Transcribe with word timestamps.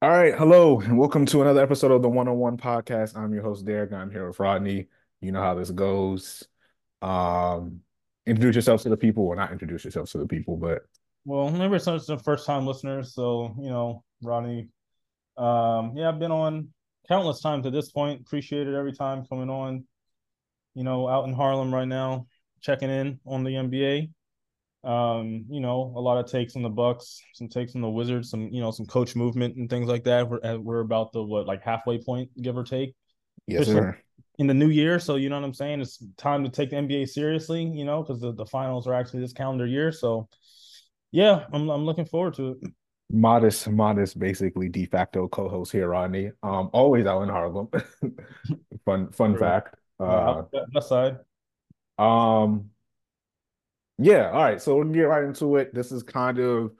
All 0.00 0.10
right, 0.10 0.32
hello, 0.32 0.78
and 0.78 0.96
welcome 0.96 1.26
to 1.26 1.42
another 1.42 1.60
episode 1.60 1.90
of 1.90 2.02
the 2.02 2.08
One 2.08 2.28
on 2.28 2.36
One 2.36 2.56
Podcast. 2.56 3.16
I'm 3.16 3.34
your 3.34 3.42
host, 3.42 3.64
Derrick. 3.64 3.92
I'm 3.92 4.12
here 4.12 4.28
with 4.28 4.38
Rodney. 4.38 4.86
You 5.20 5.32
know 5.32 5.42
how 5.42 5.56
this 5.56 5.72
goes. 5.72 6.46
Um, 7.02 7.80
introduce 8.24 8.54
yourself 8.54 8.82
to 8.82 8.90
the 8.90 8.96
people, 8.96 9.24
or 9.24 9.34
not 9.34 9.50
introduce 9.50 9.84
yourself 9.84 10.08
to 10.12 10.18
the 10.18 10.26
people, 10.28 10.56
but 10.56 10.82
Well, 11.24 11.50
maybe 11.50 11.74
it's 11.74 11.84
the 11.84 12.20
first 12.24 12.46
time 12.46 12.64
listeners, 12.64 13.12
so 13.12 13.56
you 13.58 13.70
know, 13.70 14.04
Rodney. 14.22 14.68
Um, 15.36 15.94
yeah, 15.96 16.10
I've 16.10 16.20
been 16.20 16.30
on 16.30 16.68
countless 17.08 17.40
times 17.40 17.66
at 17.66 17.72
this 17.72 17.90
point. 17.90 18.20
Appreciate 18.20 18.68
it 18.68 18.76
every 18.76 18.92
time 18.92 19.26
coming 19.26 19.50
on. 19.50 19.84
You 20.76 20.84
know, 20.84 21.08
out 21.08 21.26
in 21.26 21.34
Harlem 21.34 21.74
right 21.74 21.88
now, 21.88 22.28
checking 22.60 22.88
in 22.88 23.18
on 23.26 23.42
the 23.42 23.50
NBA. 23.50 24.10
Um, 24.84 25.44
you 25.50 25.60
know, 25.60 25.92
a 25.96 26.00
lot 26.00 26.18
of 26.24 26.30
takes 26.30 26.56
on 26.56 26.62
the 26.62 26.68
Bucks, 26.70 27.20
some 27.34 27.48
takes 27.48 27.74
on 27.74 27.80
the 27.82 27.90
Wizards, 27.90 28.30
some 28.30 28.48
you 28.52 28.60
know, 28.60 28.70
some 28.70 28.86
coach 28.86 29.16
movement 29.16 29.56
and 29.56 29.68
things 29.68 29.88
like 29.88 30.04
that. 30.04 30.28
We're 30.28 30.58
we're 30.58 30.80
about 30.80 31.12
the 31.12 31.22
what 31.22 31.46
like 31.46 31.62
halfway 31.62 31.98
point, 32.02 32.30
give 32.40 32.56
or 32.56 32.64
take. 32.64 32.94
yes, 33.46 33.68
Especially 33.68 33.72
sir. 33.72 33.98
In 34.38 34.46
the 34.46 34.54
new 34.54 34.68
year, 34.68 35.00
so 35.00 35.16
you 35.16 35.28
know 35.28 35.36
what 35.36 35.44
I'm 35.44 35.54
saying. 35.54 35.80
It's 35.80 36.02
time 36.16 36.44
to 36.44 36.50
take 36.50 36.70
the 36.70 36.76
NBA 36.76 37.06
seriously, 37.06 37.64
you 37.64 37.84
know, 37.84 38.02
because 38.02 38.20
the, 38.20 38.32
the 38.32 38.46
finals 38.46 38.86
are 38.86 38.94
actually 38.94 39.20
this 39.20 39.32
calendar 39.32 39.66
year. 39.66 39.90
So, 39.92 40.28
yeah, 41.12 41.46
I'm 41.52 41.68
I'm 41.70 41.84
looking 41.84 42.06
forward 42.06 42.34
to 42.34 42.48
it. 42.52 42.58
Modest, 43.10 43.66
modest, 43.70 44.18
basically 44.18 44.68
de 44.68 44.84
facto 44.84 45.28
co-host 45.28 45.72
here, 45.72 45.88
Rodney. 45.88 46.30
Um, 46.42 46.68
always 46.74 47.06
out 47.06 47.22
in 47.22 47.30
Harlem. 47.30 47.68
Fun, 48.84 49.10
fun 49.12 49.34
True. 49.34 49.38
fact. 49.38 49.74
Uh, 49.98 50.04
out 50.04 50.50
that 50.52 50.84
side. 50.84 51.18
um, 51.98 52.70
yeah. 53.98 54.30
All 54.30 54.42
right, 54.42 54.60
so 54.60 54.76
we'll 54.76 54.88
get 54.88 55.02
right 55.02 55.24
into 55.24 55.56
it. 55.56 55.74
This 55.74 55.92
is 55.92 56.02
kind 56.02 56.38
of 56.38 56.72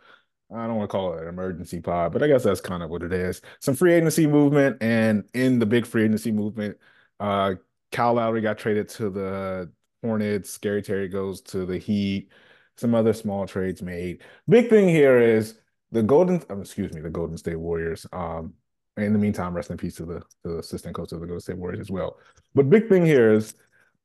I 0.55 0.67
don't 0.67 0.77
want 0.77 0.89
to 0.89 0.93
call 0.93 1.13
it 1.15 1.23
an 1.23 1.29
emergency 1.29 1.81
pod, 1.81 2.13
but 2.13 2.23
I 2.23 2.27
guess 2.27 2.43
that's 2.43 2.61
kind 2.61 2.83
of 2.83 2.89
what 2.89 3.03
it 3.03 3.13
is. 3.13 3.43
Some 3.61 3.75
free 3.75 3.93
agency 3.93 4.27
movement, 4.27 4.79
and 4.81 5.25
in 5.35 5.59
the 5.59 5.67
big 5.67 5.85
free 5.85 6.05
agency 6.05 6.33
movement, 6.33 6.79
uh, 7.21 7.55
Kyle 7.93 8.15
Lowry 8.15 8.41
got 8.41 8.57
traded 8.57 8.89
to 8.91 9.11
the 9.11 9.71
Hornets. 10.03 10.51
Scary 10.51 10.83
Terry 10.83 11.09
goes 11.09 11.41
to 11.43 11.67
the 11.67 11.79
Heat. 11.79 12.31
Some 12.77 12.95
other 12.95 13.13
small 13.13 13.47
trades 13.47 13.83
made. 13.83 14.23
Big 14.49 14.71
thing 14.71 14.89
here 14.89 15.19
is 15.19 15.59
the 15.91 16.03
Golden, 16.03 16.43
um, 16.49 16.61
excuse 16.63 16.93
me, 16.93 17.01
the 17.01 17.11
Golden 17.11 17.37
State 17.37 17.59
Warriors. 17.59 18.07
Um, 18.13 18.55
in 18.97 19.13
the 19.13 19.19
meantime, 19.19 19.55
rest 19.55 19.71
in 19.71 19.77
peace 19.77 19.97
to 19.97 20.07
the, 20.07 20.21
to 20.21 20.27
the 20.45 20.59
assistant 20.59 20.95
coach 20.95 21.13
of 21.13 21.21
the 21.21 21.27
Golden 21.27 21.41
State 21.41 21.59
Warriors 21.59 21.81
as 21.81 21.91
well. 21.91 22.19
But 22.55 22.71
big 22.71 22.89
thing 22.89 23.05
here 23.05 23.33
is 23.33 23.55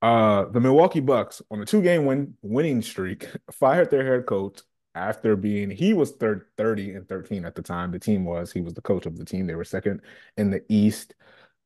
uh, 0.03 0.45
the 0.45 0.59
Milwaukee 0.61 0.99
Bucks 1.01 1.41
on 1.51 1.61
a 1.61 1.65
two-game 1.65 2.05
win 2.05 2.35
winning 2.43 2.81
streak 2.83 3.27
fired 3.51 3.91
their 3.91 4.05
head 4.05 4.27
coach 4.27 4.61
after 4.95 5.35
being 5.35 5.71
he 5.71 5.93
was 5.93 6.11
third 6.13 6.45
30 6.57 6.93
and 6.93 7.09
13 7.09 7.45
at 7.45 7.55
the 7.55 7.63
time. 7.63 7.91
The 7.91 7.99
team 7.99 8.25
was 8.25 8.51
he 8.51 8.61
was 8.61 8.75
the 8.75 8.81
coach 8.81 9.05
of 9.07 9.17
the 9.17 9.25
team. 9.25 9.47
They 9.47 9.55
were 9.55 9.63
second 9.65 10.01
in 10.37 10.51
the 10.51 10.63
east 10.69 11.15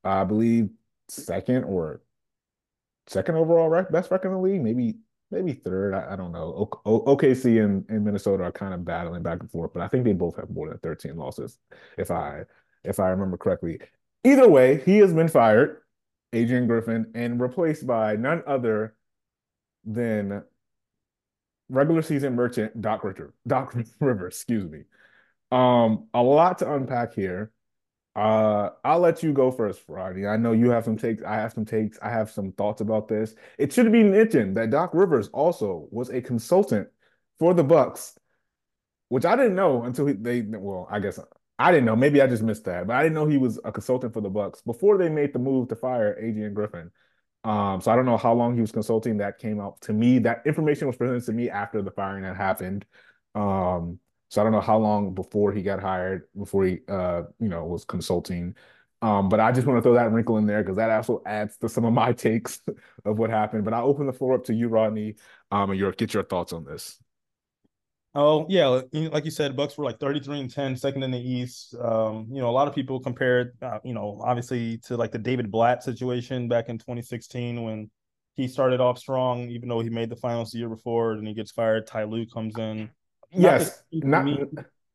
i 0.03 0.23
believe 0.23 0.69
second 1.09 1.63
or 1.65 2.01
second 3.07 3.35
overall 3.35 3.69
right 3.69 3.91
best 3.91 4.11
record 4.11 4.29
in 4.29 4.33
the 4.35 4.39
league 4.39 4.61
maybe 4.61 4.95
maybe 5.31 5.53
third 5.53 5.93
i, 5.93 6.13
I 6.13 6.15
don't 6.15 6.31
know. 6.31 6.69
O- 6.85 7.15
okc 7.15 7.63
and, 7.63 7.85
and 7.89 8.05
minnesota 8.05 8.43
are 8.43 8.51
kind 8.51 8.73
of 8.73 8.85
battling 8.85 9.23
back 9.23 9.39
and 9.41 9.51
forth 9.51 9.73
but 9.73 9.81
i 9.81 9.87
think 9.87 10.05
they 10.05 10.13
both 10.13 10.37
have 10.37 10.49
more 10.49 10.69
than 10.69 10.77
13 10.79 11.15
losses 11.15 11.57
if 11.97 12.11
i 12.11 12.43
if 12.83 12.99
i 12.99 13.09
remember 13.09 13.37
correctly. 13.37 13.79
Either 14.23 14.47
way 14.49 14.81
he 14.83 14.97
has 14.97 15.13
been 15.13 15.27
fired 15.27 15.81
adrian 16.33 16.67
griffin 16.67 17.11
and 17.15 17.39
replaced 17.39 17.87
by 17.87 18.15
none 18.15 18.43
other 18.45 18.95
than 19.85 20.43
regular 21.69 22.01
season 22.01 22.35
merchant 22.35 22.79
Doc 22.81 23.03
Ritter, 23.03 23.33
Doc 23.45 23.75
Rivers, 23.99 24.35
excuse 24.35 24.69
me. 24.69 24.83
Um, 25.51 26.07
a 26.13 26.21
lot 26.21 26.59
to 26.59 26.73
unpack 26.73 27.13
here. 27.13 27.51
Uh, 28.15 28.71
I'll 28.83 28.99
let 28.99 29.21
you 29.21 29.31
go 29.31 29.51
first, 29.51 29.81
Friday. 29.85 30.27
I 30.27 30.37
know 30.37 30.51
you 30.51 30.71
have 30.71 30.85
some 30.85 30.97
takes. 30.97 31.21
I 31.23 31.35
have 31.35 31.53
some 31.53 31.65
takes. 31.65 31.99
I 32.01 32.09
have 32.09 32.31
some 32.31 32.51
thoughts 32.53 32.81
about 32.81 33.07
this. 33.07 33.35
It 33.59 33.71
should 33.71 33.91
be 33.91 34.03
mentioned 34.03 34.57
that 34.57 34.71
Doc 34.71 34.91
Rivers 34.93 35.27
also 35.29 35.87
was 35.91 36.09
a 36.09 36.21
consultant 36.21 36.87
for 37.37 37.53
the 37.53 37.63
Bucks, 37.63 38.17
which 39.09 39.23
I 39.23 39.35
didn't 39.35 39.55
know 39.55 39.83
until 39.83 40.07
he, 40.07 40.13
they. 40.13 40.41
Well, 40.41 40.87
I 40.89 40.99
guess 40.99 41.19
I 41.59 41.71
didn't 41.71 41.85
know. 41.85 41.95
Maybe 41.95 42.21
I 42.21 42.27
just 42.27 42.43
missed 42.43 42.65
that, 42.65 42.85
but 42.85 42.95
I 42.95 43.03
didn't 43.03 43.15
know 43.15 43.25
he 43.25 43.37
was 43.37 43.59
a 43.63 43.71
consultant 43.71 44.13
for 44.13 44.21
the 44.21 44.29
Bucks 44.29 44.61
before 44.61 44.97
they 44.97 45.09
made 45.09 45.33
the 45.33 45.39
move 45.39 45.69
to 45.69 45.75
fire 45.75 46.17
Adrian 46.19 46.53
Griffin. 46.53 46.91
Um, 47.43 47.81
so 47.81 47.91
I 47.91 47.95
don't 47.95 48.05
know 48.05 48.17
how 48.17 48.33
long 48.33 48.55
he 48.55 48.61
was 48.61 48.71
consulting. 48.71 49.17
That 49.17 49.39
came 49.39 49.59
out 49.59 49.81
to 49.81 49.93
me. 49.93 50.19
That 50.19 50.43
information 50.45 50.87
was 50.87 50.97
presented 50.97 51.25
to 51.25 51.33
me 51.33 51.49
after 51.49 51.81
the 51.81 51.91
firing 51.91 52.23
had 52.25 52.35
happened. 52.35 52.85
Um, 53.33 53.99
so 54.29 54.41
I 54.41 54.43
don't 54.43 54.51
know 54.51 54.61
how 54.61 54.77
long 54.77 55.15
before 55.15 55.51
he 55.51 55.61
got 55.63 55.81
hired, 55.81 56.23
before 56.37 56.65
he, 56.65 56.79
uh, 56.87 57.23
you 57.39 57.47
know, 57.47 57.65
was 57.65 57.85
consulting. 57.85 58.55
Um, 59.01 59.29
but 59.29 59.39
I 59.39 59.51
just 59.51 59.65
want 59.65 59.77
to 59.77 59.81
throw 59.81 59.93
that 59.93 60.11
wrinkle 60.11 60.37
in 60.37 60.47
there 60.47 60.61
because 60.61 60.77
that 60.77 60.89
also 60.89 61.21
adds 61.25 61.57
to 61.57 61.69
some 61.69 61.85
of 61.85 61.93
my 61.93 62.11
takes 62.13 62.61
of 63.05 63.17
what 63.17 63.29
happened. 63.29 63.63
But 63.63 63.73
I'll 63.73 63.87
open 63.87 64.05
the 64.05 64.13
floor 64.13 64.33
up 64.35 64.43
to 64.45 64.53
you, 64.53 64.67
Rodney, 64.67 65.15
um, 65.51 65.69
and 65.71 65.79
your 65.79 65.91
get 65.91 66.13
your 66.13 66.23
thoughts 66.23 66.53
on 66.53 66.65
this. 66.65 66.99
Oh 68.19 68.47
yeah, 68.49 68.81
like 68.93 69.25
you 69.25 69.31
said, 69.31 69.55
Bucks 69.55 69.77
were 69.77 69.85
like 69.85 69.99
33 69.99 70.39
and 70.39 70.51
10, 70.51 70.75
second 70.75 71.03
in 71.03 71.11
the 71.11 71.19
East. 71.19 71.75
Um, 71.79 72.25
you 72.31 72.41
know, 72.41 72.49
a 72.49 72.51
lot 72.51 72.67
of 72.67 72.73
people 72.73 72.99
compared, 72.99 73.55
uh, 73.61 73.77
you 73.83 73.93
know, 73.93 74.19
obviously 74.23 74.79
to 74.79 74.97
like 74.97 75.11
the 75.11 75.19
David 75.19 75.51
Blatt 75.51 75.83
situation 75.83 76.47
back 76.47 76.67
in 76.67 76.79
2016 76.79 77.61
when 77.61 77.91
he 78.33 78.47
started 78.47 78.81
off 78.81 78.97
strong, 78.97 79.49
even 79.49 79.69
though 79.69 79.81
he 79.81 79.91
made 79.91 80.09
the 80.09 80.15
finals 80.15 80.49
the 80.49 80.57
year 80.57 80.67
before, 80.67 81.11
and 81.11 81.27
he 81.27 81.35
gets 81.35 81.51
fired. 81.51 81.85
Ty 81.85 82.05
Lue 82.05 82.25
comes 82.25 82.57
in. 82.57 82.89
Yes, 83.29 83.83
not 83.91 84.25
me, 84.25 84.43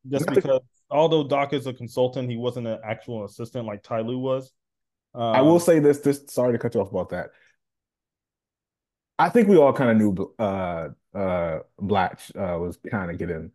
just 0.09 0.25
not 0.25 0.35
because 0.35 0.59
the, 0.59 0.61
although 0.91 1.25
Doc 1.25 1.53
is 1.53 1.65
a 1.65 1.71
consultant, 1.71 2.29
he 2.29 2.35
wasn't 2.35 2.67
an 2.67 2.79
actual 2.83 3.23
assistant 3.23 3.65
like 3.65 3.83
Ty 3.83 4.01
Lue 4.01 4.19
was. 4.19 4.51
Um, 5.15 5.21
I 5.21 5.41
will 5.41 5.61
say 5.61 5.79
this. 5.79 5.99
This 5.99 6.25
sorry 6.27 6.51
to 6.51 6.59
cut 6.59 6.75
you 6.75 6.81
off 6.81 6.91
about 6.91 7.07
that. 7.11 7.29
I 9.17 9.29
think 9.29 9.47
we 9.47 9.55
all 9.55 9.71
kind 9.71 9.91
of 9.91 9.95
knew 9.97 10.33
uh, 10.37 10.89
Blatch 11.93 12.31
uh, 12.35 12.57
was 12.59 12.79
kind 12.89 13.11
of 13.11 13.19
getting. 13.19 13.51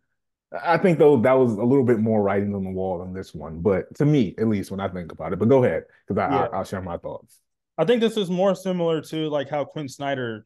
I 0.63 0.77
think 0.77 0.97
though 0.97 1.17
that 1.17 1.33
was 1.33 1.51
a 1.51 1.63
little 1.63 1.83
bit 1.83 1.99
more 1.99 2.23
writing 2.23 2.55
on 2.55 2.63
the 2.63 2.69
wall 2.69 2.99
than 2.99 3.13
this 3.13 3.35
one, 3.35 3.59
but 3.59 3.93
to 3.95 4.05
me, 4.05 4.33
at 4.37 4.47
least 4.47 4.71
when 4.71 4.79
I 4.79 4.87
think 4.87 5.11
about 5.11 5.33
it. 5.33 5.39
But 5.39 5.49
go 5.49 5.61
ahead, 5.61 5.83
because 6.07 6.17
I, 6.17 6.33
yeah. 6.33 6.47
I, 6.53 6.57
will 6.57 6.63
share 6.63 6.81
my 6.81 6.97
thoughts. 6.97 7.41
I 7.77 7.83
think 7.83 7.99
this 7.99 8.15
is 8.15 8.29
more 8.29 8.55
similar 8.55 9.01
to 9.01 9.29
like 9.29 9.49
how 9.49 9.65
Quin 9.65 9.89
Snyder 9.89 10.45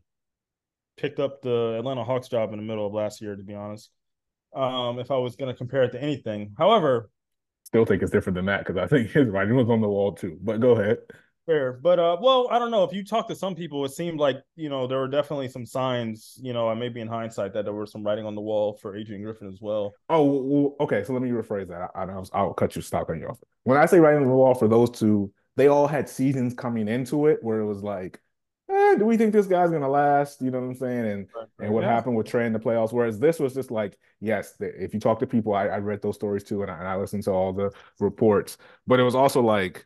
picked 0.97 1.19
up 1.19 1.43
the 1.43 1.75
Atlanta 1.77 2.03
Hawks 2.03 2.29
job 2.29 2.51
in 2.51 2.57
the 2.57 2.65
middle 2.65 2.87
of 2.87 2.93
last 2.93 3.21
year. 3.21 3.35
To 3.35 3.43
be 3.43 3.53
honest, 3.53 3.91
um, 4.55 4.97
if 4.97 5.11
I 5.11 5.17
was 5.17 5.35
going 5.35 5.51
to 5.51 5.57
compare 5.57 5.83
it 5.83 5.91
to 5.91 6.01
anything, 6.01 6.55
however, 6.57 7.11
still 7.63 7.85
think 7.85 8.01
it's 8.01 8.11
different 8.11 8.35
than 8.35 8.45
that 8.47 8.65
because 8.65 8.77
I 8.77 8.87
think 8.87 9.11
his 9.11 9.29
writing 9.29 9.55
was 9.55 9.69
on 9.69 9.81
the 9.81 9.87
wall 9.87 10.13
too. 10.13 10.39
But 10.41 10.59
go 10.59 10.71
ahead. 10.71 10.97
Fair, 11.45 11.73
but 11.73 11.99
uh, 11.99 12.15
well, 12.21 12.47
I 12.51 12.57
don't 12.57 12.71
know. 12.71 12.85
If 12.85 12.93
you 12.93 13.03
talk 13.03 13.27
to 13.27 13.35
some 13.35 13.53
people, 13.53 13.83
it 13.83 13.91
seemed 13.91 14.17
like 14.17 14.37
you 14.55 14.69
know 14.69 14.87
there 14.87 14.99
were 14.99 15.09
definitely 15.09 15.49
some 15.49 15.65
signs, 15.65 16.39
you 16.41 16.53
know, 16.53 16.69
and 16.69 16.79
maybe 16.79 17.01
in 17.01 17.07
hindsight 17.07 17.53
that 17.53 17.65
there 17.65 17.73
were 17.73 17.85
some 17.85 18.01
writing 18.01 18.25
on 18.25 18.33
the 18.33 18.41
wall 18.41 18.77
for 18.81 18.95
Adrian 18.95 19.21
Griffin 19.23 19.49
as 19.49 19.59
well. 19.59 19.93
Oh, 20.09 20.23
well, 20.23 20.75
okay. 20.79 21.03
So 21.03 21.11
let 21.11 21.21
me 21.21 21.29
rephrase 21.31 21.67
that. 21.67 21.91
I, 21.95 22.03
I, 22.03 22.23
I'll 22.33 22.53
cut 22.53 22.77
you, 22.77 22.81
stop 22.81 23.07
cutting 23.07 23.21
you 23.21 23.27
off. 23.27 23.39
When 23.63 23.77
I 23.77 23.85
say 23.87 23.99
writing 23.99 24.21
on 24.21 24.29
the 24.29 24.33
wall 24.33 24.55
for 24.55 24.69
those 24.69 24.89
two, 24.89 25.33
they 25.57 25.67
all 25.67 25.85
had 25.85 26.07
seasons 26.07 26.53
coming 26.53 26.87
into 26.87 27.27
it 27.27 27.39
where 27.41 27.59
it 27.59 27.65
was 27.65 27.83
like, 27.83 28.21
eh, 28.71 28.95
do 28.95 29.03
we 29.03 29.17
think 29.17 29.33
this 29.33 29.45
guy's 29.45 29.69
gonna 29.69 29.89
last? 29.89 30.41
You 30.41 30.49
know 30.49 30.61
what 30.61 30.67
I'm 30.67 30.75
saying? 30.75 31.05
And 31.05 31.27
right, 31.35 31.47
and 31.59 31.73
what 31.73 31.83
yeah. 31.83 31.93
happened 31.93 32.15
with 32.15 32.27
Trae 32.27 32.45
in 32.45 32.53
the 32.53 32.59
playoffs? 32.59 32.93
Whereas 32.93 33.19
this 33.19 33.37
was 33.37 33.53
just 33.53 33.69
like, 33.69 33.97
yes, 34.21 34.53
if 34.61 34.93
you 34.93 35.01
talk 35.01 35.19
to 35.19 35.27
people, 35.27 35.53
I, 35.53 35.67
I 35.67 35.77
read 35.79 36.01
those 36.01 36.15
stories 36.15 36.45
too, 36.45 36.61
and 36.61 36.71
I, 36.71 36.77
and 36.79 36.87
I 36.87 36.95
listened 36.95 37.23
to 37.23 37.31
all 37.31 37.51
the 37.51 37.69
reports. 37.99 38.57
But 38.87 39.01
it 39.01 39.03
was 39.03 39.15
also 39.15 39.41
like 39.41 39.85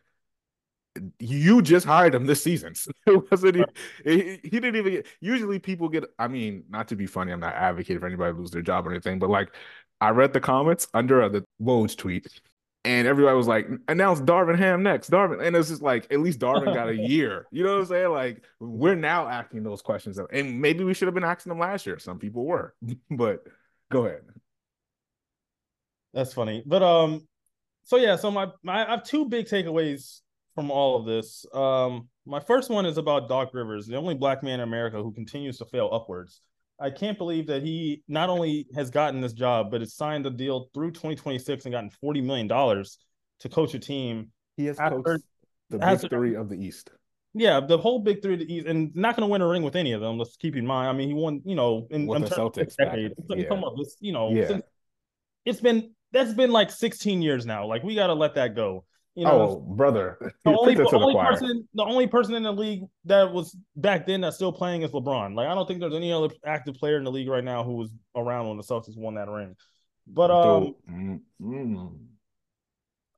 you 1.18 1.62
just 1.62 1.86
hired 1.86 2.14
him 2.14 2.26
this 2.26 2.42
season. 2.42 2.74
it 3.06 3.30
wasn't 3.30 3.56
he, 4.04 4.40
he, 4.42 4.50
didn't 4.50 4.76
even 4.76 4.92
get, 4.92 5.06
usually 5.20 5.58
people 5.58 5.88
get 5.88 6.04
I 6.18 6.28
mean, 6.28 6.64
not 6.68 6.88
to 6.88 6.96
be 6.96 7.06
funny, 7.06 7.32
I'm 7.32 7.40
not 7.40 7.54
advocating 7.54 8.00
for 8.00 8.06
anybody 8.06 8.32
to 8.32 8.38
lose 8.38 8.50
their 8.50 8.62
job 8.62 8.86
or 8.86 8.90
anything, 8.90 9.18
but 9.18 9.30
like 9.30 9.54
I 10.00 10.10
read 10.10 10.32
the 10.32 10.40
comments 10.40 10.88
under 10.94 11.28
the 11.28 11.44
Woj 11.60 11.96
tweet 11.96 12.26
and 12.84 13.06
everybody 13.06 13.36
was 13.36 13.46
like, 13.46 13.68
announce 13.88 14.20
Darvin 14.20 14.56
Ham 14.56 14.82
next. 14.82 15.10
Darvin. 15.10 15.44
And 15.44 15.54
it's 15.56 15.68
just 15.68 15.82
like, 15.82 16.10
at 16.12 16.20
least 16.20 16.38
Darvin 16.38 16.72
got 16.72 16.88
a 16.88 16.96
year. 17.08 17.46
You 17.50 17.64
know 17.64 17.74
what 17.74 17.80
I'm 17.80 17.86
saying? 17.86 18.10
Like, 18.10 18.44
we're 18.60 18.94
now 18.94 19.28
asking 19.28 19.64
those 19.64 19.82
questions. 19.82 20.18
And 20.32 20.60
maybe 20.60 20.84
we 20.84 20.94
should 20.94 21.06
have 21.06 21.14
been 21.14 21.24
asking 21.24 21.50
them 21.50 21.58
last 21.58 21.86
year. 21.86 21.98
Some 21.98 22.18
people 22.18 22.46
were. 22.46 22.74
but 23.10 23.44
go 23.90 24.06
ahead. 24.06 24.22
That's 26.14 26.32
funny. 26.32 26.62
But 26.64 26.82
um, 26.82 27.26
so 27.84 27.96
yeah, 27.96 28.16
so 28.16 28.30
my, 28.30 28.48
my 28.62 28.86
I 28.86 28.90
have 28.92 29.04
two 29.04 29.26
big 29.26 29.46
takeaways 29.46 30.20
from 30.58 30.72
all 30.72 30.96
of 30.96 31.06
this. 31.06 31.46
Um, 31.54 32.08
my 32.26 32.40
first 32.40 32.68
one 32.68 32.84
is 32.84 32.98
about 32.98 33.28
Doc 33.28 33.50
Rivers, 33.54 33.86
the 33.86 33.94
only 33.94 34.14
black 34.14 34.42
man 34.42 34.54
in 34.54 34.66
America 34.66 35.00
who 35.00 35.12
continues 35.12 35.56
to 35.58 35.64
fail 35.66 35.88
upwards. 35.92 36.40
I 36.80 36.90
can't 36.90 37.16
believe 37.16 37.46
that 37.46 37.62
he 37.62 38.02
not 38.08 38.28
only 38.28 38.66
has 38.74 38.90
gotten 38.90 39.20
this 39.20 39.34
job, 39.34 39.70
but 39.70 39.82
has 39.82 39.94
signed 39.94 40.26
a 40.26 40.30
deal 40.30 40.68
through 40.74 40.90
2026 40.90 41.64
and 41.64 41.72
gotten 41.72 41.90
$40 42.04 42.24
million 42.24 42.48
to 42.48 43.48
coach 43.48 43.74
a 43.74 43.78
team. 43.78 44.32
He 44.56 44.66
has 44.66 44.80
after, 44.80 45.00
coached 45.00 45.24
the 45.70 45.78
big 45.78 46.10
three 46.10 46.34
of 46.34 46.48
the 46.48 46.56
East. 46.56 46.90
Yeah, 47.34 47.60
the 47.60 47.78
whole 47.78 48.00
big 48.00 48.20
three 48.20 48.34
of 48.34 48.40
the 48.40 48.52
East, 48.52 48.66
and 48.66 48.92
not 48.96 49.14
going 49.14 49.28
to 49.28 49.30
win 49.30 49.42
a 49.42 49.46
ring 49.46 49.62
with 49.62 49.76
any 49.76 49.92
of 49.92 50.00
them. 50.00 50.18
Let's 50.18 50.36
keep 50.36 50.56
in 50.56 50.66
mind. 50.66 50.88
I 50.88 50.92
mean, 50.92 51.06
he 51.06 51.14
won, 51.14 51.40
you 51.44 51.54
know, 51.54 51.86
in, 51.92 52.08
with 52.08 52.16
in 52.16 52.22
the 52.24 52.30
Celtics 52.30 52.74
decade. 52.74 53.12
Yeah. 53.28 53.44
This, 53.76 53.96
you 54.00 54.10
know, 54.10 54.32
yeah. 54.32 54.58
it's 55.44 55.60
been 55.60 55.92
that's 56.10 56.34
been 56.34 56.50
like 56.50 56.72
16 56.72 57.22
years 57.22 57.46
now. 57.46 57.64
Like 57.68 57.84
we 57.84 57.94
got 57.94 58.08
to 58.08 58.14
let 58.14 58.34
that 58.34 58.56
go. 58.56 58.86
You 59.18 59.24
know, 59.24 59.64
oh, 59.66 59.74
brother. 59.74 60.16
The 60.44 60.56
only, 60.56 60.76
the, 60.76 60.88
only 60.92 61.16
person, 61.16 61.68
the 61.74 61.82
only 61.82 62.06
person 62.06 62.36
in 62.36 62.44
the 62.44 62.52
league 62.52 62.84
that 63.06 63.32
was 63.32 63.56
back 63.74 64.06
then 64.06 64.20
that's 64.20 64.36
still 64.36 64.52
playing 64.52 64.82
is 64.82 64.92
LeBron. 64.92 65.34
Like 65.34 65.48
I 65.48 65.56
don't 65.56 65.66
think 65.66 65.80
there's 65.80 65.92
any 65.92 66.12
other 66.12 66.28
active 66.46 66.76
player 66.76 66.98
in 66.98 67.02
the 67.02 67.10
league 67.10 67.28
right 67.28 67.42
now 67.42 67.64
who 67.64 67.72
was 67.72 67.90
around 68.14 68.46
when 68.46 68.58
the 68.58 68.62
Celtics 68.62 68.96
won 68.96 69.16
that 69.16 69.28
ring. 69.28 69.56
But 70.06 70.30
um, 70.30 70.76
mm-hmm. 70.88 71.86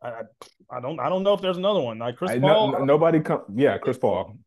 I, 0.02 0.22
I 0.70 0.80
don't 0.80 0.98
I 0.98 1.10
don't 1.10 1.22
know 1.22 1.34
if 1.34 1.42
there's 1.42 1.58
another 1.58 1.82
one 1.82 1.98
like 1.98 2.16
Chris 2.16 2.30
I, 2.30 2.38
Paul. 2.38 2.72
No, 2.72 2.78
nobody 2.82 3.20
come. 3.20 3.42
Yeah, 3.54 3.76
Chris 3.76 3.98
Paul. 3.98 4.38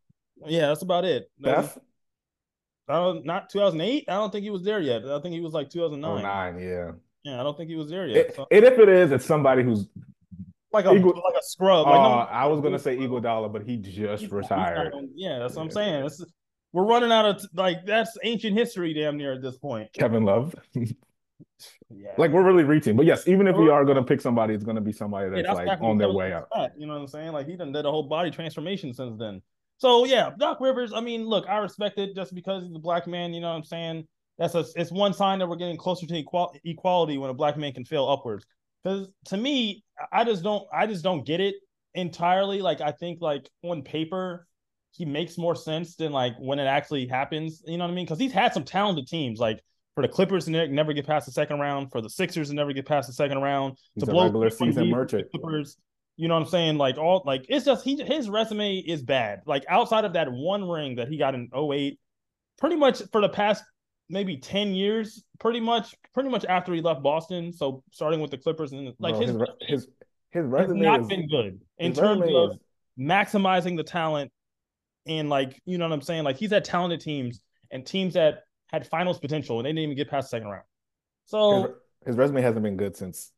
Yeah, 0.47 0.69
that's 0.69 0.81
about 0.81 1.05
it. 1.05 1.29
Uh, 1.45 1.67
not 3.23 3.51
2008. 3.51 4.05
I 4.07 4.13
don't 4.13 4.31
think 4.31 4.43
he 4.43 4.49
was 4.49 4.63
there 4.63 4.79
yet. 4.79 5.05
I 5.05 5.21
think 5.21 5.35
he 5.35 5.41
was 5.41 5.53
like 5.53 5.69
2009. 5.69 6.23
Nine, 6.23 6.59
yeah. 6.59 6.91
Yeah, 7.23 7.39
I 7.39 7.43
don't 7.43 7.55
think 7.55 7.69
he 7.69 7.75
was 7.75 7.91
there 7.91 8.07
yet. 8.07 8.17
It, 8.17 8.35
so. 8.35 8.47
And 8.49 8.65
if 8.65 8.79
it 8.79 8.89
is, 8.89 9.11
it's 9.11 9.25
somebody 9.25 9.61
who's 9.61 9.87
like 10.73 10.85
a 10.85 10.91
like 10.91 11.35
a 11.37 11.43
scrub. 11.43 11.85
Like, 11.85 11.95
uh, 11.95 12.03
no, 12.03 12.15
I 12.31 12.45
was 12.45 12.61
gonna 12.61 12.79
say 12.79 12.97
Iguodala, 12.97 13.51
but 13.51 13.63
he 13.63 13.77
just 13.77 14.31
retired. 14.31 14.93
yeah, 15.15 15.39
that's 15.39 15.55
what 15.55 15.63
I'm 15.63 15.71
saying. 15.71 16.05
It's, 16.05 16.23
we're 16.71 16.85
running 16.85 17.11
out 17.11 17.25
of 17.25 17.45
like 17.53 17.85
that's 17.85 18.17
ancient 18.23 18.57
history, 18.57 18.93
damn 18.93 19.17
near 19.17 19.33
at 19.33 19.41
this 19.41 19.57
point. 19.57 19.93
Kevin 19.93 20.23
Love. 20.23 20.55
yeah. 20.73 20.87
Like 22.17 22.31
we're 22.31 22.43
really 22.43 22.63
reaching, 22.63 22.97
but 22.97 23.05
yes, 23.05 23.27
even 23.27 23.47
if 23.47 23.55
we 23.55 23.69
are 23.69 23.85
gonna 23.85 24.03
pick 24.03 24.19
somebody, 24.19 24.55
it's 24.55 24.63
gonna 24.63 24.81
be 24.81 24.91
somebody 24.91 25.29
that's, 25.29 25.47
yeah, 25.47 25.53
that's 25.53 25.67
like 25.67 25.81
on 25.81 25.97
their 25.97 26.11
way 26.11 26.33
out. 26.33 26.47
You 26.77 26.87
know 26.87 26.93
what 26.93 27.01
I'm 27.01 27.07
saying? 27.07 27.31
Like 27.31 27.47
he 27.47 27.55
done 27.55 27.71
did 27.71 27.85
a 27.85 27.91
whole 27.91 28.09
body 28.09 28.31
transformation 28.31 28.93
since 28.93 29.17
then. 29.19 29.41
So 29.77 30.05
yeah, 30.05 30.31
Doc 30.39 30.59
Rivers. 30.59 30.93
I 30.93 31.01
mean, 31.01 31.25
look, 31.25 31.47
I 31.47 31.57
respect 31.57 31.99
it 31.99 32.15
just 32.15 32.33
because 32.33 32.63
he's 32.63 32.75
a 32.75 32.79
black 32.79 33.05
man. 33.05 33.33
You 33.33 33.41
know 33.41 33.49
what 33.49 33.57
I'm 33.57 33.63
saying? 33.63 34.07
That's 34.39 34.55
a 34.55 34.65
it's 34.75 34.91
one 34.91 35.13
sign 35.13 35.39
that 35.39 35.47
we're 35.47 35.57
getting 35.57 35.77
closer 35.77 36.07
to 36.07 36.15
equal, 36.15 36.55
equality 36.65 37.19
when 37.19 37.29
a 37.29 37.35
black 37.35 37.55
man 37.55 37.71
can 37.73 37.85
fail 37.85 38.07
upwards. 38.09 38.45
Because 38.83 39.07
to 39.25 39.37
me, 39.37 39.83
I 40.11 40.23
just 40.23 40.43
don't 40.43 40.67
I 40.73 40.87
just 40.87 41.03
don't 41.03 41.25
get 41.25 41.39
it 41.39 41.55
entirely. 41.93 42.61
Like 42.61 42.81
I 42.81 42.91
think 42.91 43.21
like 43.21 43.49
on 43.63 43.83
paper, 43.83 44.47
he 44.91 45.05
makes 45.05 45.37
more 45.37 45.55
sense 45.55 45.95
than 45.95 46.11
like 46.11 46.33
when 46.39 46.59
it 46.59 46.65
actually 46.65 47.07
happens. 47.07 47.63
You 47.65 47.77
know 47.77 47.85
what 47.85 47.91
I 47.91 47.95
mean? 47.95 48.05
Because 48.05 48.19
he's 48.19 48.31
had 48.31 48.53
some 48.53 48.63
talented 48.63 49.07
teams. 49.07 49.39
Like 49.39 49.61
for 49.95 50.01
the 50.01 50.07
Clippers 50.07 50.45
to 50.45 50.67
never 50.67 50.93
get 50.93 51.05
past 51.05 51.25
the 51.25 51.31
second 51.31 51.59
round, 51.59 51.91
for 51.91 52.01
the 52.01 52.09
Sixers 52.09 52.49
to 52.49 52.55
never 52.55 52.73
get 52.73 52.85
past 52.85 53.07
the 53.07 53.13
second 53.13 53.39
round, 53.39 53.77
he's 53.95 54.03
to 54.03 54.11
blow 54.11 54.25
regular 54.25 54.49
season 54.49 54.89
merchant. 54.89 55.29
Clippers, 55.31 55.77
you 56.17 56.27
know 56.27 56.35
what 56.35 56.41
I'm 56.41 56.49
saying? 56.49 56.77
Like 56.77 56.97
all 56.97 57.23
like 57.25 57.45
it's 57.49 57.65
just 57.65 57.83
he 57.83 58.01
his 58.03 58.29
resume 58.29 58.77
is 58.77 59.01
bad. 59.01 59.41
Like 59.45 59.65
outside 59.69 60.05
of 60.05 60.13
that 60.13 60.31
one 60.31 60.67
ring 60.67 60.95
that 60.95 61.07
he 61.07 61.17
got 61.17 61.35
in 61.35 61.49
08, 61.55 61.99
pretty 62.59 62.75
much 62.75 63.01
for 63.11 63.21
the 63.21 63.29
past 63.29 63.63
maybe 64.13 64.37
10 64.37 64.75
years, 64.75 65.23
pretty 65.39 65.59
much 65.59 65.95
pretty 66.13 66.29
much 66.29 66.45
after 66.45 66.73
he 66.73 66.79
left 66.79 67.01
Boston. 67.01 67.51
So 67.51 67.83
starting 67.91 68.21
with 68.21 68.31
the 68.31 68.37
Clippers 68.37 68.71
and 68.71 68.93
like 68.99 69.15
Bro, 69.15 69.25
his, 69.25 69.37
his 69.61 69.87
his 70.31 70.45
resume 70.45 70.77
has 70.77 70.85
not 70.85 71.01
is, 71.01 71.07
been 71.07 71.27
good 71.27 71.59
in 71.79 71.93
terms 71.93 72.23
of 72.33 72.51
is, 72.51 72.57
maximizing 72.97 73.75
the 73.75 73.83
talent 73.83 74.31
and 75.05 75.29
like 75.29 75.59
you 75.65 75.77
know 75.77 75.89
what 75.89 75.93
I'm 75.93 76.01
saying? 76.01 76.23
Like 76.23 76.37
he's 76.37 76.51
had 76.51 76.63
talented 76.63 77.01
teams 77.01 77.41
and 77.71 77.85
teams 77.85 78.13
that 78.13 78.43
had 78.71 78.87
finals 78.87 79.19
potential 79.19 79.59
and 79.59 79.65
they 79.65 79.71
didn't 79.71 79.83
even 79.83 79.97
get 79.97 80.09
past 80.09 80.29
the 80.29 80.37
second 80.37 80.47
round. 80.47 80.63
So 81.25 81.61
his, 81.61 81.71
his 82.07 82.15
resume 82.15 82.41
hasn't 82.41 82.63
been 82.63 82.77
good 82.77 82.95
since 82.95 83.31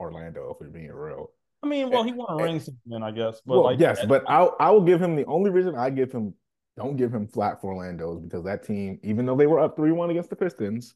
Orlando, 0.00 0.50
if 0.50 0.60
we're 0.60 0.68
being 0.72 0.90
real. 0.92 1.30
I 1.64 1.68
mean, 1.68 1.86
eh, 1.86 1.88
well, 1.88 2.02
he 2.02 2.12
won 2.12 2.26
a 2.30 2.42
eh. 2.42 2.44
ring 2.44 2.60
since 2.60 2.76
then, 2.86 3.02
I 3.02 3.10
guess. 3.10 3.40
But 3.44 3.54
well, 3.54 3.64
like, 3.64 3.80
yes, 3.80 4.04
but 4.06 4.24
I 4.28 4.44
I 4.60 4.70
will 4.70 4.82
give 4.82 5.02
him 5.02 5.16
the 5.16 5.24
only 5.26 5.50
reason 5.50 5.74
I 5.74 5.90
give 5.90 6.12
him 6.12 6.34
don't 6.76 6.96
give 6.96 7.14
him 7.14 7.26
flat 7.26 7.60
for 7.60 7.72
Orlando's 7.72 8.20
because 8.20 8.44
that 8.44 8.64
team, 8.64 8.98
even 9.02 9.26
though 9.26 9.36
they 9.36 9.46
were 9.46 9.60
up 9.60 9.76
three 9.76 9.92
one 9.92 10.10
against 10.10 10.30
the 10.30 10.36
Pistons, 10.36 10.94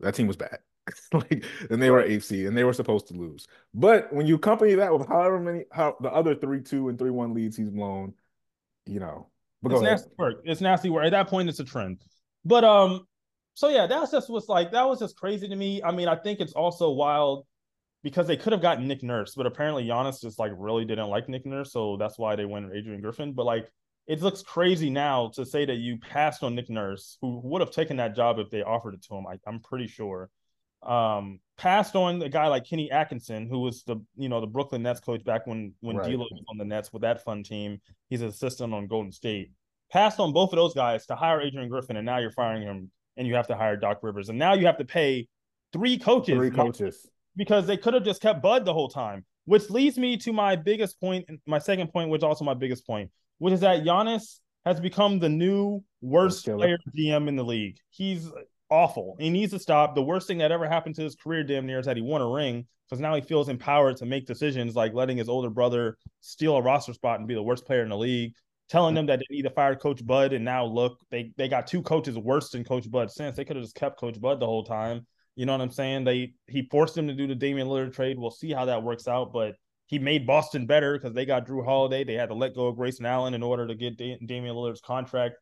that 0.00 0.14
team 0.14 0.26
was 0.26 0.36
bad. 0.36 0.58
like, 1.12 1.44
and 1.68 1.80
they 1.80 1.90
were 1.90 2.02
AC 2.02 2.46
and 2.46 2.56
they 2.56 2.64
were 2.64 2.72
supposed 2.72 3.08
to 3.08 3.14
lose. 3.14 3.46
But 3.74 4.12
when 4.12 4.26
you 4.26 4.36
accompany 4.36 4.74
that 4.74 4.92
with 4.92 5.06
however 5.06 5.38
many 5.38 5.64
how 5.70 5.96
the 6.00 6.10
other 6.10 6.34
three 6.34 6.62
two 6.62 6.88
and 6.88 6.98
three 6.98 7.10
one 7.10 7.34
leads 7.34 7.56
he's 7.56 7.70
blown, 7.70 8.14
you 8.86 9.00
know. 9.00 9.28
But 9.62 9.72
it's 9.72 9.82
nasty 9.82 10.10
work. 10.16 10.40
It's 10.44 10.60
nasty 10.60 10.90
work. 10.90 11.04
At 11.04 11.10
that 11.10 11.28
point, 11.28 11.48
it's 11.48 11.60
a 11.60 11.64
trend. 11.64 12.00
But 12.44 12.64
um, 12.64 13.06
so 13.54 13.68
yeah, 13.68 13.86
that's 13.86 14.10
just 14.10 14.30
what's 14.30 14.48
like 14.48 14.72
that 14.72 14.88
was 14.88 14.98
just 14.98 15.16
crazy 15.16 15.48
to 15.48 15.56
me. 15.56 15.82
I 15.82 15.92
mean, 15.92 16.08
I 16.08 16.16
think 16.16 16.40
it's 16.40 16.54
also 16.54 16.90
wild 16.90 17.46
because 18.02 18.26
they 18.26 18.36
could 18.36 18.54
have 18.54 18.62
gotten 18.62 18.88
Nick 18.88 19.02
Nurse, 19.02 19.34
but 19.34 19.44
apparently 19.44 19.84
Giannis 19.84 20.22
just 20.22 20.38
like 20.38 20.52
really 20.56 20.86
didn't 20.86 21.08
like 21.08 21.28
Nick 21.28 21.44
Nurse, 21.44 21.72
so 21.72 21.98
that's 21.98 22.18
why 22.18 22.36
they 22.36 22.46
went 22.46 22.74
Adrian 22.74 23.02
Griffin. 23.02 23.34
But 23.34 23.44
like 23.44 23.70
it 24.06 24.22
looks 24.22 24.42
crazy 24.42 24.90
now 24.90 25.30
to 25.34 25.46
say 25.46 25.64
that 25.64 25.76
you 25.76 25.98
passed 25.98 26.42
on 26.42 26.54
Nick 26.54 26.68
Nurse, 26.68 27.16
who 27.20 27.40
would 27.44 27.60
have 27.60 27.70
taken 27.70 27.96
that 27.98 28.16
job 28.16 28.38
if 28.38 28.50
they 28.50 28.62
offered 28.62 28.94
it 28.94 29.02
to 29.04 29.14
him. 29.14 29.26
I, 29.26 29.38
am 29.48 29.60
pretty 29.60 29.86
sure. 29.86 30.30
Um, 30.82 31.40
passed 31.58 31.94
on 31.94 32.22
a 32.22 32.28
guy 32.28 32.48
like 32.48 32.64
Kenny 32.64 32.90
Atkinson, 32.90 33.48
who 33.48 33.60
was 33.60 33.82
the 33.84 33.96
you 34.16 34.28
know 34.28 34.40
the 34.40 34.46
Brooklyn 34.46 34.82
Nets 34.82 35.00
coach 35.00 35.24
back 35.24 35.46
when 35.46 35.74
when 35.80 35.96
right. 35.96 36.10
D'Lo 36.10 36.26
was 36.30 36.42
on 36.48 36.58
the 36.58 36.64
Nets 36.64 36.92
with 36.92 37.02
that 37.02 37.22
fun 37.22 37.42
team. 37.42 37.80
He's 38.08 38.22
an 38.22 38.28
assistant 38.28 38.72
on 38.72 38.86
Golden 38.86 39.12
State. 39.12 39.52
Passed 39.92 40.20
on 40.20 40.32
both 40.32 40.52
of 40.52 40.56
those 40.56 40.74
guys 40.74 41.06
to 41.06 41.16
hire 41.16 41.40
Adrian 41.40 41.68
Griffin, 41.68 41.96
and 41.96 42.06
now 42.06 42.18
you're 42.18 42.30
firing 42.30 42.62
him, 42.62 42.90
and 43.16 43.26
you 43.26 43.34
have 43.34 43.48
to 43.48 43.56
hire 43.56 43.76
Doc 43.76 43.98
Rivers, 44.02 44.28
and 44.28 44.38
now 44.38 44.54
you 44.54 44.66
have 44.66 44.78
to 44.78 44.84
pay 44.84 45.28
three 45.72 45.98
coaches. 45.98 46.36
Three 46.36 46.50
coaches 46.50 47.06
because 47.36 47.66
they 47.66 47.76
could 47.76 47.94
have 47.94 48.04
just 48.04 48.20
kept 48.20 48.42
Bud 48.42 48.64
the 48.64 48.74
whole 48.74 48.88
time. 48.88 49.24
Which 49.46 49.70
leads 49.70 49.98
me 49.98 50.16
to 50.18 50.32
my 50.32 50.54
biggest 50.54 51.00
point, 51.00 51.28
my 51.46 51.58
second 51.58 51.92
point, 51.92 52.10
which 52.10 52.20
is 52.20 52.24
also 52.24 52.44
my 52.44 52.54
biggest 52.54 52.86
point, 52.86 53.10
which 53.40 53.54
is 53.54 53.60
that 53.60 53.84
Giannis 53.84 54.38
has 54.66 54.78
become 54.78 55.18
the 55.18 55.28
new 55.28 55.82
worst 56.02 56.44
player 56.44 56.78
GM 56.96 57.26
in 57.26 57.36
the 57.36 57.42
league. 57.42 57.78
He's 57.88 58.30
awful. 58.68 59.16
He 59.18 59.30
needs 59.30 59.52
to 59.52 59.58
stop. 59.58 59.94
The 59.94 60.02
worst 60.02 60.28
thing 60.28 60.38
that 60.38 60.52
ever 60.52 60.68
happened 60.68 60.94
to 60.96 61.02
his 61.02 61.16
career, 61.16 61.42
damn 61.42 61.66
near, 61.66 61.78
is 61.78 61.86
that 61.86 61.96
he 61.96 62.02
won 62.02 62.20
a 62.20 62.28
ring 62.28 62.66
because 62.86 63.00
now 63.00 63.14
he 63.14 63.22
feels 63.22 63.48
empowered 63.48 63.96
to 63.96 64.06
make 64.06 64.26
decisions 64.26 64.76
like 64.76 64.92
letting 64.92 65.16
his 65.16 65.28
older 65.28 65.48
brother 65.48 65.96
steal 66.20 66.54
a 66.56 66.62
roster 66.62 66.92
spot 66.92 67.18
and 67.18 67.26
be 67.26 67.34
the 67.34 67.42
worst 67.42 67.64
player 67.64 67.82
in 67.82 67.88
the 67.88 67.96
league, 67.96 68.34
telling 68.68 68.94
them 68.94 69.06
that 69.06 69.20
they 69.20 69.34
need 69.34 69.42
to 69.42 69.50
fire 69.50 69.74
Coach 69.74 70.04
Bud. 70.06 70.34
And 70.34 70.44
now 70.44 70.66
look, 70.66 70.98
they 71.10 71.32
they 71.38 71.48
got 71.48 71.66
two 71.66 71.80
coaches 71.80 72.18
worse 72.18 72.50
than 72.50 72.62
Coach 72.62 72.90
Bud 72.90 73.10
since. 73.10 73.36
They 73.36 73.46
could 73.46 73.56
have 73.56 73.64
just 73.64 73.74
kept 73.74 73.98
Coach 73.98 74.20
Bud 74.20 74.38
the 74.38 74.46
whole 74.46 74.64
time. 74.64 75.06
You 75.34 75.46
know 75.46 75.52
what 75.52 75.62
I'm 75.62 75.70
saying? 75.70 76.04
They 76.04 76.34
he 76.46 76.68
forced 76.70 76.98
him 76.98 77.08
to 77.08 77.14
do 77.14 77.26
the 77.26 77.34
Damian 77.34 77.68
Lillard 77.68 77.94
trade. 77.94 78.18
We'll 78.18 78.30
see 78.30 78.52
how 78.52 78.66
that 78.66 78.82
works 78.82 79.08
out, 79.08 79.32
but 79.32 79.54
he 79.90 79.98
made 79.98 80.24
Boston 80.24 80.66
better 80.66 80.96
because 80.96 81.14
they 81.14 81.26
got 81.26 81.48
Jrue 81.48 81.64
Holiday. 81.64 82.04
They 82.04 82.14
had 82.14 82.28
to 82.28 82.34
let 82.34 82.54
go 82.54 82.68
of 82.68 82.76
Grayson 82.76 83.06
Allen 83.06 83.34
in 83.34 83.42
order 83.42 83.66
to 83.66 83.74
get 83.74 83.96
da- 83.96 84.18
Damian 84.24 84.54
Lillard's 84.54 84.80
contract. 84.80 85.34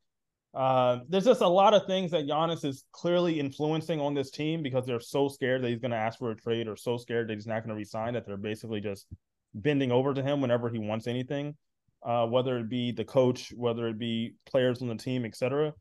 Uh, 0.54 1.00
there's 1.10 1.26
just 1.26 1.42
a 1.42 1.48
lot 1.48 1.74
of 1.74 1.86
things 1.86 2.10
that 2.12 2.26
Giannis 2.26 2.64
is 2.64 2.84
clearly 2.92 3.38
influencing 3.38 4.00
on 4.00 4.14
this 4.14 4.30
team 4.30 4.62
because 4.62 4.86
they're 4.86 5.00
so 5.00 5.28
scared 5.28 5.62
that 5.62 5.68
he's 5.68 5.80
going 5.80 5.90
to 5.90 5.98
ask 5.98 6.18
for 6.18 6.30
a 6.30 6.34
trade 6.34 6.66
or 6.66 6.76
so 6.76 6.96
scared 6.96 7.28
that 7.28 7.34
he's 7.34 7.46
not 7.46 7.62
going 7.62 7.68
to 7.68 7.74
resign 7.74 8.14
that 8.14 8.24
they're 8.24 8.38
basically 8.38 8.80
just 8.80 9.06
bending 9.52 9.92
over 9.92 10.14
to 10.14 10.22
him 10.22 10.40
whenever 10.40 10.70
he 10.70 10.78
wants 10.78 11.06
anything, 11.06 11.55
uh, 12.02 12.26
whether 12.26 12.56
it 12.56 12.70
be 12.70 12.90
the 12.90 13.05
coach, 13.05 13.52
whether 13.55 13.86
it 13.86 13.98
be 13.98 14.32
players 14.46 14.81
on 14.81 14.88
the 14.88 14.96
team, 14.96 15.26
etc. 15.26 15.74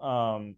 Um, 0.00 0.54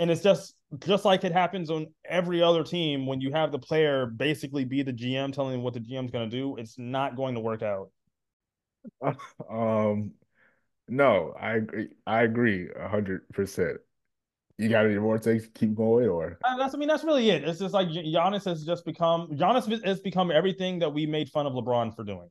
and 0.00 0.10
it's 0.10 0.22
just 0.22 0.54
just 0.78 1.04
like 1.04 1.24
it 1.24 1.32
happens 1.32 1.70
on 1.70 1.86
every 2.08 2.42
other 2.42 2.64
team 2.64 3.06
when 3.06 3.20
you 3.20 3.30
have 3.32 3.52
the 3.52 3.58
player 3.58 4.06
basically 4.06 4.64
be 4.64 4.82
the 4.82 4.92
GM 4.92 5.32
telling 5.32 5.52
them 5.52 5.62
what 5.62 5.74
the 5.74 5.80
GM's 5.80 6.10
going 6.10 6.28
to 6.28 6.36
do, 6.36 6.56
it's 6.56 6.78
not 6.78 7.14
going 7.16 7.34
to 7.34 7.40
work 7.40 7.62
out. 7.62 7.90
Um, 9.50 10.12
no, 10.88 11.34
I 11.38 11.56
agree. 11.56 11.88
I 12.06 12.22
agree 12.22 12.68
hundred 12.74 13.28
percent. 13.28 13.76
You 14.56 14.70
got 14.70 14.86
any 14.86 14.98
more 14.98 15.18
takes? 15.18 15.46
Keep 15.48 15.74
going, 15.74 16.08
or 16.08 16.38
uh, 16.44 16.56
that's. 16.56 16.74
I 16.74 16.78
mean, 16.78 16.88
that's 16.88 17.04
really 17.04 17.28
it. 17.28 17.44
It's 17.44 17.58
just 17.58 17.74
like 17.74 17.88
Giannis 17.88 18.46
has 18.46 18.64
just 18.64 18.86
become 18.86 19.28
Giannis 19.32 19.84
has 19.84 20.00
become 20.00 20.30
everything 20.30 20.78
that 20.78 20.92
we 20.94 21.04
made 21.04 21.28
fun 21.28 21.46
of 21.46 21.52
LeBron 21.52 21.94
for 21.94 22.04
doing. 22.04 22.30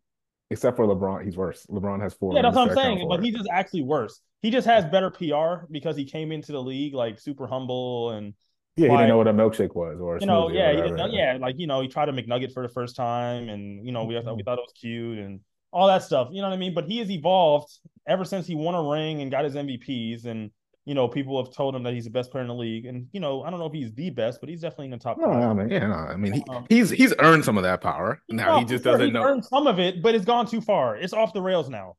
Except 0.52 0.76
for 0.76 0.86
LeBron, 0.86 1.26
he's 1.26 1.38
worse. 1.38 1.66
LeBron 1.70 2.02
has 2.02 2.14
four. 2.16 2.34
Yeah, 2.34 2.42
that's 2.42 2.56
what 2.56 2.70
I'm 2.70 2.76
saying. 2.76 3.08
But 3.08 3.24
he's 3.24 3.36
just 3.36 3.50
actually 3.52 3.84
worse. 3.84 4.20
He 4.42 4.50
just 4.50 4.66
has 4.66 4.86
better 4.86 5.12
PR 5.12 5.66
because 5.70 5.96
he 5.96 6.06
came 6.06 6.32
into 6.32 6.52
the 6.52 6.62
league 6.62 6.94
like 6.94 7.20
super 7.20 7.46
humble 7.46 8.12
and 8.12 8.34
yeah, 8.80 8.90
he 8.90 8.96
didn't 8.96 9.10
know 9.10 9.18
what 9.18 9.28
a 9.28 9.34
milkshake 9.34 9.76
was, 9.76 10.00
or 10.00 10.18
you 10.20 10.26
know, 10.26 10.50
yeah, 10.50 10.72
he 10.72 10.78
didn't 10.78 10.96
know, 10.96 11.08
yeah, 11.08 11.38
like 11.40 11.56
you 11.58 11.68
know, 11.68 11.82
he 11.82 11.88
tried 11.88 12.08
a 12.08 12.14
McNugget 12.14 12.54
for 12.54 12.64
the 12.64 12.70
first 12.70 12.96
time, 12.96 13.50
and 13.50 13.86
you 13.86 13.92
know, 13.92 14.06
we 14.06 14.16
thought 14.16 14.24
we 14.24 14.32
mm-hmm. 14.32 14.46
thought 14.46 14.58
it 14.58 14.62
was 14.62 14.74
cute 14.80 15.18
and 15.18 15.42
all 15.72 15.88
that 15.88 16.04
stuff. 16.04 16.30
You 16.32 16.42
know 16.42 16.50
what 16.50 16.56
I 16.56 16.60
mean? 16.60 16.74
But 16.74 16.86
he 16.86 17.00
has 17.00 17.12
evolved 17.12 17.70
ever 18.08 18.24
since 18.24 18.48
he 18.48 18.56
won 18.56 18.76
a 18.76 18.84
ring 18.84 19.22
and 19.22 19.30
got 19.30 19.44
his 19.44 19.56
MVPs, 19.56 20.26
and 20.26 20.52
you 20.90 20.96
know, 20.96 21.08
people 21.08 21.42
have 21.42 21.54
told 21.54 21.76
him 21.76 21.84
that 21.84 21.94
he's 21.94 22.06
the 22.06 22.10
best 22.10 22.32
player 22.32 22.42
in 22.42 22.48
the 22.48 22.56
league, 22.56 22.88
and 22.88 23.08
you 23.12 23.20
know, 23.20 23.44
I 23.44 23.52
don't 23.52 23.60
know 23.60 23.68
if 23.68 23.74
he's 23.74 23.94
the 23.94 24.10
best, 24.10 24.40
but 24.40 24.50
he's 24.50 24.62
definitely 24.62 24.86
in 24.86 24.92
the 24.92 24.98
top. 24.98 25.20
No, 25.20 25.30
I 25.30 25.54
mean, 25.54 25.70
yeah, 25.70 25.86
no, 25.86 25.94
I 25.94 26.16
mean, 26.16 26.34
he, 26.34 26.44
um, 26.50 26.66
he's 26.68 26.90
he's 26.90 27.14
earned 27.20 27.46
some 27.46 27.58
of 27.58 27.64
that 27.64 27.80
power. 27.80 28.20
Now 28.28 28.56
no, 28.56 28.60
he 28.62 28.66
just 28.66 28.86
doesn't 28.86 29.14
know. 29.14 29.22
Earned 29.22 29.46
some 29.46 29.68
of 29.68 29.78
it, 29.78 30.02
but 30.02 30.16
it's 30.16 30.26
gone 30.26 30.48
too 30.48 30.62
far. 30.62 30.98
It's 30.98 31.14
off 31.14 31.32
the 31.32 31.44
rails 31.44 31.70
now. 31.70 31.96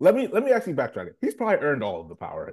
Let 0.00 0.14
me 0.14 0.26
let 0.26 0.42
me 0.42 0.52
actually 0.52 0.72
backtrack 0.72 1.08
it. 1.08 1.16
He's 1.20 1.34
probably 1.34 1.56
earned 1.56 1.82
all 1.82 2.00
of 2.00 2.08
the 2.08 2.14
power, 2.14 2.50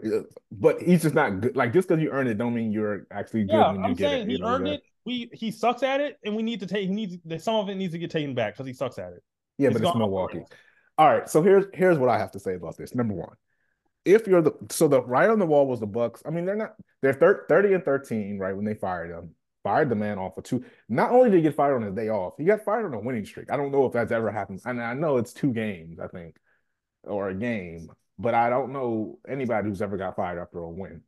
but 0.51 0.81
he's 0.81 1.03
just 1.03 1.15
not 1.15 1.39
good. 1.39 1.55
Like 1.55 1.71
just 1.71 1.87
because 1.87 2.03
you 2.03 2.09
earn 2.09 2.27
it, 2.27 2.37
don't 2.37 2.53
mean 2.53 2.73
you're 2.73 3.07
actually 3.09 3.45
good 3.45 3.53
yeah, 3.53 3.71
when 3.71 3.77
you 3.77 3.85
I'm 3.85 3.93
get 3.93 4.09
saying 4.09 4.29
it. 4.29 4.33
He 4.33 4.37
know, 4.39 4.47
earned 4.47 4.67
it. 4.67 4.83
We 5.05 5.29
he 5.31 5.51
sucks 5.51 5.83
at 5.83 6.01
it, 6.01 6.17
and 6.25 6.35
we 6.35 6.43
need 6.43 6.59
to 6.59 6.67
take. 6.67 6.89
He 6.89 6.93
needs 6.93 7.15
some 7.41 7.55
of 7.55 7.69
it 7.69 7.75
needs 7.75 7.93
to 7.93 7.99
get 7.99 8.11
taken 8.11 8.35
back 8.35 8.55
because 8.55 8.67
he 8.67 8.73
sucks 8.73 8.99
at 8.99 9.13
it. 9.13 9.23
Yeah, 9.57 9.69
it's 9.69 9.79
but 9.79 9.87
it's 9.87 9.97
Milwaukee. 9.97 10.41
All 10.97 11.07
right, 11.07 11.29
so 11.29 11.41
here's 11.41 11.63
here's 11.73 11.97
what 11.97 12.09
I 12.09 12.17
have 12.17 12.31
to 12.31 12.39
say 12.39 12.55
about 12.55 12.75
this. 12.75 12.93
Number 12.93 13.13
one, 13.13 13.37
if 14.05 14.27
you're 14.27 14.41
the 14.41 14.53
so 14.69 14.87
the 14.87 15.01
right 15.03 15.29
on 15.29 15.39
the 15.39 15.45
wall 15.45 15.67
was 15.67 15.79
the 15.79 15.87
Bucks. 15.87 16.21
I 16.25 16.29
mean, 16.29 16.45
they're 16.45 16.55
not 16.55 16.75
they're 17.01 17.13
thir- 17.13 17.45
30 17.49 17.73
and 17.73 17.85
13, 17.85 18.37
right? 18.39 18.55
When 18.55 18.65
they 18.65 18.75
fired 18.75 19.11
him. 19.11 19.35
fired 19.63 19.89
the 19.89 19.95
man 19.95 20.19
off 20.19 20.35
for 20.35 20.41
two. 20.41 20.63
Not 20.89 21.11
only 21.11 21.29
did 21.29 21.37
he 21.37 21.43
get 21.43 21.55
fired 21.55 21.75
on 21.75 21.83
his 21.83 21.95
day 21.95 22.09
off, 22.09 22.35
he 22.37 22.45
got 22.45 22.63
fired 22.63 22.85
on 22.85 22.93
a 22.93 22.99
winning 22.99 23.25
streak. 23.25 23.51
I 23.51 23.57
don't 23.57 23.71
know 23.71 23.85
if 23.85 23.93
that's 23.93 24.11
ever 24.11 24.31
happened. 24.31 24.61
And 24.65 24.81
I 24.81 24.93
know 24.93 25.17
it's 25.17 25.33
two 25.33 25.51
games, 25.53 25.99
I 25.99 26.07
think, 26.07 26.37
or 27.03 27.29
a 27.29 27.35
game, 27.35 27.89
but 28.19 28.33
I 28.35 28.49
don't 28.49 28.73
know 28.73 29.19
anybody 29.27 29.69
who's 29.69 29.81
ever 29.81 29.97
got 29.97 30.15
fired 30.15 30.39
after 30.39 30.59
a 30.59 30.69
win. 30.69 31.01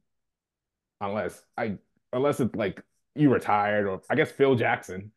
Unless 1.02 1.44
I 1.58 1.78
unless 2.14 2.40
it's 2.40 2.56
like 2.56 2.82
you 3.16 3.32
retired 3.32 3.88
or 3.88 4.02
I 4.10 4.16
guess 4.16 4.32
Phil 4.32 4.56
Jackson. 4.56 5.12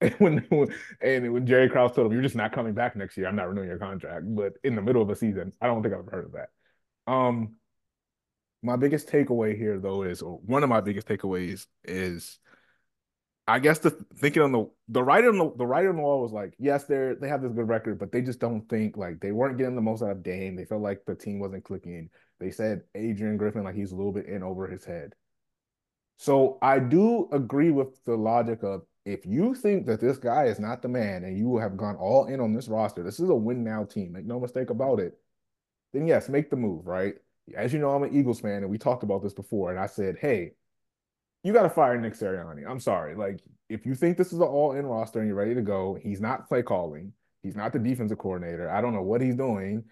when, 0.18 0.38
when 0.48 0.74
and 1.00 1.32
when 1.32 1.46
Jerry 1.46 1.68
Krause 1.68 1.92
told 1.92 2.08
him 2.08 2.12
you're 2.12 2.22
just 2.22 2.34
not 2.34 2.52
coming 2.52 2.74
back 2.74 2.96
next 2.96 3.16
year, 3.16 3.28
I'm 3.28 3.36
not 3.36 3.48
renewing 3.48 3.68
your 3.68 3.78
contract. 3.78 4.24
But 4.34 4.54
in 4.64 4.74
the 4.74 4.82
middle 4.82 5.02
of 5.02 5.10
a 5.10 5.16
season, 5.16 5.52
I 5.60 5.66
don't 5.66 5.82
think 5.82 5.94
I've 5.94 6.06
heard 6.06 6.24
of 6.26 6.32
that. 6.32 6.48
Um, 7.06 7.56
my 8.62 8.76
biggest 8.76 9.08
takeaway 9.08 9.56
here 9.56 9.78
though 9.78 10.02
is, 10.02 10.22
one 10.22 10.62
of 10.62 10.68
my 10.68 10.80
biggest 10.80 11.08
takeaways 11.08 11.66
is, 11.84 12.38
I 13.48 13.58
guess 13.58 13.80
the 13.80 13.90
thinking 13.90 14.42
on 14.42 14.52
the 14.52 14.70
the 14.88 15.02
writer 15.02 15.28
on 15.28 15.38
the, 15.38 15.52
the 15.56 15.66
writer 15.66 15.90
on 15.90 15.96
the 15.96 16.02
wall 16.02 16.22
was 16.22 16.32
like, 16.32 16.54
yes, 16.58 16.84
they're 16.84 17.16
they 17.16 17.28
have 17.28 17.42
this 17.42 17.52
good 17.52 17.68
record, 17.68 17.98
but 17.98 18.12
they 18.12 18.22
just 18.22 18.38
don't 18.38 18.68
think 18.68 18.96
like 18.96 19.20
they 19.20 19.32
weren't 19.32 19.58
getting 19.58 19.74
the 19.74 19.80
most 19.80 20.00
out 20.02 20.10
of 20.10 20.22
Dame. 20.22 20.54
They 20.54 20.64
felt 20.64 20.80
like 20.80 21.02
the 21.06 21.16
team 21.16 21.40
wasn't 21.40 21.64
clicking. 21.64 22.08
They 22.38 22.52
said 22.52 22.82
Adrian 22.94 23.36
Griffin 23.36 23.64
like 23.64 23.74
he's 23.74 23.90
a 23.90 23.96
little 23.96 24.12
bit 24.12 24.26
in 24.26 24.44
over 24.44 24.68
his 24.68 24.84
head. 24.84 25.14
So 26.18 26.58
I 26.62 26.78
do 26.78 27.28
agree 27.32 27.72
with 27.72 28.02
the 28.04 28.14
logic 28.14 28.62
of 28.62 28.82
if 29.04 29.26
you 29.26 29.56
think 29.56 29.86
that 29.86 30.00
this 30.00 30.18
guy 30.18 30.44
is 30.44 30.60
not 30.60 30.80
the 30.80 30.88
man 30.88 31.24
and 31.24 31.36
you 31.36 31.56
have 31.56 31.76
gone 31.76 31.96
all 31.96 32.26
in 32.26 32.40
on 32.40 32.52
this 32.52 32.68
roster, 32.68 33.02
this 33.02 33.18
is 33.18 33.28
a 33.28 33.34
win 33.34 33.64
now 33.64 33.82
team. 33.84 34.12
Make 34.12 34.26
no 34.26 34.38
mistake 34.38 34.70
about 34.70 35.00
it. 35.00 35.18
Then 35.92 36.06
yes, 36.06 36.28
make 36.28 36.50
the 36.50 36.56
move, 36.56 36.86
right? 36.86 37.14
As 37.56 37.72
you 37.72 37.78
know, 37.78 37.90
I'm 37.90 38.02
an 38.02 38.16
Eagles 38.16 38.40
fan, 38.40 38.62
and 38.62 38.70
we 38.70 38.78
talked 38.78 39.02
about 39.02 39.22
this 39.22 39.34
before. 39.34 39.70
And 39.70 39.78
I 39.78 39.86
said, 39.86 40.16
hey, 40.20 40.52
you 41.42 41.52
got 41.52 41.62
to 41.62 41.70
fire 41.70 41.98
Nick 42.00 42.14
Sirianni. 42.14 42.68
I'm 42.68 42.80
sorry. 42.80 43.14
Like, 43.14 43.40
if 43.68 43.84
you 43.84 43.94
think 43.94 44.16
this 44.16 44.28
is 44.28 44.38
an 44.38 44.42
all 44.42 44.72
in 44.72 44.86
roster 44.86 45.18
and 45.18 45.28
you're 45.28 45.36
ready 45.36 45.54
to 45.54 45.62
go, 45.62 45.98
he's 46.00 46.20
not 46.20 46.48
play 46.48 46.62
calling. 46.62 47.12
He's 47.42 47.56
not 47.56 47.72
the 47.72 47.78
defensive 47.78 48.18
coordinator. 48.18 48.70
I 48.70 48.80
don't 48.80 48.94
know 48.94 49.02
what 49.02 49.20
he's 49.20 49.34
doing 49.34 49.84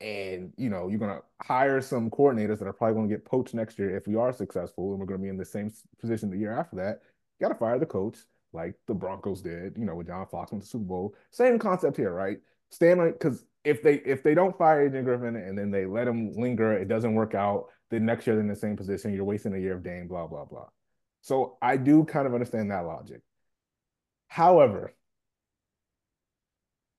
and 0.00 0.52
you 0.56 0.68
know 0.68 0.88
you're 0.88 0.98
going 0.98 1.16
to 1.16 1.22
hire 1.44 1.80
some 1.80 2.10
coordinators 2.10 2.58
that 2.58 2.68
are 2.68 2.72
probably 2.72 2.94
going 2.94 3.08
to 3.08 3.14
get 3.14 3.24
poached 3.24 3.54
next 3.54 3.78
year 3.78 3.96
if 3.96 4.06
we 4.06 4.14
are 4.14 4.32
successful 4.32 4.90
and 4.90 5.00
we're 5.00 5.06
going 5.06 5.18
to 5.18 5.24
be 5.24 5.28
in 5.28 5.36
the 5.36 5.44
same 5.44 5.72
position 6.00 6.30
the 6.30 6.36
year 6.36 6.52
after 6.52 6.76
that 6.76 7.00
you 7.38 7.44
got 7.44 7.52
to 7.52 7.58
fire 7.58 7.78
the 7.78 7.86
coach 7.86 8.18
like 8.52 8.74
the 8.86 8.94
broncos 8.94 9.42
did 9.42 9.76
you 9.76 9.84
know 9.84 9.96
with 9.96 10.06
john 10.06 10.26
fox 10.26 10.52
in 10.52 10.60
the 10.60 10.64
super 10.64 10.84
bowl 10.84 11.14
same 11.32 11.58
concept 11.58 11.96
here 11.96 12.12
right 12.12 12.38
stand 12.70 13.00
on 13.00 13.10
because 13.10 13.44
if 13.64 13.82
they 13.82 13.94
if 13.94 14.22
they 14.22 14.34
don't 14.34 14.56
fire 14.56 14.86
Adrian 14.86 15.04
Griffin 15.04 15.36
and 15.36 15.58
then 15.58 15.70
they 15.70 15.86
let 15.86 16.08
him 16.08 16.32
linger 16.32 16.72
it 16.72 16.88
doesn't 16.88 17.14
work 17.14 17.34
out 17.34 17.66
then 17.90 18.04
next 18.06 18.26
year 18.26 18.36
they're 18.36 18.42
in 18.42 18.48
the 18.48 18.56
same 18.56 18.76
position 18.76 19.12
you're 19.12 19.24
wasting 19.24 19.54
a 19.54 19.58
year 19.58 19.74
of 19.74 19.82
Dame 19.82 20.08
blah 20.08 20.26
blah 20.26 20.44
blah 20.44 20.68
so 21.20 21.58
i 21.60 21.76
do 21.76 22.04
kind 22.04 22.26
of 22.26 22.34
understand 22.34 22.70
that 22.70 22.86
logic 22.86 23.22
however 24.28 24.92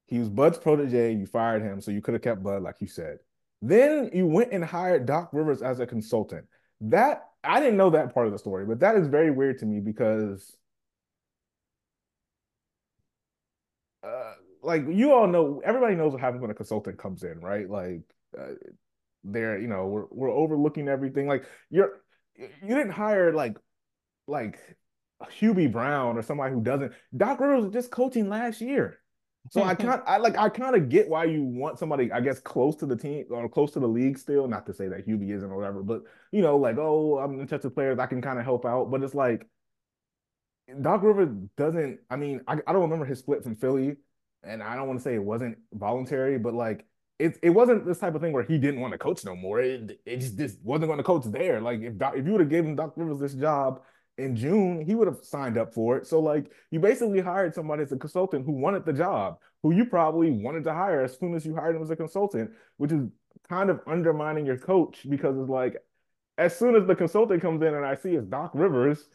he 0.09 0.17
was 0.17 0.29
Bud's 0.29 0.57
protege. 0.57 1.13
You 1.13 1.25
fired 1.27 1.61
him, 1.61 1.81
so 1.81 1.91
you 1.91 2.01
could 2.01 2.15
have 2.15 2.23
kept 2.23 2.43
Bud, 2.43 2.63
like 2.63 2.77
you 2.79 2.87
said. 2.87 3.19
Then 3.61 4.09
you 4.13 4.25
went 4.25 4.51
and 4.51 4.63
hired 4.65 5.05
Doc 5.05 5.29
Rivers 5.33 5.61
as 5.61 5.79
a 5.79 5.85
consultant. 5.85 6.47
That 6.81 7.29
I 7.43 7.59
didn't 7.59 7.77
know 7.77 7.91
that 7.91 8.13
part 8.13 8.25
of 8.25 8.33
the 8.33 8.39
story, 8.39 8.65
but 8.65 8.79
that 8.79 8.95
is 8.95 9.07
very 9.07 9.29
weird 9.31 9.59
to 9.59 9.65
me 9.65 9.79
because, 9.79 10.55
uh, 14.03 14.33
like 14.61 14.83
you 14.89 15.13
all 15.13 15.27
know, 15.27 15.61
everybody 15.63 15.95
knows 15.95 16.13
what 16.13 16.21
happens 16.21 16.41
when 16.41 16.51
a 16.51 16.55
consultant 16.55 16.97
comes 16.97 17.23
in, 17.23 17.39
right? 17.39 17.69
Like, 17.69 18.01
uh, 18.37 18.53
they're 19.23 19.59
you 19.59 19.67
know 19.67 19.87
we're 19.87 20.05
we're 20.11 20.31
overlooking 20.31 20.87
everything. 20.87 21.27
Like 21.27 21.45
you're 21.69 22.01
you 22.37 22.49
didn't 22.67 22.91
hire 22.91 23.33
like 23.33 23.57
like 24.27 24.59
Hubie 25.39 25.71
Brown 25.71 26.17
or 26.17 26.21
somebody 26.21 26.53
who 26.53 26.61
doesn't. 26.61 26.93
Doc 27.15 27.39
Rivers 27.39 27.65
was 27.65 27.73
just 27.73 27.91
coaching 27.91 28.29
last 28.29 28.61
year. 28.61 28.99
So 29.51 29.63
I 29.63 29.75
can't 29.75 30.01
I 30.05 30.17
like 30.17 30.37
I 30.37 30.49
kind 30.49 30.75
of 30.75 30.89
get 30.89 31.09
why 31.09 31.25
you 31.25 31.43
want 31.43 31.79
somebody, 31.79 32.11
I 32.11 32.21
guess, 32.21 32.39
close 32.39 32.75
to 32.77 32.85
the 32.85 32.95
team 32.95 33.25
or 33.31 33.49
close 33.49 33.71
to 33.71 33.79
the 33.79 33.87
league 33.87 34.17
still. 34.17 34.47
Not 34.47 34.65
to 34.67 34.73
say 34.73 34.87
that 34.87 35.07
Hubie 35.07 35.35
isn't 35.35 35.49
or 35.49 35.57
whatever, 35.57 35.83
but 35.83 36.03
you 36.31 36.41
know, 36.41 36.57
like, 36.57 36.77
oh, 36.77 37.17
I'm 37.17 37.39
in 37.39 37.47
touch 37.47 37.63
with 37.63 37.75
players, 37.75 37.99
I 37.99 38.05
can 38.05 38.21
kind 38.21 38.39
of 38.39 38.45
help 38.45 38.65
out. 38.65 38.91
But 38.91 39.03
it's 39.03 39.15
like 39.15 39.45
Doc 40.81 41.03
Rivers 41.03 41.29
doesn't, 41.57 41.99
I 42.09 42.15
mean, 42.15 42.41
I, 42.47 42.53
I 42.65 42.73
don't 42.73 42.83
remember 42.83 43.05
his 43.05 43.19
split 43.19 43.43
from 43.43 43.55
Philly, 43.55 43.97
and 44.43 44.63
I 44.63 44.75
don't 44.75 44.87
want 44.87 44.99
to 44.99 45.03
say 45.03 45.15
it 45.15 45.23
wasn't 45.23 45.57
voluntary, 45.73 46.37
but 46.37 46.53
like 46.53 46.85
it, 47.19 47.37
it 47.43 47.49
wasn't 47.49 47.85
this 47.85 47.99
type 47.99 48.15
of 48.15 48.21
thing 48.21 48.31
where 48.31 48.43
he 48.43 48.57
didn't 48.57 48.79
want 48.79 48.93
to 48.93 48.97
coach 48.97 49.25
no 49.25 49.35
more. 49.35 49.59
It, 49.59 49.99
it 50.05 50.17
just, 50.17 50.37
just 50.37 50.57
wasn't 50.63 50.87
going 50.87 50.97
to 50.97 51.03
coach 51.03 51.25
there. 51.25 51.59
Like 51.59 51.81
if 51.81 51.93
if 51.99 52.25
you 52.25 52.31
would 52.31 52.41
have 52.41 52.49
given 52.49 52.75
Doc 52.75 52.93
Rivers 52.95 53.19
this 53.19 53.33
job 53.33 53.81
in 54.17 54.35
June, 54.35 54.81
he 54.85 54.95
would 54.95 55.07
have 55.07 55.19
signed 55.23 55.57
up 55.57 55.73
for 55.73 55.97
it. 55.97 56.07
So 56.07 56.19
like 56.19 56.51
you 56.71 56.79
basically 56.79 57.19
hired 57.19 57.53
somebody 57.53 57.83
as 57.83 57.91
a 57.91 57.97
consultant 57.97 58.45
who 58.45 58.53
wanted 58.53 58.85
the 58.85 58.93
job, 58.93 59.39
who 59.63 59.71
you 59.73 59.85
probably 59.85 60.31
wanted 60.31 60.63
to 60.65 60.73
hire 60.73 61.01
as 61.03 61.17
soon 61.17 61.35
as 61.35 61.45
you 61.45 61.55
hired 61.55 61.75
him 61.75 61.81
as 61.81 61.89
a 61.89 61.95
consultant, 61.95 62.51
which 62.77 62.91
is 62.91 63.07
kind 63.49 63.69
of 63.69 63.81
undermining 63.85 64.45
your 64.45 64.57
coach 64.57 65.05
because 65.09 65.37
it's 65.37 65.49
like 65.49 65.75
as 66.37 66.57
soon 66.57 66.75
as 66.75 66.87
the 66.87 66.95
consultant 66.95 67.41
comes 67.41 67.61
in 67.61 67.73
and 67.73 67.85
I 67.85 67.95
see 67.95 68.15
it's 68.15 68.25
Doc 68.25 68.51
Rivers, 68.53 69.09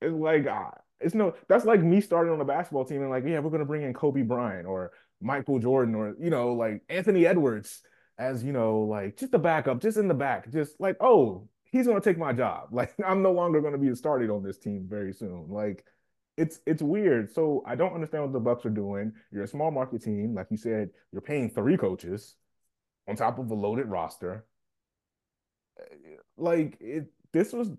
it's 0.00 0.14
like 0.14 0.46
ah, 0.48 0.72
it's 1.02 1.14
no 1.14 1.34
that's 1.48 1.64
like 1.64 1.82
me 1.82 2.00
starting 2.00 2.32
on 2.32 2.40
a 2.40 2.44
basketball 2.44 2.84
team 2.84 3.02
and 3.02 3.10
like 3.10 3.24
yeah 3.26 3.38
we're 3.38 3.50
gonna 3.50 3.64
bring 3.64 3.82
in 3.82 3.92
Kobe 3.92 4.22
Bryant 4.22 4.66
or 4.66 4.92
Michael 5.20 5.58
Jordan 5.58 5.94
or 5.94 6.14
you 6.18 6.30
know 6.30 6.52
like 6.54 6.82
Anthony 6.88 7.26
Edwards 7.26 7.82
as 8.18 8.44
you 8.44 8.52
know 8.52 8.80
like 8.80 9.16
just 9.16 9.34
a 9.34 9.38
backup 9.38 9.80
just 9.80 9.96
in 9.96 10.08
the 10.08 10.14
back 10.14 10.50
just 10.50 10.80
like 10.80 10.96
oh 11.00 11.48
he's 11.72 11.86
to 11.86 12.00
take 12.00 12.18
my 12.18 12.32
job. 12.32 12.68
Like 12.72 12.94
I'm 13.04 13.22
no 13.22 13.32
longer 13.32 13.60
to 13.60 13.78
be 13.78 13.94
started 13.94 14.30
on 14.30 14.42
this 14.42 14.58
team 14.58 14.86
very 14.88 15.12
soon. 15.12 15.46
Like 15.48 15.84
it's 16.36 16.60
it's 16.66 16.82
weird. 16.82 17.32
So 17.32 17.62
I 17.66 17.74
don't 17.74 17.94
understand 17.94 18.24
what 18.24 18.32
the 18.32 18.40
Bucks 18.40 18.64
are 18.64 18.70
doing. 18.70 19.12
You're 19.32 19.44
a 19.44 19.48
small 19.48 19.70
market 19.70 20.02
team, 20.02 20.34
like 20.34 20.46
you 20.50 20.56
said. 20.56 20.90
You're 21.10 21.22
paying 21.22 21.50
three 21.50 21.76
coaches 21.76 22.36
on 23.08 23.16
top 23.16 23.38
of 23.38 23.50
a 23.50 23.54
loaded 23.54 23.86
roster. 23.86 24.44
Eh, 25.80 26.16
like 26.36 26.76
it, 26.80 27.06
this 27.32 27.52
was, 27.52 27.70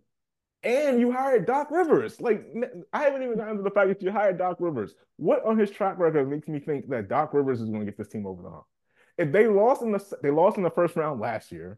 and 0.63 0.99
you 0.99 1.11
hired 1.11 1.45
Doc 1.45 1.69
Rivers. 1.71 2.19
Like 2.21 2.45
I 2.93 3.03
haven't 3.03 3.23
even 3.23 3.37
gotten 3.37 3.57
to 3.57 3.63
the 3.63 3.71
fact 3.71 3.89
that 3.89 4.01
you 4.01 4.11
hired 4.11 4.37
Doc 4.37 4.57
Rivers. 4.59 4.95
What 5.17 5.45
on 5.45 5.57
his 5.57 5.69
track 5.69 5.97
record 5.97 6.29
makes 6.29 6.47
me 6.47 6.59
think 6.59 6.89
that 6.89 7.09
Doc 7.09 7.33
Rivers 7.33 7.61
is 7.61 7.69
going 7.69 7.81
to 7.81 7.85
get 7.85 7.97
this 7.97 8.07
team 8.07 8.25
over 8.25 8.41
the 8.41 8.49
hump? 8.49 8.63
If 9.17 9.31
they 9.31 9.47
lost 9.47 9.81
in 9.81 9.91
the 9.91 10.17
they 10.21 10.31
lost 10.31 10.57
in 10.57 10.63
the 10.63 10.69
first 10.69 10.95
round 10.95 11.19
last 11.19 11.51
year, 11.51 11.77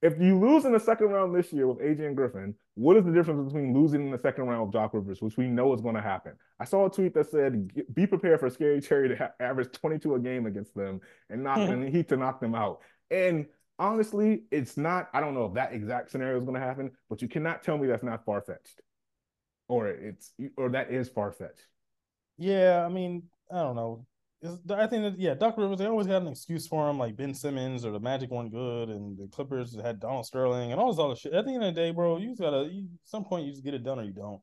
if 0.00 0.20
you 0.20 0.38
lose 0.38 0.64
in 0.64 0.72
the 0.72 0.80
second 0.80 1.08
round 1.08 1.34
this 1.34 1.52
year 1.52 1.66
with 1.66 1.84
Adrian 1.84 2.14
Griffin, 2.14 2.54
what 2.74 2.96
is 2.96 3.04
the 3.04 3.12
difference 3.12 3.52
between 3.52 3.74
losing 3.74 4.06
in 4.06 4.10
the 4.10 4.18
second 4.18 4.44
round 4.44 4.66
with 4.66 4.72
Doc 4.72 4.94
Rivers, 4.94 5.20
which 5.20 5.36
we 5.36 5.46
know 5.46 5.74
is 5.74 5.80
going 5.80 5.96
to 5.96 6.00
happen? 6.00 6.32
I 6.58 6.64
saw 6.64 6.86
a 6.86 6.90
tweet 6.90 7.14
that 7.14 7.30
said, 7.30 7.70
"Be 7.94 8.06
prepared 8.06 8.40
for 8.40 8.48
Scary 8.48 8.80
Terry 8.80 9.08
to 9.08 9.16
ha- 9.16 9.32
average 9.38 9.72
22 9.72 10.14
a 10.14 10.20
game 10.20 10.46
against 10.46 10.74
them 10.74 11.00
and 11.28 11.42
not 11.42 11.58
mm-hmm. 11.58 11.72
and 11.72 11.88
he 11.94 12.02
to 12.04 12.16
knock 12.16 12.40
them 12.40 12.54
out." 12.54 12.80
And 13.10 13.46
honestly, 13.78 14.42
it's 14.50 14.76
not. 14.76 15.08
I 15.12 15.20
don't 15.20 15.34
know 15.34 15.46
if 15.46 15.54
that 15.54 15.72
exact 15.72 16.10
scenario 16.10 16.38
is 16.38 16.44
going 16.44 16.60
to 16.60 16.66
happen, 16.66 16.90
but 17.08 17.22
you 17.22 17.28
cannot 17.28 17.62
tell 17.62 17.78
me 17.78 17.86
that's 17.86 18.02
not 18.02 18.24
far 18.24 18.42
fetched, 18.42 18.80
or 19.68 19.88
it's 19.88 20.32
or 20.56 20.68
that 20.70 20.90
is 20.90 21.08
far 21.08 21.32
fetched. 21.32 21.66
Yeah, 22.36 22.84
I 22.84 22.88
mean, 22.88 23.24
I 23.50 23.62
don't 23.62 23.76
know. 23.76 24.06
I 24.44 24.86
think 24.86 25.02
that 25.02 25.14
yeah, 25.18 25.34
Doc 25.34 25.58
Rivers 25.58 25.78
they 25.78 25.86
always 25.86 26.06
had 26.06 26.22
an 26.22 26.28
excuse 26.28 26.66
for 26.66 26.88
him, 26.88 26.98
like 26.98 27.16
Ben 27.16 27.34
Simmons 27.34 27.84
or 27.84 27.90
the 27.90 27.98
Magic 27.98 28.30
weren't 28.30 28.52
good, 28.52 28.88
and 28.88 29.18
the 29.18 29.26
Clippers 29.26 29.76
had 29.82 29.98
Donald 29.98 30.26
Sterling 30.26 30.70
and 30.70 30.80
all 30.80 30.92
this 30.92 31.02
other 31.02 31.16
shit. 31.16 31.32
At 31.32 31.44
the 31.44 31.54
end 31.54 31.64
of 31.64 31.74
the 31.74 31.80
day, 31.80 31.90
bro, 31.90 32.18
you 32.18 32.28
just 32.28 32.40
gotta 32.40 32.68
you, 32.70 32.86
some 33.04 33.24
point 33.24 33.46
you 33.46 33.52
just 33.52 33.64
get 33.64 33.74
it 33.74 33.82
done 33.82 33.98
or 33.98 34.04
you 34.04 34.12
don't. 34.12 34.40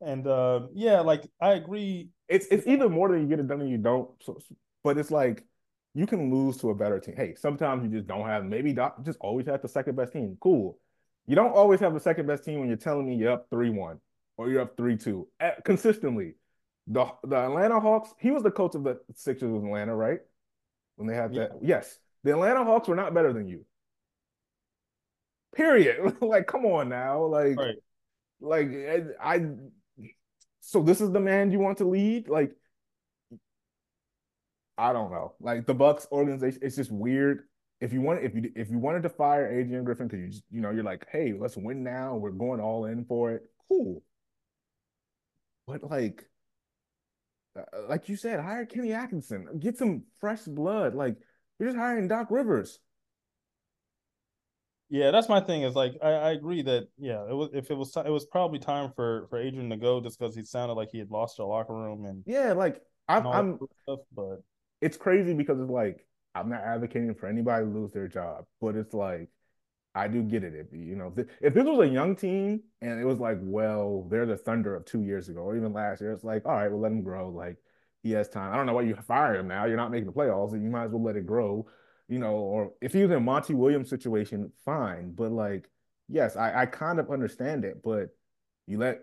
And 0.00 0.26
uh, 0.26 0.62
yeah, 0.74 1.00
like 1.00 1.28
I 1.40 1.52
agree. 1.52 2.08
It's 2.28 2.46
it's 2.50 2.66
either 2.66 2.88
more 2.88 3.08
than 3.08 3.22
you 3.22 3.28
get 3.28 3.38
it 3.38 3.46
done 3.46 3.62
or 3.62 3.66
you 3.66 3.78
don't. 3.78 4.10
So, 4.22 4.38
but 4.82 4.98
it's 4.98 5.10
like 5.12 5.44
you 5.98 6.06
can 6.06 6.32
lose 6.32 6.56
to 6.58 6.70
a 6.70 6.74
better 6.76 7.00
team. 7.00 7.16
Hey, 7.16 7.34
sometimes 7.34 7.82
you 7.82 7.90
just 7.90 8.06
don't 8.06 8.24
have. 8.24 8.44
Maybe 8.44 8.72
Doc 8.72 9.04
just 9.04 9.18
always 9.20 9.46
had 9.46 9.62
the 9.62 9.68
second 9.68 9.96
best 9.96 10.12
team. 10.12 10.38
Cool. 10.40 10.78
You 11.26 11.34
don't 11.34 11.50
always 11.50 11.80
have 11.80 11.92
the 11.92 11.98
second 11.98 12.28
best 12.28 12.44
team 12.44 12.60
when 12.60 12.68
you're 12.68 12.76
telling 12.76 13.04
me 13.04 13.16
you're 13.16 13.32
up 13.32 13.48
three 13.50 13.70
one 13.70 13.98
or 14.36 14.48
you're 14.48 14.60
up 14.60 14.76
three 14.76 14.96
two 14.96 15.26
eh, 15.40 15.54
consistently 15.64 16.34
the 16.86 17.04
the 17.24 17.36
Atlanta 17.36 17.80
Hawks, 17.80 18.14
he 18.20 18.30
was 18.30 18.44
the 18.44 18.50
coach 18.52 18.76
of 18.76 18.84
the 18.84 19.00
Sixers 19.14 19.50
of 19.50 19.64
Atlanta, 19.64 19.96
right? 19.96 20.20
When 20.94 21.08
they 21.08 21.16
had 21.16 21.34
that. 21.34 21.50
Yeah. 21.60 21.76
Yes. 21.76 21.98
The 22.22 22.30
Atlanta 22.30 22.64
Hawks 22.64 22.86
were 22.86 22.96
not 22.96 23.12
better 23.12 23.32
than 23.32 23.48
you. 23.48 23.64
Period. 25.52 26.16
like, 26.22 26.46
come 26.46 26.64
on 26.64 26.88
now. 26.88 27.24
Like, 27.24 27.56
right. 27.56 27.76
like 28.40 28.68
I, 28.68 29.02
I 29.20 29.46
so 30.60 30.80
this 30.80 31.00
is 31.00 31.10
the 31.10 31.20
man 31.20 31.50
you 31.50 31.58
want 31.58 31.78
to 31.78 31.88
lead? 31.88 32.28
Like, 32.28 32.52
I 34.78 34.92
don't 34.92 35.10
know. 35.10 35.34
Like 35.40 35.66
the 35.66 35.74
Bucks 35.74 36.06
organization, 36.12 36.60
it's 36.62 36.76
just 36.76 36.92
weird. 36.92 37.42
If 37.80 37.92
you 37.92 38.00
want, 38.00 38.24
if 38.24 38.34
you 38.34 38.50
if 38.54 38.70
you 38.70 38.78
wanted 38.78 39.02
to 39.02 39.08
fire 39.08 39.50
Adrian 39.50 39.84
Griffin 39.84 40.06
because 40.06 40.20
you 40.20 40.28
just, 40.28 40.44
you 40.50 40.60
know 40.60 40.70
you're 40.70 40.84
like, 40.84 41.06
hey, 41.10 41.34
let's 41.38 41.56
win 41.56 41.82
now. 41.82 42.16
We're 42.16 42.30
going 42.30 42.60
all 42.60 42.86
in 42.86 43.04
for 43.04 43.32
it. 43.32 43.42
Cool. 43.68 44.02
But 45.66 45.82
like, 45.82 46.24
uh, 47.56 47.62
like 47.88 48.08
you 48.08 48.16
said, 48.16 48.40
hire 48.40 48.66
Kenny 48.66 48.92
Atkinson, 48.92 49.58
get 49.58 49.76
some 49.76 50.04
fresh 50.20 50.42
blood. 50.42 50.94
Like 50.94 51.16
you're 51.58 51.68
just 51.68 51.78
hiring 51.78 52.08
Doc 52.08 52.28
Rivers. 52.30 52.78
Yeah, 54.90 55.10
that's 55.10 55.28
my 55.28 55.40
thing. 55.40 55.62
Is 55.62 55.74
like 55.74 55.98
I, 56.02 56.10
I 56.10 56.30
agree 56.32 56.62
that 56.62 56.88
yeah, 56.98 57.22
it 57.28 57.34
was 57.34 57.50
if 57.52 57.70
it 57.70 57.76
was 57.76 57.94
it 57.96 58.10
was 58.10 58.26
probably 58.26 58.58
time 58.58 58.92
for 58.94 59.26
for 59.28 59.38
Adrian 59.38 59.70
to 59.70 59.76
go 59.76 60.00
just 60.00 60.18
because 60.18 60.34
he 60.34 60.44
sounded 60.44 60.74
like 60.74 60.90
he 60.92 60.98
had 60.98 61.10
lost 61.10 61.36
the 61.36 61.44
locker 61.44 61.74
room 61.74 62.06
and 62.06 62.22
yeah, 62.26 62.52
like 62.52 62.80
I'm, 63.08 63.26
I'm 63.26 63.58
stuff, 63.84 64.00
but 64.14 64.42
it's 64.80 64.96
crazy 64.96 65.34
because 65.34 65.60
it's 65.60 65.70
like 65.70 66.06
I'm 66.34 66.50
not 66.50 66.62
advocating 66.62 67.14
for 67.14 67.26
anybody 67.26 67.64
to 67.64 67.70
lose 67.70 67.92
their 67.92 68.08
job, 68.08 68.44
but 68.60 68.76
it's 68.76 68.94
like 68.94 69.28
I 69.94 70.08
do 70.08 70.22
get 70.22 70.44
it. 70.44 70.54
If 70.54 70.72
you 70.72 70.96
know, 70.96 71.12
if 71.40 71.54
this 71.54 71.64
was 71.64 71.88
a 71.88 71.92
young 71.92 72.14
team 72.14 72.62
and 72.80 73.00
it 73.00 73.04
was 73.04 73.18
like, 73.18 73.38
well, 73.40 74.06
they're 74.10 74.26
the 74.26 74.36
Thunder 74.36 74.76
of 74.76 74.84
two 74.84 75.02
years 75.02 75.28
ago 75.28 75.40
or 75.40 75.56
even 75.56 75.72
last 75.72 76.00
year, 76.00 76.12
it's 76.12 76.24
like, 76.24 76.46
all 76.46 76.52
right, 76.52 76.70
well, 76.70 76.80
let 76.80 76.92
him 76.92 77.02
grow. 77.02 77.30
Like 77.30 77.56
he 78.02 78.12
has 78.12 78.28
time. 78.28 78.52
I 78.52 78.56
don't 78.56 78.66
know 78.66 78.74
why 78.74 78.82
you 78.82 78.94
fire 78.96 79.36
him 79.36 79.48
now. 79.48 79.64
You're 79.64 79.76
not 79.76 79.90
making 79.90 80.06
the 80.06 80.12
playoffs, 80.12 80.52
and 80.52 80.62
you 80.62 80.70
might 80.70 80.84
as 80.84 80.92
well 80.92 81.02
let 81.02 81.16
it 81.16 81.26
grow. 81.26 81.66
You 82.08 82.18
know, 82.18 82.34
or 82.34 82.72
if 82.80 82.92
he 82.92 83.02
was 83.02 83.10
in 83.10 83.16
a 83.16 83.20
Monty 83.20 83.54
Williams 83.54 83.90
situation, 83.90 84.52
fine. 84.64 85.12
But 85.12 85.32
like, 85.32 85.68
yes, 86.08 86.36
I, 86.36 86.62
I 86.62 86.66
kind 86.66 87.00
of 87.00 87.10
understand 87.10 87.64
it. 87.64 87.82
But 87.82 88.10
you 88.66 88.78
let 88.78 89.02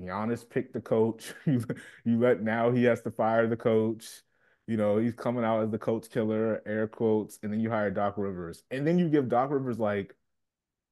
Giannis 0.00 0.48
pick 0.48 0.72
the 0.72 0.80
coach. 0.80 1.32
you 1.46 1.64
you 2.04 2.18
let 2.20 2.42
now 2.42 2.70
he 2.70 2.84
has 2.84 3.00
to 3.02 3.10
fire 3.10 3.46
the 3.48 3.56
coach. 3.56 4.22
You 4.66 4.76
know, 4.76 4.98
he's 4.98 5.14
coming 5.14 5.44
out 5.44 5.62
as 5.62 5.70
the 5.70 5.78
coach 5.78 6.10
killer, 6.10 6.62
air 6.66 6.88
quotes, 6.88 7.38
and 7.42 7.52
then 7.52 7.60
you 7.60 7.70
hire 7.70 7.90
Doc 7.90 8.14
Rivers. 8.16 8.64
And 8.70 8.86
then 8.86 8.98
you 8.98 9.08
give 9.08 9.28
Doc 9.28 9.50
Rivers 9.50 9.78
like 9.78 10.14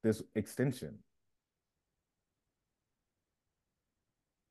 this 0.03 0.23
extension. 0.35 0.99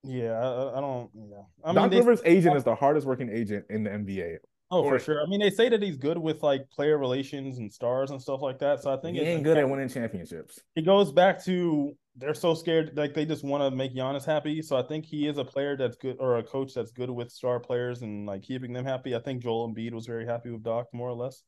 Yeah, 0.03 0.33
I, 0.33 0.79
I 0.79 0.81
don't. 0.81 1.11
Yeah, 1.15 1.43
I 1.65 1.73
Doc 1.73 1.91
mean, 1.91 2.01
Rivers' 2.01 2.21
they, 2.23 2.29
agent 2.31 2.57
is 2.57 2.65
the 2.65 2.75
hardest 2.75 3.07
working 3.07 3.31
agent 3.31 3.67
in 3.71 3.85
the 3.85 3.91
NBA. 3.91 4.39
Oh, 4.71 4.83
or, 4.83 4.99
for 4.99 5.05
sure. 5.05 5.23
I 5.23 5.27
mean, 5.27 5.41
they 5.41 5.51
say 5.51 5.69
that 5.69 5.83
he's 5.83 5.97
good 5.97 6.19
with 6.19 6.43
like 6.43 6.69
player 6.71 6.99
relations 6.99 7.59
and 7.59 7.73
stars 7.73 8.11
and 8.11 8.21
stuff 8.21 8.41
like 8.43 8.59
that. 8.61 8.83
So 8.83 8.93
I 8.93 8.97
think 8.97 9.17
he 9.17 9.23
ain't 9.23 9.45
good 9.45 9.57
at 9.57 9.69
winning 9.69 9.89
championships. 9.89 10.61
It 10.75 10.85
goes 10.85 11.13
back 11.13 11.45
to 11.45 11.97
they're 12.17 12.35
so 12.35 12.55
scared, 12.55 12.97
like 12.97 13.15
they 13.15 13.25
just 13.25 13.45
want 13.45 13.63
to 13.63 13.71
make 13.77 13.95
Giannis 13.95 14.25
happy. 14.25 14.63
So 14.63 14.77
I 14.77 14.83
think 14.83 15.05
he 15.05 15.29
is 15.29 15.39
a 15.39 15.45
player 15.45 15.77
that's 15.77 15.97
good 15.97 16.17
or 16.19 16.39
a 16.39 16.43
coach 16.43 16.75
that's 16.75 16.93
good 16.93 17.11
with 17.11 17.31
star 17.31 17.61
players 17.61 18.03
and 18.03 18.27
like 18.27 18.43
keeping 18.43 18.73
them 18.73 18.85
happy. 18.85 19.15
I 19.15 19.21
think 19.21 19.43
Joel 19.43 19.73
Embiid 19.73 19.93
was 19.93 20.07
very 20.07 20.27
happy 20.27 20.51
with 20.51 20.63
Doc, 20.63 20.87
more 20.93 21.09
or 21.09 21.15
less. 21.15 21.43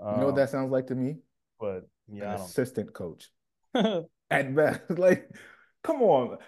You 0.00 0.06
know 0.06 0.26
what 0.26 0.28
um, 0.30 0.34
that 0.36 0.50
sounds 0.50 0.70
like 0.70 0.86
to 0.88 0.94
me? 0.94 1.16
But 1.58 1.88
yeah, 2.08 2.34
An 2.34 2.40
assistant 2.40 2.92
coach 2.92 3.30
at 3.74 4.54
best. 4.54 4.80
Like, 4.90 5.28
come 5.82 6.02
on, 6.02 6.38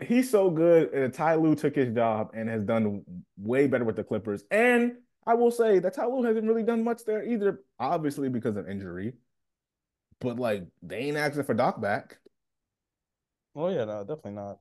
he's 0.00 0.30
so 0.30 0.50
good. 0.50 0.92
And 0.92 1.12
Ty 1.12 1.36
Lue 1.36 1.54
took 1.54 1.74
his 1.74 1.94
job 1.94 2.30
and 2.34 2.48
has 2.48 2.64
done 2.64 3.02
way 3.36 3.66
better 3.66 3.84
with 3.84 3.96
the 3.96 4.04
Clippers. 4.04 4.44
And 4.50 4.94
I 5.26 5.34
will 5.34 5.50
say 5.50 5.80
that 5.80 5.94
Ty 5.94 6.06
Lue 6.06 6.22
hasn't 6.22 6.46
really 6.46 6.62
done 6.62 6.84
much 6.84 7.04
there 7.04 7.24
either, 7.24 7.60
obviously 7.78 8.28
because 8.28 8.56
of 8.56 8.68
injury. 8.68 9.14
But 10.20 10.38
like, 10.38 10.64
they 10.82 10.98
ain't 10.98 11.16
asking 11.16 11.44
for 11.44 11.54
Doc 11.54 11.80
back. 11.80 12.18
Oh 13.54 13.68
yeah, 13.68 13.84
no, 13.84 14.00
definitely 14.00 14.32
not. 14.32 14.58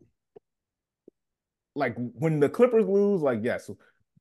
Like 1.76 1.96
when 1.98 2.40
the 2.40 2.50
Clippers 2.50 2.88
lose, 2.88 3.22
like 3.22 3.40
yes, 3.44 3.70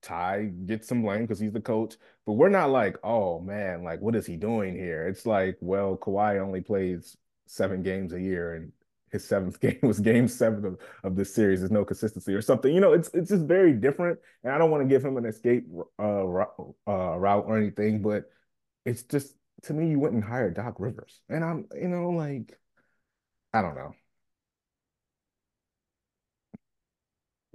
Ty 0.03 0.53
gets 0.67 0.89
some 0.89 1.03
blame 1.03 1.23
because 1.23 1.39
he's 1.39 1.53
the 1.53 1.61
coach, 1.61 1.97
but 2.27 2.33
we're 2.33 2.49
not 2.49 2.71
like, 2.71 2.97
oh 3.03 3.41
man, 3.41 3.83
like 3.83 4.01
what 4.01 4.15
is 4.17 4.27
he 4.27 4.37
doing 4.37 4.75
here? 4.75 5.09
It's 5.09 5.25
like, 5.25 5.57
well, 5.61 5.97
Kawhi 5.97 6.41
only 6.41 6.61
plays 6.61 7.17
seven 7.47 7.83
games 7.83 8.13
a 8.13 8.21
year, 8.21 8.55
and 8.55 8.73
his 9.15 9.25
seventh 9.25 9.61
game 9.67 9.79
was 9.83 10.01
game 10.01 10.27
seven 10.29 10.65
of, 10.65 10.79
of 11.05 11.17
this 11.17 11.33
series. 11.33 11.61
There's 11.61 11.71
no 11.71 11.85
consistency 11.85 12.35
or 12.35 12.43
something. 12.43 12.75
You 12.75 12.81
know, 12.81 12.93
it's 12.93 13.09
it's 13.15 13.31
just 13.31 13.45
very 13.45 13.73
different. 13.73 14.19
And 14.43 14.53
I 14.53 14.59
don't 14.59 14.71
want 14.71 14.83
to 14.83 14.89
give 14.89 15.05
him 15.05 15.17
an 15.17 15.25
escape 15.25 15.67
uh, 15.99 16.25
uh, 16.87 17.17
route 17.19 17.45
or 17.47 17.57
anything, 17.57 18.03
but 18.03 18.25
it's 18.85 19.05
just 19.05 19.35
to 19.63 19.73
me, 19.73 19.89
you 19.89 19.99
went 20.01 20.15
and 20.15 20.25
hired 20.25 20.55
Doc 20.55 20.75
Rivers, 20.79 21.21
and 21.29 21.45
I'm, 21.45 21.67
you 21.75 21.89
know, 21.89 22.11
like 22.11 22.59
I 23.55 23.63
don't 23.63 23.77
know. 23.77 23.95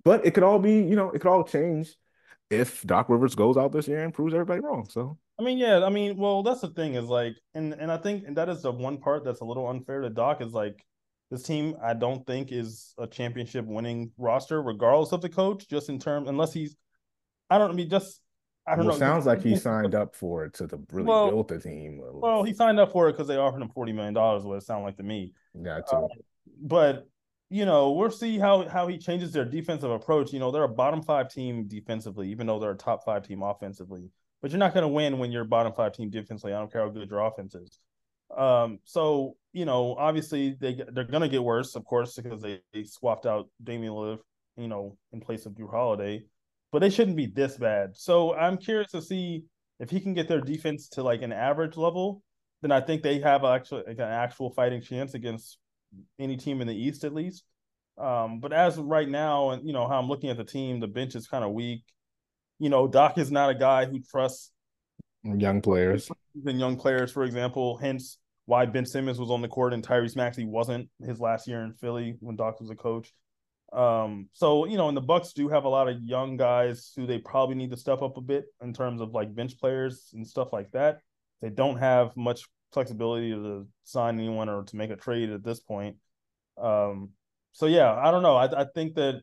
But 0.05 0.25
it 0.25 0.33
could 0.33 0.43
all 0.43 0.59
be, 0.59 0.75
you 0.75 0.95
know, 0.95 1.11
it 1.11 1.19
could 1.19 1.29
all 1.29 1.43
change 1.43 1.93
if 2.49 2.81
Doc 2.83 3.09
Rivers 3.09 3.35
goes 3.35 3.57
out 3.57 3.73
this 3.73 3.87
year 3.87 4.03
and 4.03 4.13
proves 4.13 4.33
everybody 4.33 4.61
wrong. 4.61 4.87
So 4.89 5.17
I 5.37 5.43
mean, 5.43 5.57
yeah, 5.57 5.83
I 5.83 5.89
mean, 5.89 6.15
well, 6.15 6.41
that's 6.41 6.61
the 6.61 6.69
thing 6.69 6.95
is 6.95 7.05
like, 7.05 7.35
and 7.53 7.73
and 7.73 7.91
I 7.91 7.97
think 7.97 8.25
and 8.25 8.37
that 8.37 8.47
is 8.47 8.61
the 8.61 8.71
one 8.71 8.97
part 8.97 9.25
that's 9.25 9.41
a 9.41 9.45
little 9.45 9.67
unfair 9.67 9.99
to 10.01 10.09
Doc 10.09 10.41
is 10.41 10.53
like 10.53 10.85
this 11.29 11.43
team. 11.43 11.75
I 11.81 11.93
don't 11.93 12.25
think 12.25 12.51
is 12.51 12.93
a 12.97 13.07
championship 13.07 13.65
winning 13.65 14.11
roster, 14.17 14.61
regardless 14.61 15.11
of 15.11 15.21
the 15.21 15.29
coach. 15.29 15.67
Just 15.67 15.89
in 15.89 15.99
terms, 15.99 16.27
unless 16.27 16.53
he's, 16.53 16.75
I 17.49 17.57
don't 17.57 17.71
I 17.71 17.73
mean, 17.73 17.89
just 17.89 18.21
I 18.67 18.75
don't 18.75 18.85
well, 18.85 18.95
know. 18.95 18.99
Sounds 18.99 19.25
like 19.25 19.41
he 19.41 19.55
signed 19.57 19.95
up 19.95 20.15
for 20.15 20.45
it 20.45 20.53
to 20.55 20.67
the 20.67 20.79
really 20.91 21.07
well, 21.07 21.29
build 21.29 21.47
the 21.47 21.59
team. 21.59 22.01
Well, 22.03 22.43
he 22.43 22.53
signed 22.53 22.79
up 22.79 22.91
for 22.91 23.09
it 23.09 23.13
because 23.13 23.27
they 23.27 23.37
offered 23.37 23.61
him 23.61 23.69
forty 23.69 23.93
million 23.93 24.13
dollars. 24.13 24.43
What 24.43 24.57
it 24.57 24.63
sounded 24.63 24.85
like 24.85 24.97
to 24.97 25.03
me. 25.03 25.33
Yeah, 25.53 25.81
too. 25.89 25.95
Uh, 25.95 26.07
but 26.61 27.07
you 27.49 27.65
know, 27.65 27.91
we'll 27.91 28.11
see 28.11 28.37
how 28.37 28.67
how 28.67 28.87
he 28.87 28.97
changes 28.97 29.31
their 29.31 29.45
defensive 29.45 29.89
approach. 29.89 30.31
You 30.31 30.39
know, 30.39 30.51
they're 30.51 30.63
a 30.63 30.69
bottom 30.69 31.01
five 31.01 31.33
team 31.33 31.67
defensively, 31.67 32.29
even 32.29 32.45
though 32.45 32.59
they're 32.59 32.71
a 32.71 32.77
top 32.77 33.03
five 33.03 33.27
team 33.27 33.41
offensively. 33.41 34.11
But 34.41 34.51
you're 34.51 34.59
not 34.59 34.73
going 34.73 34.83
to 34.83 34.87
win 34.87 35.19
when 35.19 35.31
you're 35.31 35.43
bottom 35.43 35.73
five 35.73 35.93
team 35.93 36.09
defensively. 36.09 36.53
I 36.53 36.59
don't 36.59 36.71
care 36.71 36.81
how 36.81 36.89
good 36.89 37.09
your 37.09 37.19
offense 37.19 37.55
is. 37.55 37.79
Um, 38.35 38.79
so 38.85 39.35
you 39.53 39.65
know, 39.65 39.95
obviously 39.97 40.55
they 40.59 40.81
they're 40.93 41.03
going 41.03 41.21
to 41.21 41.29
get 41.29 41.43
worse, 41.43 41.75
of 41.75 41.85
course, 41.85 42.15
because 42.15 42.41
they, 42.41 42.61
they 42.73 42.83
swapped 42.83 43.25
out 43.25 43.49
Damian 43.63 43.93
Lillard, 43.93 44.19
you 44.57 44.67
know, 44.67 44.97
in 45.11 45.19
place 45.19 45.45
of 45.45 45.53
Jrue 45.53 45.71
Holiday. 45.71 46.23
But 46.71 46.79
they 46.79 46.89
shouldn't 46.89 47.17
be 47.17 47.25
this 47.25 47.57
bad. 47.57 47.95
So 47.95 48.35
I'm 48.35 48.57
curious 48.57 48.91
to 48.91 49.01
see 49.01 49.43
if 49.79 49.89
he 49.89 49.99
can 49.99 50.13
get 50.13 50.27
their 50.27 50.41
defense 50.41 50.89
to 50.89 51.03
like 51.03 51.23
an 51.23 51.31
average 51.31 51.77
level. 51.77 52.21
Then 52.61 52.71
I 52.71 52.81
think 52.81 53.01
they 53.01 53.19
have 53.19 53.43
actually 53.43 53.83
like 53.87 53.97
an 53.97 54.01
actual 54.01 54.51
fighting 54.51 54.81
chance 54.81 55.13
against 55.13 55.57
any 56.19 56.37
team 56.37 56.61
in 56.61 56.67
the 56.67 56.75
East 56.75 57.03
at 57.03 57.13
least. 57.13 57.43
Um, 57.97 58.39
but 58.39 58.53
as 58.53 58.77
of 58.77 58.85
right 58.85 59.09
now, 59.09 59.49
and 59.49 59.65
you 59.65 59.73
know 59.73 59.87
how 59.87 59.99
I'm 59.99 60.07
looking 60.07 60.29
at 60.29 60.37
the 60.37 60.43
team, 60.43 60.79
the 60.79 60.87
bench 60.87 61.15
is 61.15 61.27
kind 61.27 61.43
of 61.43 61.51
weak. 61.51 61.83
You 62.59 62.69
know, 62.69 62.87
Doc 62.87 63.17
is 63.17 63.31
not 63.31 63.49
a 63.49 63.55
guy 63.55 63.85
who 63.85 63.99
trusts 63.99 64.51
young 65.23 65.61
players 65.61 66.45
and 66.45 66.59
young 66.59 66.77
players, 66.77 67.11
for 67.11 67.23
example. 67.23 67.77
Hence 67.77 68.17
why 68.49 68.65
Ben 68.65 68.83
Simmons 68.83 69.19
was 69.19 69.29
on 69.29 69.43
the 69.43 69.47
court 69.47 69.75
and 69.75 69.85
Tyrese 69.85 70.15
Maxey 70.15 70.43
wasn't 70.43 70.89
his 71.05 71.19
last 71.19 71.47
year 71.47 71.61
in 71.61 71.73
Philly 71.73 72.17
when 72.19 72.35
Doc 72.35 72.59
was 72.59 72.71
a 72.71 72.75
coach. 72.75 73.13
Um, 73.71 74.27
so 74.33 74.65
you 74.65 74.75
know, 74.75 74.87
and 74.87 74.97
the 74.97 75.01
Bucks 75.01 75.33
do 75.33 75.49
have 75.49 75.65
a 75.65 75.69
lot 75.69 75.87
of 75.87 76.01
young 76.01 76.35
guys 76.35 76.91
who 76.95 77.05
they 77.05 77.19
probably 77.19 77.53
need 77.53 77.69
to 77.69 77.77
step 77.77 78.01
up 78.01 78.17
a 78.17 78.21
bit 78.21 78.45
in 78.63 78.73
terms 78.73 79.01
of 79.01 79.11
like 79.11 79.35
bench 79.35 79.59
players 79.59 80.09
and 80.15 80.25
stuff 80.25 80.51
like 80.51 80.71
that. 80.71 81.01
They 81.43 81.51
don't 81.51 81.77
have 81.77 82.17
much 82.17 82.41
flexibility 82.73 83.29
to 83.29 83.67
sign 83.83 84.17
anyone 84.17 84.49
or 84.49 84.63
to 84.63 84.75
make 84.75 84.89
a 84.89 84.95
trade 84.95 85.29
at 85.29 85.43
this 85.43 85.59
point. 85.59 85.97
Um, 86.59 87.09
so 87.51 87.67
yeah, 87.67 87.93
I 87.93 88.09
don't 88.09 88.23
know. 88.23 88.35
I, 88.35 88.61
I 88.61 88.65
think 88.73 88.95
that 88.95 89.21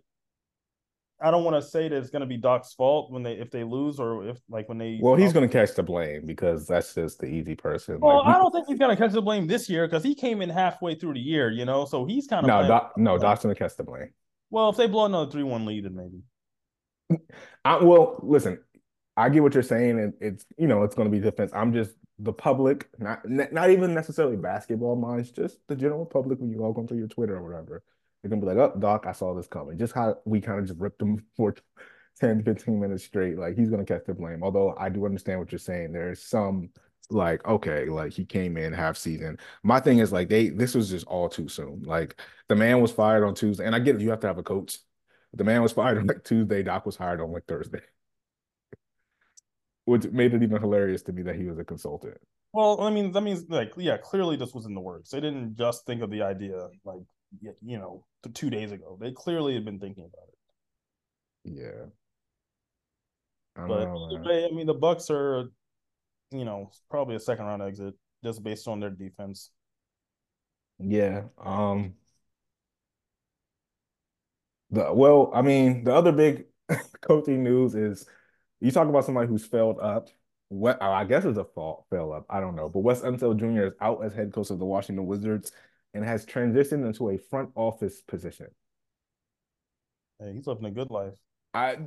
I 1.20 1.30
don't 1.30 1.44
want 1.44 1.56
to 1.56 1.66
say 1.66 1.88
that 1.88 1.96
it's 1.96 2.10
going 2.10 2.20
to 2.20 2.26
be 2.26 2.36
Doc's 2.36 2.74
fault 2.74 3.10
when 3.10 3.22
they 3.22 3.32
if 3.34 3.50
they 3.50 3.64
lose 3.64 3.98
or 3.98 4.28
if 4.28 4.38
like 4.50 4.68
when 4.68 4.76
they. 4.76 4.98
Well, 5.00 5.14
he's 5.14 5.32
going 5.32 5.48
to 5.48 5.52
catch 5.52 5.74
the 5.74 5.82
blame 5.82 6.26
because 6.26 6.66
that's 6.66 6.94
just 6.94 7.20
the 7.20 7.26
easy 7.26 7.54
person. 7.54 8.00
Well, 8.00 8.18
like, 8.18 8.34
I 8.34 8.38
don't 8.38 8.52
think 8.52 8.66
he's 8.68 8.78
going 8.78 8.94
to 8.94 9.02
catch 9.02 9.12
the 9.12 9.22
blame 9.22 9.46
this 9.46 9.68
year 9.68 9.86
because 9.86 10.02
he 10.02 10.14
came 10.14 10.42
in 10.42 10.50
halfway 10.50 10.94
through 10.94 11.14
the 11.14 11.20
year, 11.20 11.50
you 11.50 11.64
know. 11.64 11.86
So 11.86 12.04
he's 12.04 12.26
kind 12.26 12.44
of 12.44 12.48
no, 12.48 12.68
Doc, 12.68 12.92
no, 12.98 13.16
Doc's 13.16 13.42
going 13.42 13.54
to 13.54 13.58
catch 13.58 13.76
the 13.76 13.84
blame. 13.84 14.10
Well, 14.50 14.68
if 14.68 14.76
they 14.76 14.86
blow 14.86 15.06
another 15.06 15.30
three 15.30 15.42
one 15.42 15.64
lead, 15.64 15.84
then 15.84 15.96
maybe. 15.96 17.22
I, 17.64 17.82
well, 17.82 18.20
listen, 18.22 18.58
I 19.16 19.30
get 19.30 19.42
what 19.42 19.54
you're 19.54 19.62
saying, 19.62 19.98
and 19.98 20.12
it's 20.20 20.44
you 20.58 20.66
know 20.66 20.82
it's 20.82 20.94
going 20.94 21.10
to 21.10 21.16
be 21.16 21.22
defense. 21.22 21.50
I'm 21.54 21.72
just 21.72 21.92
the 22.18 22.32
public, 22.32 22.88
not 22.98 23.28
not 23.28 23.70
even 23.70 23.94
necessarily 23.94 24.36
basketball 24.36 24.96
minds, 24.96 25.30
just 25.30 25.58
the 25.68 25.76
general 25.76 26.04
public 26.04 26.40
when 26.40 26.50
you 26.50 26.58
log 26.58 26.78
onto 26.78 26.94
your 26.94 27.08
Twitter 27.08 27.36
or 27.36 27.42
whatever. 27.42 27.82
You're 28.26 28.36
gonna 28.36 28.54
be 28.54 28.58
like, 28.58 28.72
oh, 28.74 28.78
Doc, 28.78 29.06
I 29.06 29.12
saw 29.12 29.34
this 29.34 29.46
coming. 29.46 29.78
Just 29.78 29.94
how 29.94 30.16
we 30.24 30.40
kind 30.40 30.58
of 30.58 30.66
just 30.66 30.80
ripped 30.80 31.00
him 31.00 31.24
for 31.36 31.54
10, 32.20 32.42
15 32.42 32.80
minutes 32.80 33.04
straight. 33.04 33.38
Like 33.38 33.56
he's 33.56 33.70
gonna 33.70 33.84
catch 33.84 34.04
the 34.06 34.14
blame. 34.14 34.42
Although 34.42 34.74
I 34.76 34.88
do 34.88 35.06
understand 35.06 35.38
what 35.38 35.52
you're 35.52 35.60
saying. 35.60 35.92
There's 35.92 36.22
some 36.22 36.70
like, 37.08 37.46
okay, 37.46 37.86
like 37.86 38.12
he 38.12 38.24
came 38.24 38.56
in 38.56 38.72
half 38.72 38.96
season. 38.96 39.38
My 39.62 39.78
thing 39.78 40.00
is 40.00 40.12
like 40.12 40.28
they 40.28 40.48
this 40.48 40.74
was 40.74 40.90
just 40.90 41.06
all 41.06 41.28
too 41.28 41.48
soon. 41.48 41.84
Like 41.84 42.20
the 42.48 42.56
man 42.56 42.80
was 42.80 42.90
fired 42.90 43.24
on 43.24 43.34
Tuesday, 43.34 43.64
and 43.64 43.74
I 43.76 43.78
get 43.78 43.94
it, 43.94 44.00
you 44.00 44.10
have 44.10 44.20
to 44.20 44.26
have 44.26 44.38
a 44.38 44.42
coach. 44.42 44.78
The 45.34 45.44
man 45.44 45.62
was 45.62 45.72
fired 45.72 45.98
on 45.98 46.06
like 46.08 46.24
Tuesday, 46.24 46.64
Doc 46.64 46.84
was 46.84 46.96
hired 46.96 47.20
on 47.20 47.30
like 47.30 47.46
Thursday 47.46 47.82
which 49.86 50.04
made 50.08 50.34
it 50.34 50.42
even 50.42 50.60
hilarious 50.60 51.02
to 51.02 51.12
me 51.12 51.22
that 51.22 51.36
he 51.36 51.44
was 51.44 51.58
a 51.58 51.64
consultant. 51.64 52.18
Well, 52.52 52.80
I 52.80 52.90
mean, 52.90 53.12
that 53.12 53.20
means 53.20 53.44
like, 53.48 53.72
yeah, 53.76 53.96
clearly 53.96 54.36
this 54.36 54.52
was 54.52 54.66
in 54.66 54.74
the 54.74 54.80
works. 54.80 55.10
They 55.10 55.20
didn't 55.20 55.56
just 55.56 55.86
think 55.86 56.02
of 56.02 56.10
the 56.10 56.22
idea 56.22 56.68
like, 56.84 57.02
you 57.40 57.78
know, 57.78 58.04
two 58.34 58.50
days 58.50 58.72
ago. 58.72 58.98
They 59.00 59.12
clearly 59.12 59.54
had 59.54 59.64
been 59.64 59.78
thinking 59.78 60.04
about 60.04 60.28
it. 60.28 60.36
Yeah. 61.44 61.86
I 63.56 63.66
but 63.66 63.84
know, 63.84 64.20
I 64.24 64.50
mean, 64.54 64.66
the 64.66 64.74
Bucks 64.74 65.10
are, 65.10 65.50
you 66.30 66.44
know, 66.44 66.70
probably 66.90 67.16
a 67.16 67.20
second 67.20 67.46
round 67.46 67.62
exit 67.62 67.94
just 68.24 68.42
based 68.42 68.68
on 68.68 68.80
their 68.80 68.90
defense. 68.90 69.50
Yeah. 70.78 71.22
Um. 71.42 71.94
The 74.70 74.92
well, 74.92 75.30
I 75.34 75.42
mean, 75.42 75.84
the 75.84 75.94
other 75.94 76.12
big 76.12 76.46
coaching 77.00 77.44
news 77.44 77.74
is 77.74 78.06
you 78.60 78.70
talk 78.70 78.88
about 78.88 79.04
somebody 79.04 79.28
who's 79.28 79.46
failed 79.46 79.78
up. 79.80 80.08
what 80.48 80.82
I 80.82 81.04
guess 81.04 81.24
it's 81.24 81.38
a 81.38 81.44
fault 81.44 81.86
fail 81.88 82.12
up. 82.12 82.26
I 82.28 82.40
don't 82.40 82.56
know. 82.56 82.68
But 82.68 82.80
Wes 82.80 83.00
Unseld 83.02 83.38
Jr. 83.38 83.66
is 83.66 83.72
out 83.80 84.04
as 84.04 84.12
head 84.12 84.32
coach 84.32 84.50
of 84.50 84.58
the 84.58 84.64
Washington 84.64 85.06
Wizards 85.06 85.52
and 85.96 86.04
has 86.04 86.26
transitioned 86.26 86.86
into 86.86 87.08
a 87.08 87.16
front 87.16 87.50
office 87.54 88.02
position. 88.02 88.48
Hey, 90.20 90.34
he's 90.34 90.46
living 90.46 90.66
a 90.66 90.70
good 90.70 90.90
life. 90.90 91.14
I 91.54 91.78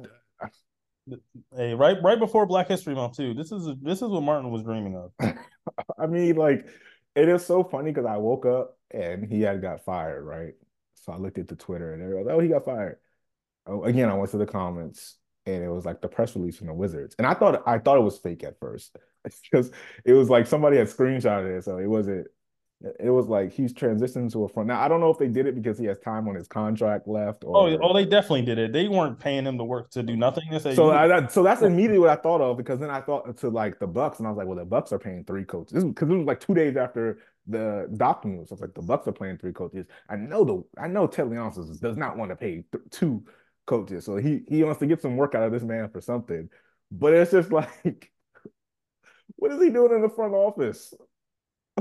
Hey, 1.55 1.73
right 1.73 1.97
right 2.03 2.19
before 2.19 2.45
Black 2.45 2.67
History 2.67 2.93
Month 2.93 3.17
too. 3.17 3.33
This 3.33 3.51
is 3.51 3.67
this 3.81 4.01
is 4.01 4.09
what 4.09 4.23
Martin 4.23 4.51
was 4.51 4.63
dreaming 4.63 4.95
of. 4.95 5.11
I 5.99 6.07
mean, 6.07 6.35
like, 6.35 6.67
it 7.15 7.29
is 7.29 7.45
so 7.45 7.63
funny 7.63 7.91
because 7.91 8.05
I 8.05 8.17
woke 8.17 8.45
up 8.45 8.77
and 8.91 9.31
he 9.31 9.41
had 9.41 9.61
got 9.61 9.85
fired, 9.85 10.23
right? 10.23 10.53
So 10.95 11.11
I 11.13 11.17
looked 11.17 11.37
at 11.37 11.47
the 11.47 11.55
Twitter 11.55 11.93
and 11.93 12.01
everyone 12.01 12.25
was, 12.25 12.33
oh, 12.33 12.39
he 12.39 12.49
got 12.49 12.65
fired. 12.65 12.97
Oh, 13.65 13.83
again, 13.83 14.09
I 14.09 14.15
went 14.15 14.31
to 14.31 14.37
the 14.37 14.45
comments 14.45 15.17
and 15.45 15.63
it 15.63 15.69
was 15.69 15.85
like 15.85 16.01
the 16.01 16.07
press 16.07 16.35
release 16.35 16.57
from 16.57 16.67
the 16.67 16.73
Wizards. 16.73 17.15
And 17.17 17.25
I 17.25 17.33
thought 17.33 17.63
I 17.67 17.77
thought 17.79 17.97
it 17.97 18.01
was 18.01 18.19
fake 18.19 18.43
at 18.43 18.59
first 18.59 18.95
because 19.43 19.71
it 20.05 20.13
was 20.13 20.29
like 20.29 20.47
somebody 20.47 20.77
had 20.77 20.87
screenshotted 20.87 21.59
it, 21.59 21.63
so 21.63 21.77
it 21.77 21.87
wasn't 21.87 22.27
it 22.81 23.09
was 23.09 23.27
like 23.27 23.51
he's 23.51 23.73
transitioning 23.73 24.31
to 24.31 24.45
a 24.45 24.47
front. 24.47 24.67
Now 24.67 24.81
I 24.81 24.87
don't 24.87 25.01
know 25.01 25.09
if 25.09 25.17
they 25.17 25.27
did 25.27 25.45
it 25.45 25.55
because 25.55 25.77
he 25.77 25.85
has 25.85 25.99
time 25.99 26.29
on 26.29 26.35
his 26.35 26.47
contract 26.47 27.07
left. 27.07 27.43
Oh, 27.45 27.49
or... 27.49 27.69
Oh, 27.69 27.79
oh, 27.81 27.93
they 27.93 28.05
definitely 28.05 28.43
did 28.43 28.57
it. 28.57 28.71
They 28.71 28.87
weren't 28.87 29.19
paying 29.19 29.45
him 29.45 29.57
to 29.57 29.65
work 29.65 29.89
to 29.91 30.03
do 30.03 30.15
nothing. 30.15 30.43
Say, 30.59 30.75
so 30.75 30.91
I, 30.91 31.27
so 31.27 31.43
that's 31.43 31.61
immediately 31.61 31.99
what 31.99 32.09
I 32.09 32.15
thought 32.15 32.39
of 32.39 32.55
because 32.55 32.79
then 32.79 32.89
I 32.89 33.01
thought 33.01 33.35
to 33.37 33.49
like 33.49 33.79
the 33.79 33.87
Bucks 33.87 34.19
and 34.19 34.27
I 34.27 34.31
was 34.31 34.37
like, 34.37 34.47
well, 34.47 34.57
the 34.57 34.65
Bucks 34.65 34.93
are 34.93 34.99
paying 34.99 35.25
three 35.25 35.43
coaches 35.43 35.83
because 35.83 36.09
it 36.09 36.13
was 36.13 36.25
like 36.25 36.39
two 36.39 36.53
days 36.53 36.77
after 36.77 37.19
the 37.47 37.89
doc 37.97 38.23
news. 38.23 38.47
I 38.49 38.53
was 38.53 38.61
like, 38.61 38.73
the 38.73 38.81
Bucks 38.81 39.07
are 39.09 39.13
playing 39.13 39.39
three 39.39 39.53
coaches. 39.53 39.85
I 40.09 40.15
know 40.15 40.45
the 40.45 40.81
I 40.81 40.87
know 40.87 41.05
Ted 41.05 41.25
Leonsis 41.25 41.81
does 41.81 41.97
not 41.97 42.15
want 42.15 42.31
to 42.31 42.37
pay 42.37 42.63
th- 42.71 42.83
two 42.91 43.25
coaches, 43.65 44.05
so 44.05 44.15
he 44.15 44.43
he 44.47 44.63
wants 44.63 44.79
to 44.79 44.87
get 44.87 45.01
some 45.01 45.17
work 45.17 45.35
out 45.35 45.43
of 45.43 45.51
this 45.51 45.63
man 45.63 45.89
for 45.89 45.99
something. 45.99 46.49
But 46.91 47.13
it's 47.13 47.31
just 47.31 47.51
like, 47.51 48.09
what 49.35 49.51
is 49.51 49.61
he 49.61 49.69
doing 49.69 49.91
in 49.93 50.01
the 50.01 50.09
front 50.09 50.33
office? 50.33 50.93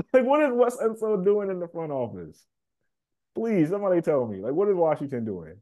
Like, 0.13 0.23
what 0.23 0.41
is 0.41 0.51
Wes 0.53 0.77
Unseld 0.77 1.25
doing 1.25 1.49
in 1.49 1.59
the 1.59 1.67
front 1.67 1.91
office? 1.91 2.45
Please, 3.35 3.69
somebody 3.69 4.01
tell 4.01 4.25
me. 4.25 4.39
Like, 4.39 4.53
what 4.53 4.69
is 4.69 4.75
Washington 4.75 5.25
doing? 5.25 5.55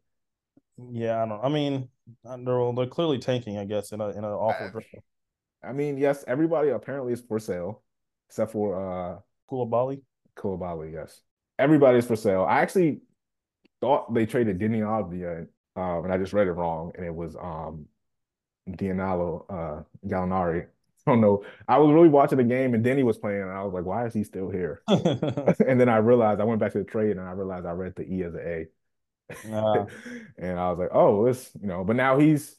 Yeah, 0.92 1.24
I 1.24 1.28
don't. 1.28 1.44
I 1.44 1.50
mean, 1.50 1.90
they're 2.24 2.74
they're 2.74 2.88
clearly 2.88 3.18
tanking, 3.20 3.58
I 3.58 3.66
guess, 3.66 3.92
in 3.92 4.02
a 4.02 4.10
in 4.10 4.20
an 4.20 4.26
awful. 4.26 4.72
I, 5.64 5.70
I 5.70 5.74
mean, 5.74 5.98
yes, 5.98 6.24
everybody 6.28 6.70
apparently 6.70 7.14
is 7.14 7.22
for 7.22 7.40
sale, 7.40 7.84
except 8.30 8.52
for 8.52 8.76
uh 8.80 9.20
Coulibaly. 9.50 10.02
Coulibaly, 10.36 10.94
yes, 10.94 11.22
everybody's 11.58 12.06
for 12.06 12.16
sale. 12.16 12.46
I 12.48 12.62
actually 12.62 13.02
thought 13.82 14.14
they 14.14 14.26
traded 14.26 14.60
Deni 14.60 14.82
Avdija, 14.82 15.48
um, 15.76 16.04
and 16.06 16.14
I 16.14 16.18
just 16.18 16.34
read 16.34 16.48
it 16.48 16.54
wrong, 16.54 16.92
and 16.96 17.06
it 17.06 17.14
was 17.14 17.36
um 17.36 17.88
Danilo 18.72 19.46
uh 19.50 20.08
Gallinari 20.08 20.68
don't 21.12 21.22
know. 21.22 21.44
I 21.68 21.78
was 21.80 21.92
really 21.94 22.10
watching 22.10 22.38
the 22.38 22.44
game 22.44 22.74
and 22.74 22.86
Deni 22.86 23.04
was 23.04 23.18
playing, 23.18 23.42
and 23.44 23.52
I 23.52 23.64
was 23.64 23.74
like, 23.74 23.86
why 23.86 24.06
is 24.06 24.14
he 24.14 24.24
still 24.24 24.50
here? 24.50 24.84
and 25.68 25.80
then 25.80 25.90
I 25.90 25.98
realized 25.98 26.42
I 26.42 26.46
went 26.46 26.60
back 26.60 26.74
to 26.74 26.80
the 26.80 26.84
trade 26.86 27.18
and 27.18 27.22
I 27.28 27.32
realized 27.32 27.66
I 27.66 27.72
read 27.72 27.96
the 27.96 28.04
E 28.04 28.24
as 28.24 28.34
an 28.36 28.42
A. 28.42 28.68
Uh, 29.52 29.86
and 30.38 30.60
I 30.60 30.70
was 30.70 30.80
like, 30.80 30.90
oh, 30.94 31.26
it's 31.28 31.52
you 31.62 31.68
know, 31.68 31.84
but 31.84 31.96
now 31.96 32.18
he's 32.20 32.58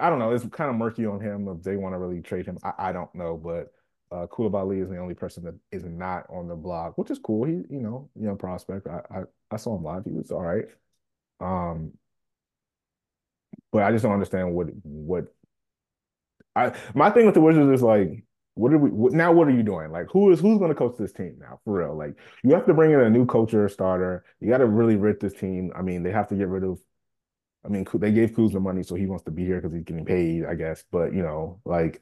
I 0.00 0.10
don't 0.10 0.18
know, 0.18 0.32
it's 0.32 0.46
kind 0.48 0.70
of 0.70 0.76
murky 0.76 1.06
on 1.06 1.20
him 1.20 1.48
if 1.48 1.62
they 1.62 1.76
want 1.76 1.94
to 1.94 1.98
really 1.98 2.22
trade 2.22 2.46
him. 2.46 2.58
I, 2.62 2.72
I 2.78 2.92
don't 2.92 3.14
know, 3.14 3.36
but 3.36 3.72
uh 4.12 4.26
Coulibaly 4.28 4.82
is 4.82 4.88
the 4.90 4.98
only 4.98 5.14
person 5.14 5.44
that 5.44 5.54
is 5.72 5.84
not 5.84 6.26
on 6.30 6.48
the 6.48 6.56
block, 6.56 6.98
which 6.98 7.10
is 7.10 7.18
cool. 7.18 7.44
He, 7.46 7.54
you 7.54 7.80
know, 7.82 8.10
young 8.18 8.38
prospect. 8.38 8.86
I, 8.88 9.02
I 9.10 9.22
I 9.50 9.56
saw 9.56 9.76
him 9.76 9.84
live. 9.84 10.04
He 10.04 10.12
was 10.12 10.30
all 10.30 10.42
right. 10.42 10.66
Um, 11.40 11.94
but 13.72 13.82
I 13.82 13.90
just 13.90 14.02
don't 14.02 14.12
understand 14.12 14.54
what 14.54 14.68
what 14.84 15.34
I 16.56 16.72
my 16.94 17.10
thing 17.10 17.26
with 17.26 17.34
the 17.34 17.40
Wizards 17.40 17.70
is 17.70 17.82
like, 17.82 18.24
what 18.54 18.72
are 18.72 18.78
we 18.78 18.90
what, 18.90 19.12
now? 19.12 19.32
What 19.32 19.46
are 19.46 19.52
you 19.52 19.62
doing? 19.62 19.92
Like, 19.92 20.06
who 20.10 20.32
is 20.32 20.40
who's 20.40 20.58
going 20.58 20.70
to 20.70 20.74
coach 20.74 20.96
this 20.98 21.12
team 21.12 21.36
now? 21.38 21.60
For 21.64 21.78
real, 21.78 21.96
like 21.96 22.14
you 22.42 22.54
have 22.54 22.66
to 22.66 22.74
bring 22.74 22.90
in 22.90 23.00
a 23.00 23.10
new 23.10 23.26
coach 23.26 23.52
or 23.54 23.68
starter. 23.68 24.24
You 24.40 24.48
got 24.48 24.58
to 24.58 24.66
really 24.66 24.96
rid 24.96 25.20
this 25.20 25.34
team. 25.34 25.70
I 25.76 25.82
mean, 25.82 26.02
they 26.02 26.10
have 26.10 26.28
to 26.28 26.34
get 26.34 26.48
rid 26.48 26.64
of. 26.64 26.80
I 27.64 27.68
mean, 27.68 27.86
they 27.94 28.12
gave 28.12 28.34
Kuzma 28.34 28.60
money, 28.60 28.82
so 28.82 28.94
he 28.94 29.06
wants 29.06 29.24
to 29.24 29.30
be 29.30 29.44
here 29.44 29.60
because 29.60 29.74
he's 29.74 29.84
getting 29.84 30.04
paid, 30.04 30.46
I 30.46 30.54
guess. 30.54 30.84
But 30.90 31.12
you 31.12 31.22
know, 31.22 31.60
like, 31.64 32.00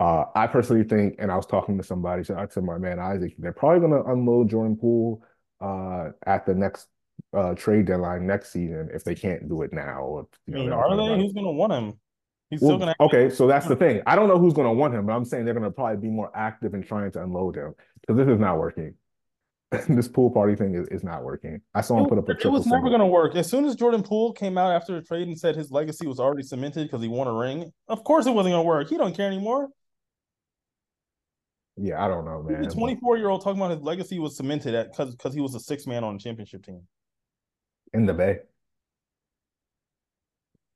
uh, 0.00 0.24
I 0.34 0.46
personally 0.46 0.84
think, 0.84 1.16
and 1.18 1.30
I 1.30 1.36
was 1.36 1.46
talking 1.46 1.76
to 1.78 1.84
somebody, 1.84 2.24
so 2.24 2.36
I 2.36 2.46
said, 2.46 2.64
my 2.64 2.78
man 2.78 2.98
Isaac, 2.98 3.34
they're 3.38 3.52
probably 3.52 3.80
going 3.80 4.02
to 4.02 4.10
unload 4.10 4.50
Jordan 4.50 4.76
Poole 4.76 5.22
uh, 5.60 6.10
at 6.24 6.46
the 6.46 6.54
next 6.54 6.86
uh, 7.36 7.54
trade 7.54 7.86
deadline 7.86 8.26
next 8.26 8.52
season 8.52 8.88
if 8.94 9.04
they 9.04 9.14
can't 9.14 9.48
do 9.48 9.62
it 9.62 9.72
now. 9.72 10.20
If, 10.20 10.54
I 10.54 10.58
mean, 10.58 10.72
are 10.72 10.96
they? 10.96 11.22
Who's 11.22 11.32
going 11.32 11.44
to 11.44 11.52
want 11.52 11.72
him? 11.72 11.98
He's 12.54 12.60
well, 12.60 12.70
still 12.70 12.78
gonna. 12.78 12.94
Okay, 13.00 13.30
so 13.30 13.46
that's 13.46 13.66
the 13.66 13.76
thing. 13.76 14.00
I 14.06 14.16
don't 14.16 14.28
know 14.28 14.38
who's 14.38 14.54
gonna 14.54 14.72
want 14.72 14.94
him, 14.94 15.06
but 15.06 15.12
I'm 15.12 15.24
saying 15.24 15.44
they're 15.44 15.54
gonna 15.54 15.70
probably 15.70 15.96
be 15.96 16.08
more 16.08 16.30
active 16.34 16.74
in 16.74 16.82
trying 16.82 17.10
to 17.12 17.22
unload 17.22 17.56
him 17.56 17.74
because 18.00 18.16
this 18.16 18.32
is 18.32 18.40
not 18.40 18.58
working. 18.58 18.94
this 19.88 20.06
pool 20.06 20.30
party 20.30 20.54
thing 20.54 20.74
is, 20.74 20.86
is 20.88 21.02
not 21.02 21.24
working. 21.24 21.60
I 21.74 21.80
saw 21.80 21.98
him 21.98 22.06
put 22.06 22.18
up 22.18 22.28
a 22.28 22.34
triple. 22.34 22.50
It 22.50 22.58
was 22.58 22.66
never 22.66 22.88
going 22.88 23.00
to 23.00 23.06
work. 23.06 23.34
As 23.34 23.50
soon 23.50 23.64
as 23.64 23.74
Jordan 23.74 24.04
Poole 24.04 24.32
came 24.32 24.56
out 24.56 24.70
after 24.70 24.94
the 24.94 25.02
trade 25.02 25.26
and 25.26 25.36
said 25.36 25.56
his 25.56 25.72
legacy 25.72 26.06
was 26.06 26.20
already 26.20 26.44
cemented 26.44 26.84
because 26.84 27.02
he 27.02 27.08
won 27.08 27.26
a 27.26 27.32
ring, 27.32 27.72
of 27.88 28.04
course 28.04 28.26
it 28.26 28.30
wasn't 28.30 28.52
going 28.52 28.62
to 28.62 28.68
work. 28.68 28.88
He 28.88 28.96
don't 28.96 29.16
care 29.16 29.26
anymore. 29.26 29.68
Yeah, 31.76 32.04
I 32.04 32.06
don't 32.06 32.24
know, 32.24 32.42
man. 32.42 32.62
The 32.62 32.70
24 32.70 33.16
year 33.16 33.28
old 33.28 33.42
talking 33.42 33.60
about 33.60 33.72
his 33.72 33.82
legacy 33.82 34.20
was 34.20 34.36
cemented 34.36 34.74
at 34.74 34.92
because 34.92 35.16
because 35.16 35.34
he 35.34 35.40
was 35.40 35.56
a 35.56 35.60
six 35.60 35.88
man 35.88 36.04
on 36.04 36.14
a 36.14 36.18
championship 36.18 36.64
team 36.64 36.82
in 37.92 38.06
the 38.06 38.14
Bay. 38.14 38.40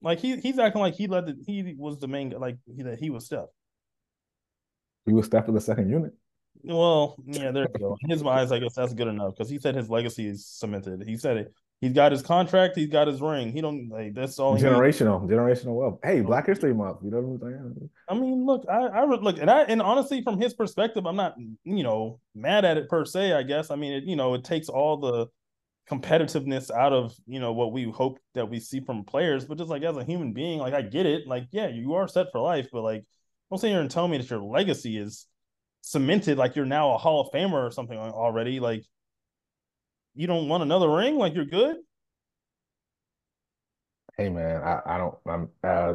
Like 0.03 0.21
he 0.21 0.37
he's 0.37 0.59
acting 0.59 0.81
like 0.81 0.95
he 0.95 1.07
led 1.07 1.27
the 1.27 1.37
he 1.47 1.75
was 1.77 1.99
the 1.99 2.09
main 2.09 2.31
like 2.31 2.59
he 2.75 2.83
that 2.83 2.99
he 2.99 3.11
was 3.11 3.27
Steph. 3.27 3.47
He 5.07 5.13
was 5.13 5.27
Steph 5.27 5.49
of 5.49 5.55
the 5.55 5.61
second 5.61 5.91
unit. 5.91 6.13
Well, 6.63 7.17
yeah, 7.27 7.51
there 7.51 7.67
you 7.73 7.79
go. 7.79 7.97
In 8.03 8.11
his 8.11 8.23
eyes, 8.23 8.53
I 8.53 8.59
guess 8.59 8.75
that's 8.75 8.95
good 8.95 9.09
enough 9.09 9.35
because 9.35 9.49
he 9.51 9.59
said 9.59 9.75
his 9.75 9.89
legacy 9.89 10.27
is 10.27 10.47
cemented. 10.47 11.03
He 11.07 11.17
said 11.17 11.37
it. 11.37 11.53
He's 11.81 11.93
got 11.93 12.11
his 12.11 12.23
contract. 12.23 12.77
He's 12.77 12.89
got 12.89 13.07
his 13.07 13.21
ring. 13.21 13.53
He 13.53 13.61
don't 13.61 13.89
like 13.89 14.15
that's 14.15 14.39
all. 14.41 14.59
Generational, 14.59 15.29
generational 15.29 15.77
wealth. 15.77 16.01
Hey, 16.03 16.21
Black 16.21 16.47
History 16.47 16.75
Month. 16.75 16.99
You 17.05 17.13
know 17.13 17.21
what 17.21 17.49
I'm 17.49 17.77
saying? 17.77 17.91
I 18.09 18.15
mean, 18.15 18.45
look, 18.45 18.65
I, 18.69 18.87
I 18.87 19.05
look, 19.05 19.39
and 19.39 19.49
I, 19.49 19.63
and 19.63 19.81
honestly, 19.81 20.23
from 20.23 20.41
his 20.41 20.55
perspective, 20.55 21.07
I'm 21.07 21.15
not, 21.15 21.37
you 21.63 21.85
know, 21.85 22.19
mad 22.35 22.65
at 22.65 22.77
it 22.77 22.89
per 22.89 23.05
se. 23.05 23.33
I 23.33 23.45
guess. 23.45 23.71
I 23.71 23.77
mean, 23.77 23.93
it, 23.93 24.05
you 24.05 24.17
know, 24.17 24.35
it 24.35 24.43
takes 24.43 24.69
all 24.69 24.97
the 24.97 25.27
competitiveness 25.91 26.71
out 26.71 26.93
of 26.93 27.15
you 27.27 27.41
know 27.41 27.53
what 27.53 27.73
we 27.73 27.85
hope 27.85 28.19
that 28.35 28.49
we 28.49 28.61
see 28.61 28.81
from 28.81 29.05
players 29.05 29.47
but 29.47 29.57
just 29.57 29.71
like 29.71 29.83
as 29.83 29.97
a 29.97 30.05
human 30.05 30.33
being 30.35 30.59
like 30.59 30.75
i 30.75 30.83
get 30.83 31.07
it. 31.07 31.27
Like 31.27 31.47
yeah 31.51 31.69
you 31.69 31.95
are 31.95 32.07
set 32.07 32.27
for 32.31 32.41
life 32.41 32.69
but 32.73 32.83
like 32.83 33.05
don't 33.51 33.59
sit 33.59 33.71
here 33.71 33.81
and 33.81 33.91
tell 33.91 34.07
me 34.07 34.19
that 34.19 34.29
your 34.29 34.43
legacy 34.43 34.99
is 34.99 35.27
cemented 35.81 36.37
like 36.37 36.57
you're 36.57 36.67
now 36.67 36.95
a 36.95 36.99
hall 36.99 37.21
of 37.21 37.33
famer 37.33 37.67
or 37.67 37.71
something 37.71 37.99
already. 37.99 38.61
Like 38.61 38.85
you 40.15 40.27
don't 40.27 40.49
want 40.49 40.63
another 40.63 40.91
ring? 40.91 41.17
Like 41.17 41.35
you're 41.35 41.45
good? 41.45 41.77
Hey 44.17 44.29
man 44.29 44.61
i, 44.65 44.81
I 44.85 44.99
don't 44.99 45.15
i'm 45.27 45.49
uh, 45.63 45.95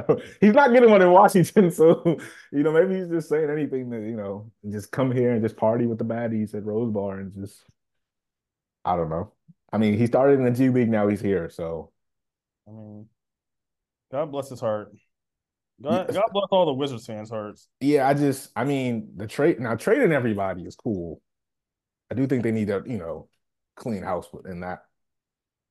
he's 0.40 0.54
not 0.54 0.72
getting 0.72 0.90
one 0.90 1.02
in 1.02 1.10
washington 1.10 1.70
so 1.70 2.18
you 2.50 2.62
know 2.62 2.72
maybe 2.72 2.94
he's 2.98 3.10
just 3.10 3.28
saying 3.28 3.50
anything 3.50 3.90
that 3.90 4.00
you 4.00 4.16
know 4.16 4.50
just 4.72 4.90
come 4.90 5.12
here 5.12 5.32
and 5.32 5.42
just 5.42 5.54
party 5.54 5.84
with 5.84 5.98
the 5.98 6.06
baddies 6.06 6.54
at 6.54 6.64
rose 6.64 6.90
bar 6.90 7.18
and 7.18 7.34
just 7.34 7.62
I 8.84 8.96
don't 8.96 9.08
know. 9.08 9.32
I 9.72 9.78
mean, 9.78 9.98
he 9.98 10.06
started 10.06 10.38
in 10.38 10.44
the 10.44 10.50
G 10.50 10.68
League. 10.68 10.88
Now 10.88 11.08
he's 11.08 11.20
here. 11.20 11.48
So, 11.50 11.90
I 12.68 12.70
mean, 12.70 13.06
God 14.12 14.30
bless 14.30 14.48
his 14.48 14.60
heart. 14.60 14.92
God, 15.82 16.06
God 16.12 16.24
bless 16.32 16.46
all 16.50 16.66
the 16.66 16.72
Wizards 16.72 17.06
fans' 17.06 17.30
hearts. 17.30 17.68
Yeah, 17.80 18.08
I 18.08 18.14
just, 18.14 18.50
I 18.54 18.64
mean, 18.64 19.10
the 19.16 19.26
trade 19.26 19.58
now 19.58 19.74
trading 19.74 20.12
everybody 20.12 20.62
is 20.62 20.76
cool. 20.76 21.20
I 22.10 22.14
do 22.14 22.26
think 22.26 22.44
they 22.44 22.52
need 22.52 22.68
to, 22.68 22.82
you 22.86 22.98
know, 22.98 23.28
clean 23.74 24.02
house 24.02 24.28
in 24.48 24.60
that 24.60 24.84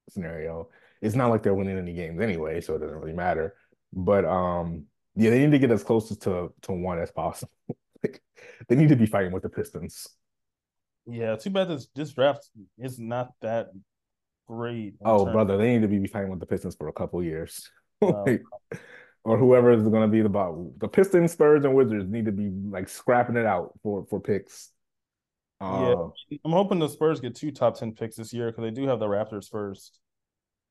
scenario. 0.09 0.69
It's 1.01 1.15
not 1.15 1.29
like 1.29 1.43
they're 1.43 1.53
winning 1.53 1.77
any 1.77 1.93
games 1.93 2.21
anyway, 2.21 2.61
so 2.61 2.75
it 2.75 2.79
doesn't 2.79 2.99
really 2.99 3.13
matter. 3.13 3.55
But 3.93 4.25
um, 4.25 4.85
yeah, 5.15 5.29
they 5.29 5.39
need 5.39 5.51
to 5.51 5.59
get 5.59 5.71
as 5.71 5.83
close 5.83 6.09
to 6.09 6.53
to 6.63 6.71
one 6.71 6.99
as 6.99 7.11
possible. 7.11 7.53
like, 8.03 8.21
they 8.67 8.75
need 8.75 8.89
to 8.89 8.95
be 8.95 9.05
fighting 9.05 9.31
with 9.31 9.43
the 9.43 9.49
Pistons. 9.49 10.07
Yeah, 11.05 11.35
too 11.35 11.49
bad 11.49 11.67
this 11.67 11.87
this 11.95 12.13
draft 12.13 12.49
is 12.77 12.99
not 12.99 13.33
that 13.41 13.67
great. 14.47 14.95
Oh, 15.03 15.25
brother, 15.25 15.57
they 15.57 15.73
need 15.73 15.81
to 15.81 15.87
be 15.87 16.07
fighting 16.07 16.29
with 16.29 16.39
the 16.39 16.45
Pistons 16.45 16.75
for 16.75 16.87
a 16.87 16.93
couple 16.93 17.21
years. 17.23 17.69
like, 18.01 18.43
or 19.23 19.37
whoever 19.37 19.71
is 19.71 19.83
going 19.83 20.01
to 20.01 20.07
be 20.07 20.21
the 20.21 20.29
bottom. 20.29 20.73
The 20.77 20.87
Pistons, 20.87 21.31
Spurs, 21.31 21.63
and 21.65 21.75
Wizards 21.75 22.09
need 22.09 22.25
to 22.25 22.31
be 22.31 22.49
like 22.49 22.89
scrapping 22.89 23.37
it 23.37 23.45
out 23.45 23.73
for 23.81 24.05
for 24.09 24.19
picks. 24.19 24.69
Yeah, 25.61 25.93
uh, 25.93 26.09
I'm 26.43 26.51
hoping 26.51 26.79
the 26.79 26.89
Spurs 26.89 27.21
get 27.21 27.35
two 27.35 27.51
top 27.51 27.77
ten 27.77 27.93
picks 27.93 28.17
this 28.17 28.33
year 28.33 28.51
because 28.51 28.63
they 28.63 28.71
do 28.71 28.87
have 28.87 28.99
the 28.99 29.07
Raptors 29.07 29.49
first. 29.49 29.99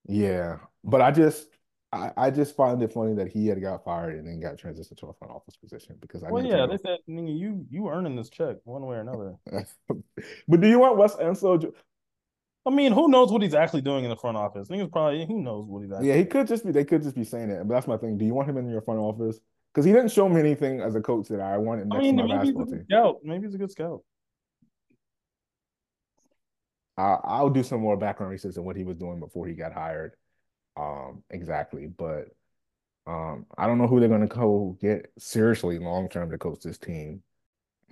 Yeah, 0.06 0.58
but 0.84 1.00
I 1.00 1.10
just 1.12 1.48
I, 1.92 2.10
I 2.16 2.30
just 2.30 2.56
find 2.56 2.82
it 2.82 2.92
funny 2.92 3.14
that 3.14 3.28
he 3.28 3.46
had 3.46 3.60
got 3.60 3.84
fired 3.84 4.16
and 4.16 4.26
then 4.26 4.40
got 4.40 4.56
transitioned 4.56 4.96
to 4.98 5.06
a 5.06 5.12
front 5.14 5.32
office 5.32 5.56
position 5.56 5.96
because 6.00 6.22
I 6.24 6.30
well, 6.30 6.44
yeah, 6.44 6.66
they 6.66 6.78
said 6.78 6.98
you 7.06 7.66
you 7.70 7.88
earning 7.88 8.16
this 8.16 8.30
check 8.30 8.56
one 8.64 8.86
way 8.86 8.96
or 8.96 9.00
another. 9.00 9.34
but 10.48 10.60
do 10.60 10.68
you 10.68 10.78
want 10.78 10.96
Wes 10.96 11.14
Unseld? 11.16 11.72
I 12.64 12.70
mean, 12.70 12.92
who 12.92 13.08
knows 13.08 13.32
what 13.32 13.42
he's 13.42 13.54
actually 13.54 13.82
doing 13.82 14.04
in 14.04 14.10
the 14.10 14.16
front 14.16 14.36
office? 14.36 14.68
Niggas 14.68 14.90
probably 14.92 15.26
who 15.26 15.42
knows 15.42 15.66
what 15.66 15.82
he's 15.82 15.92
actually. 15.92 16.08
Yeah, 16.08 16.16
he 16.16 16.24
could 16.24 16.46
just 16.46 16.64
be. 16.64 16.72
They 16.72 16.84
could 16.84 17.02
just 17.02 17.16
be 17.16 17.24
saying 17.24 17.50
it. 17.50 17.66
But 17.66 17.74
that's 17.74 17.86
my 17.88 17.96
thing. 17.96 18.16
Do 18.16 18.24
you 18.24 18.34
want 18.34 18.48
him 18.48 18.56
in 18.56 18.70
your 18.70 18.82
front 18.82 19.00
office? 19.00 19.40
because 19.72 19.84
he 19.86 19.92
didn't 19.92 20.10
show 20.12 20.28
me 20.28 20.38
anything 20.38 20.80
as 20.80 20.94
a 20.94 21.00
coach 21.00 21.28
that 21.28 21.40
I 21.40 21.56
wanted 21.56 21.88
next 21.88 21.98
I 21.98 22.02
mean, 22.02 22.16
to 22.18 22.24
my 22.24 22.36
maybe 22.36 22.46
he's 22.48 22.54
a 22.54 22.58
basketball 22.58 22.66
team. 22.66 22.86
scout. 22.90 23.16
Maybe 23.24 23.46
he's 23.46 23.54
a 23.54 23.58
good 23.58 23.70
scout. 23.70 24.02
Maybe 24.04 24.66
he's 24.66 24.74
a 24.74 24.78
good 24.78 24.90
scout. 26.94 26.98
I, 26.98 27.16
I'll 27.24 27.50
do 27.50 27.62
some 27.62 27.80
more 27.80 27.96
background 27.96 28.32
research 28.32 28.58
on 28.58 28.64
what 28.64 28.76
he 28.76 28.84
was 28.84 28.96
doing 28.96 29.18
before 29.18 29.46
he 29.46 29.54
got 29.54 29.72
hired. 29.72 30.12
Um, 30.76 31.22
exactly, 31.30 31.86
but 31.86 32.28
um, 33.06 33.46
I 33.58 33.66
don't 33.66 33.78
know 33.78 33.86
who 33.88 34.00
they're 34.00 34.08
going 34.08 34.22
to 34.22 34.26
go 34.28 34.76
get 34.80 35.12
seriously 35.18 35.78
long 35.78 36.08
term 36.08 36.30
to 36.30 36.38
coach 36.38 36.60
this 36.62 36.78
team. 36.78 37.22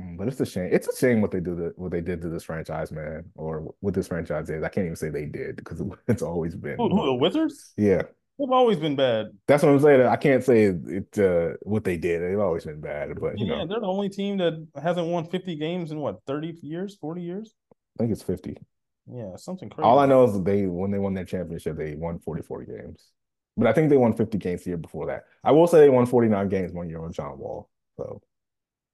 Mm, 0.01 0.19
But 0.19 0.29
it's 0.29 0.41
a 0.41 0.47
shame. 0.47 0.71
It's 0.73 0.89
a 0.89 0.97
shame 0.97 1.21
what 1.21 1.31
they 1.33 1.41
do 1.41 1.57
to, 1.57 1.73
what 1.77 1.93
they 1.93 2.01
did 2.01 2.23
to 2.23 2.29
this 2.29 2.45
franchise, 2.45 2.93
man, 2.93 3.25
or 3.37 3.75
what 3.81 3.95
this 3.95 4.09
franchise 4.09 4.51
is. 4.51 4.63
I 4.65 4.69
can't 4.69 4.87
even 4.87 4.97
say 4.97 5.11
they 5.11 5.27
did 5.27 5.57
because 5.57 5.83
it's 6.09 6.23
always 6.23 6.57
been. 6.57 6.77
Who, 6.79 6.89
who, 6.89 7.07
the 7.07 7.15
Wizards? 7.15 7.75
Yeah, 7.77 8.03
They've 8.39 8.51
always 8.51 8.79
been 8.79 8.97
bad. 8.97 9.29
that's 9.47 9.63
what 9.63 9.73
I'm 9.73 9.81
saying. 9.81 10.03
I 10.03 10.17
can't 10.17 10.45
say 10.45 10.65
it, 10.65 10.77
it 11.17 11.19
uh, 11.19 11.57
what 11.63 11.85
they 11.85 11.97
did. 11.97 12.23
They've 12.23 12.39
always 12.41 12.65
been 12.65 12.81
bad, 12.81 13.19
but 13.21 13.39
you 13.41 13.47
Yeah, 13.47 13.57
know, 13.57 13.67
they're 13.67 13.81
the 13.81 13.87
only 13.87 14.09
team 14.09 14.39
that 14.39 14.67
hasn't 14.81 15.07
won 15.09 15.27
50 15.27 15.57
games 15.57 15.91
in 15.91 15.99
what, 15.99 16.21
30 16.27 16.57
years, 16.63 16.97
40 16.97 17.23
years? 17.23 17.55
I 17.73 18.03
think 18.03 18.13
it's 18.13 18.23
50. 18.23 18.57
Yeah, 19.07 19.37
something 19.37 19.69
crazy. 19.71 19.85
All 19.85 19.99
I 19.99 20.07
know 20.07 20.25
is 20.25 20.43
they 20.43 20.67
when 20.67 20.91
they 20.91 20.99
won 20.99 21.15
their 21.15 21.25
championship, 21.25 21.77
they 21.77 21.95
won 21.95 22.19
44 22.19 22.65
games. 22.65 23.11
But 23.57 23.67
I 23.67 23.73
think 23.73 23.91
they 23.91 23.97
won 23.97 24.13
50 24.15 24.39
games 24.39 24.65
the 24.65 24.71
year 24.71 24.77
before 24.77 25.07
that. 25.07 25.25
I 25.45 25.53
will 25.53 25.67
say 25.67 25.81
they 25.81 25.89
won 25.91 26.07
49 26.07 26.49
games 26.49 26.73
one 26.73 26.89
year 26.89 27.03
on 27.05 27.13
John 27.13 27.39
Wall. 27.39 27.69
So, 27.97 28.23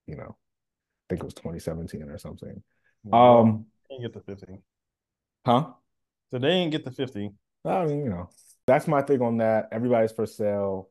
you 0.07 0.17
know, 0.17 0.37
I 0.37 1.05
think 1.09 1.21
it 1.21 1.25
was 1.25 1.35
2017 1.35 2.03
or 2.03 2.19
something. 2.19 2.63
Yeah, 3.05 3.39
Um, 3.39 3.67
they 3.89 3.95
ain't 3.97 4.03
get 4.05 4.13
the 4.15 4.21
50. 4.21 4.59
huh? 5.45 5.73
So 6.33 6.39
they 6.39 6.49
ain't 6.49 6.73
get 6.73 6.85
the 6.85 6.91
50. 6.91 7.31
I 7.65 7.85
mean, 7.85 8.05
you 8.05 8.11
know, 8.11 8.31
that's 8.67 8.89
my 8.89 9.03
thing 9.03 9.23
on 9.23 9.37
that. 9.39 9.69
Everybody's 9.71 10.13
for 10.13 10.27
sale. 10.27 10.91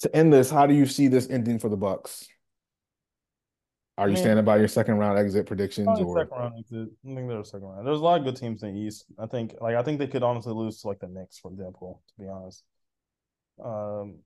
To 0.00 0.16
end 0.16 0.32
this, 0.32 0.50
how 0.50 0.66
do 0.66 0.72
you 0.74 0.86
see 0.86 1.08
this 1.08 1.28
ending 1.28 1.58
for 1.58 1.68
the 1.68 1.76
Bucks? 1.76 2.26
Are 4.00 4.08
you 4.08 4.12
I 4.12 4.14
mean- 4.14 4.22
standing 4.24 4.44
by 4.46 4.56
your 4.56 4.68
second 4.68 4.96
round 4.96 5.18
exit 5.18 5.46
predictions 5.46 5.84
Probably 5.84 6.04
or 6.04 6.18
second 6.20 6.38
round 6.38 6.54
exit. 6.58 6.88
I 7.04 7.14
think 7.14 7.28
they're 7.28 7.40
a 7.40 7.44
second 7.44 7.68
round. 7.68 7.86
There's 7.86 8.00
a 8.00 8.02
lot 8.02 8.18
of 8.18 8.24
good 8.24 8.36
teams 8.36 8.62
in 8.62 8.74
the 8.74 8.80
East. 8.80 9.04
I 9.18 9.26
think 9.26 9.54
like 9.60 9.76
I 9.76 9.82
think 9.82 9.98
they 9.98 10.06
could 10.06 10.22
honestly 10.22 10.54
lose 10.54 10.80
to 10.80 10.88
like 10.88 11.00
the 11.00 11.08
Knicks, 11.08 11.38
for 11.38 11.50
example, 11.50 12.02
to 12.08 12.22
be 12.22 12.28
honest. 12.28 12.64
Um, 13.62 14.20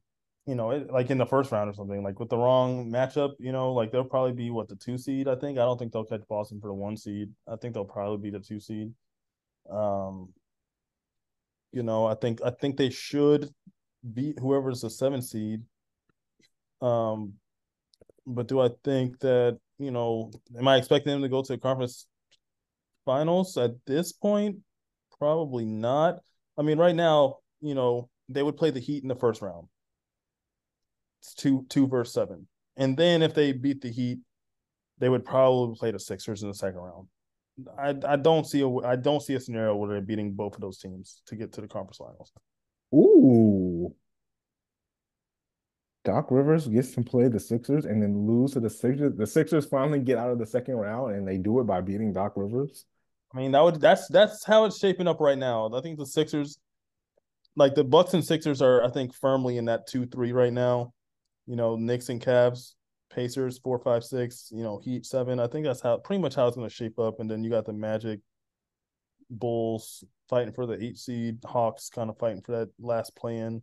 you 0.46 0.54
know, 0.54 0.70
it, 0.70 0.92
like 0.92 1.10
in 1.10 1.18
the 1.18 1.26
first 1.26 1.50
round 1.50 1.70
or 1.70 1.74
something, 1.74 2.04
like 2.04 2.20
with 2.20 2.28
the 2.28 2.36
wrong 2.36 2.88
matchup, 2.88 3.32
you 3.40 3.50
know, 3.50 3.72
like 3.72 3.90
they'll 3.90 4.04
probably 4.04 4.32
be 4.32 4.50
what 4.50 4.68
the 4.68 4.76
two 4.76 4.96
seed, 4.96 5.26
I 5.26 5.34
think. 5.34 5.58
I 5.58 5.62
don't 5.62 5.76
think 5.76 5.92
they'll 5.92 6.04
catch 6.04 6.22
Boston 6.28 6.60
for 6.60 6.68
the 6.68 6.74
one 6.74 6.96
seed. 6.96 7.30
I 7.48 7.56
think 7.56 7.74
they'll 7.74 7.84
probably 7.84 8.30
be 8.30 8.36
the 8.36 8.44
two 8.44 8.60
seed. 8.60 8.92
Um, 9.68 10.28
you 11.72 11.82
know, 11.82 12.06
I 12.06 12.14
think 12.14 12.40
I 12.44 12.50
think 12.50 12.76
they 12.76 12.90
should 12.90 13.50
beat 14.12 14.38
whoever's 14.38 14.82
the 14.82 14.90
seven 14.90 15.20
seed. 15.20 15.62
Um, 16.80 17.34
but 18.26 18.48
do 18.48 18.60
I 18.60 18.70
think 18.84 19.18
that 19.20 19.58
you 19.78 19.90
know? 19.90 20.30
Am 20.56 20.68
I 20.68 20.76
expecting 20.76 21.12
them 21.12 21.22
to 21.22 21.28
go 21.28 21.42
to 21.42 21.52
the 21.52 21.58
conference 21.58 22.06
finals 23.04 23.56
at 23.56 23.72
this 23.86 24.12
point? 24.12 24.58
Probably 25.18 25.64
not. 25.64 26.20
I 26.58 26.62
mean, 26.62 26.78
right 26.78 26.94
now, 26.94 27.38
you 27.60 27.74
know, 27.74 28.08
they 28.28 28.42
would 28.42 28.56
play 28.56 28.70
the 28.70 28.80
Heat 28.80 29.02
in 29.02 29.08
the 29.08 29.16
first 29.16 29.42
round. 29.42 29.68
It's 31.20 31.34
two 31.34 31.66
two 31.68 31.86
versus 31.86 32.14
seven, 32.14 32.46
and 32.76 32.96
then 32.96 33.22
if 33.22 33.34
they 33.34 33.52
beat 33.52 33.80
the 33.80 33.90
Heat, 33.90 34.18
they 34.98 35.08
would 35.08 35.24
probably 35.24 35.76
play 35.78 35.90
the 35.90 35.98
Sixers 35.98 36.42
in 36.42 36.48
the 36.48 36.54
second 36.54 36.80
round. 36.80 37.08
I 37.78 38.12
I 38.12 38.16
don't 38.16 38.46
see 38.46 38.62
a 38.62 38.68
I 38.86 38.96
don't 38.96 39.22
see 39.22 39.34
a 39.34 39.40
scenario 39.40 39.76
where 39.76 39.90
they're 39.90 40.00
beating 40.00 40.32
both 40.32 40.54
of 40.54 40.60
those 40.60 40.78
teams 40.78 41.22
to 41.26 41.36
get 41.36 41.52
to 41.54 41.60
the 41.60 41.68
conference 41.68 41.98
finals. 41.98 42.32
Ooh. 42.94 43.94
Doc 46.04 46.30
Rivers 46.30 46.68
gets 46.68 46.94
to 46.94 47.02
play 47.02 47.28
the 47.28 47.40
Sixers 47.40 47.86
and 47.86 48.02
then 48.02 48.26
lose 48.26 48.52
to 48.52 48.60
the 48.60 48.68
Sixers. 48.68 49.14
The 49.16 49.26
Sixers 49.26 49.66
finally 49.66 50.00
get 50.00 50.18
out 50.18 50.30
of 50.30 50.38
the 50.38 50.46
second 50.46 50.76
round 50.76 51.14
and 51.14 51.26
they 51.26 51.38
do 51.38 51.60
it 51.60 51.64
by 51.64 51.80
beating 51.80 52.12
Doc 52.12 52.34
Rivers. 52.36 52.84
I 53.32 53.38
mean, 53.38 53.52
that 53.52 53.64
would 53.64 53.80
that's 53.80 54.06
that's 54.08 54.44
how 54.44 54.64
it's 54.66 54.78
shaping 54.78 55.08
up 55.08 55.20
right 55.20 55.38
now. 55.38 55.70
I 55.74 55.80
think 55.80 55.98
the 55.98 56.06
Sixers, 56.06 56.58
like 57.56 57.74
the 57.74 57.84
Bucks 57.84 58.14
and 58.14 58.24
Sixers, 58.24 58.62
are 58.62 58.84
I 58.84 58.90
think 58.90 59.14
firmly 59.14 59.56
in 59.56 59.64
that 59.64 59.86
two 59.86 60.06
three 60.06 60.32
right 60.32 60.52
now. 60.52 60.92
You 61.46 61.56
know, 61.56 61.76
Knicks 61.76 62.10
and 62.10 62.20
Cavs, 62.20 62.74
Pacers 63.10 63.58
four 63.58 63.78
five 63.78 64.04
six. 64.04 64.50
You 64.54 64.62
know, 64.62 64.78
Heat 64.78 65.06
seven. 65.06 65.40
I 65.40 65.46
think 65.46 65.64
that's 65.64 65.80
how 65.80 65.96
pretty 65.96 66.22
much 66.22 66.34
how 66.34 66.46
it's 66.46 66.56
going 66.56 66.68
to 66.68 66.74
shape 66.74 66.98
up. 66.98 67.18
And 67.18 67.30
then 67.30 67.42
you 67.42 67.50
got 67.50 67.64
the 67.64 67.72
Magic, 67.72 68.20
Bulls 69.30 70.04
fighting 70.28 70.52
for 70.52 70.66
the 70.66 70.82
eight 70.82 70.98
seed, 70.98 71.38
Hawks 71.44 71.88
kind 71.88 72.10
of 72.10 72.18
fighting 72.18 72.42
for 72.42 72.52
that 72.52 72.68
last 72.78 73.16
play 73.16 73.38
in. 73.38 73.62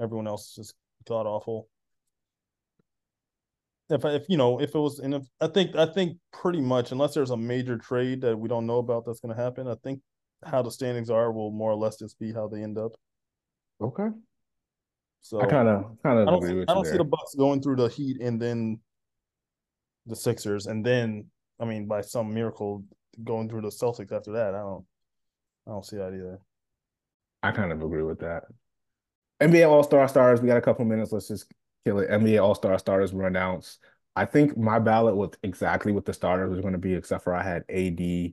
Everyone 0.00 0.26
else 0.26 0.54
just 0.54 0.74
god 1.06 1.26
awful. 1.26 1.68
If 3.88 4.04
if 4.04 4.24
you 4.28 4.36
know 4.36 4.60
if 4.60 4.74
it 4.74 4.78
was 4.78 4.98
and 4.98 5.14
if 5.14 5.22
I 5.40 5.46
think 5.46 5.76
I 5.76 5.86
think 5.86 6.18
pretty 6.32 6.60
much 6.60 6.92
unless 6.92 7.14
there's 7.14 7.30
a 7.30 7.36
major 7.36 7.78
trade 7.78 8.20
that 8.22 8.36
we 8.36 8.48
don't 8.48 8.66
know 8.66 8.78
about 8.78 9.04
that's 9.06 9.20
going 9.20 9.34
to 9.34 9.40
happen, 9.40 9.68
I 9.68 9.76
think 9.82 10.00
how 10.44 10.62
the 10.62 10.70
standings 10.70 11.08
are 11.10 11.32
will 11.32 11.50
more 11.50 11.70
or 11.70 11.76
less 11.76 11.96
just 11.98 12.18
be 12.18 12.32
how 12.32 12.48
they 12.48 12.62
end 12.62 12.78
up. 12.78 12.92
Okay. 13.80 14.08
So 15.22 15.40
I 15.40 15.46
kind 15.46 15.68
of 15.68 15.96
kind 16.02 16.18
I 16.18 16.22
of 16.22 16.26
don't 16.26 16.36
agree 16.36 16.48
see, 16.50 16.54
with 16.56 16.70
I 16.70 16.74
don't 16.74 16.86
see 16.86 16.96
the 16.96 17.04
Bucks 17.04 17.34
going 17.36 17.62
through 17.62 17.76
the 17.76 17.88
Heat 17.88 18.20
and 18.20 18.40
then 18.40 18.80
the 20.06 20.16
Sixers 20.16 20.66
and 20.66 20.84
then 20.84 21.26
I 21.60 21.64
mean 21.64 21.86
by 21.86 22.00
some 22.00 22.32
miracle 22.32 22.84
going 23.22 23.48
through 23.48 23.62
the 23.62 23.68
Celtics 23.68 24.12
after 24.12 24.32
that. 24.32 24.54
I 24.54 24.58
don't 24.58 24.84
I 25.66 25.70
don't 25.70 25.86
see 25.86 25.96
that 25.96 26.12
either. 26.12 26.40
I 27.42 27.52
kind 27.52 27.70
of 27.70 27.82
agree 27.82 28.02
with 28.02 28.18
that. 28.20 28.44
NBA 29.40 29.68
All 29.68 29.82
Star 29.82 30.08
starters. 30.08 30.40
We 30.40 30.48
got 30.48 30.56
a 30.56 30.62
couple 30.62 30.84
minutes. 30.84 31.12
Let's 31.12 31.28
just 31.28 31.50
kill 31.84 31.98
it. 32.00 32.10
NBA 32.10 32.42
All 32.42 32.54
Star 32.54 32.78
Starters 32.78 33.12
were 33.12 33.26
announced. 33.26 33.78
I 34.14 34.24
think 34.24 34.56
my 34.56 34.78
ballot 34.78 35.14
was 35.14 35.30
exactly 35.42 35.92
what 35.92 36.06
the 36.06 36.12
starters 36.14 36.50
was 36.50 36.60
going 36.60 36.72
to 36.72 36.78
be, 36.78 36.94
except 36.94 37.24
for 37.24 37.34
I 37.34 37.42
had 37.42 37.64
AD 37.68 38.32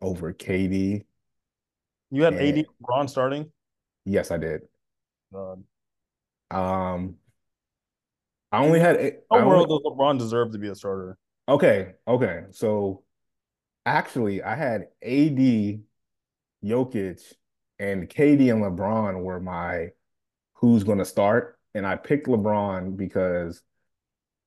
over 0.00 0.32
KD. 0.32 1.04
You 2.10 2.22
had. 2.22 2.34
AD 2.34 2.64
LeBron 2.82 3.10
starting. 3.10 3.52
Yes, 4.06 4.30
I 4.30 4.38
did. 4.38 4.62
God. 5.32 5.62
Um, 6.50 7.16
I 8.50 8.64
only 8.64 8.80
had. 8.80 8.96
I 8.96 9.12
How 9.30 9.38
only- 9.40 9.48
world 9.48 9.68
does 9.68 9.80
LeBron 9.84 10.18
deserve 10.18 10.52
to 10.52 10.58
be 10.58 10.68
a 10.68 10.74
starter? 10.74 11.18
Okay, 11.48 11.92
okay. 12.06 12.44
So 12.50 13.02
actually, 13.84 14.42
I 14.42 14.54
had 14.54 14.88
AD, 15.02 15.80
Jokic, 16.64 17.34
and 17.78 18.08
KD 18.08 18.50
and 18.52 18.62
LeBron 18.62 19.22
were 19.22 19.40
my 19.40 19.90
who's 20.58 20.84
going 20.84 20.98
to 20.98 21.04
start, 21.04 21.58
and 21.74 21.86
I 21.86 21.96
picked 21.96 22.26
LeBron 22.26 22.96
because 22.96 23.62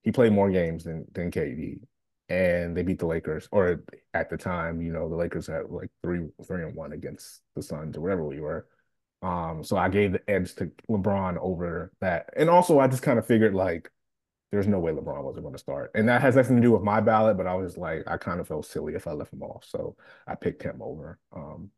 he 0.04 0.12
played 0.12 0.34
more 0.34 0.50
games 0.52 0.84
than 0.84 1.06
than 1.14 1.32
KD, 1.32 1.82
and 2.30 2.76
they 2.76 2.84
beat 2.84 3.00
the 3.00 3.08
Lakers. 3.08 3.48
Or 3.52 3.84
at 4.14 4.30
the 4.30 4.38
time, 4.38 4.82
you 4.82 4.92
know, 4.94 5.10
the 5.10 5.16
Lakers 5.16 5.48
had 5.48 5.70
like 5.70 5.90
three 6.04 6.28
three 6.48 6.64
and 6.64 6.76
one 6.76 6.94
against 6.94 7.42
the 7.56 7.64
Suns 7.64 7.98
or 7.98 8.02
whatever 8.02 8.26
we 8.26 8.40
were. 8.40 8.68
Um, 9.22 9.64
so 9.64 9.78
I 9.78 9.90
gave 9.90 10.14
the 10.14 10.30
edge 10.30 10.56
to 10.56 10.72
LeBron 10.90 11.38
over 11.40 11.92
that, 12.02 12.30
and 12.36 12.50
also 12.50 12.80
I 12.80 12.88
just 12.88 13.04
kind 13.04 13.20
of 13.20 13.28
figured 13.28 13.54
like 13.54 13.92
there's 14.52 14.68
no 14.68 14.80
way 14.80 14.92
LeBron 14.92 15.24
wasn't 15.24 15.44
going 15.44 15.56
to 15.56 15.60
start. 15.60 15.92
And 15.96 16.10
that 16.10 16.22
has 16.22 16.36
nothing 16.36 16.58
to 16.58 16.62
do 16.62 16.72
with 16.74 16.84
my 16.84 17.00
ballot, 17.02 17.38
but 17.38 17.48
I 17.48 17.56
was 17.56 17.78
like, 17.78 18.04
I 18.08 18.18
kind 18.18 18.40
of 18.42 18.48
felt 18.48 18.66
silly 18.66 18.96
if 18.96 19.08
I 19.08 19.14
left 19.14 19.34
him 19.34 19.44
off. 19.44 19.64
So 19.66 19.96
I 20.28 20.36
picked 20.36 20.64
him 20.64 20.82
over 20.82 21.20
um 21.36 21.72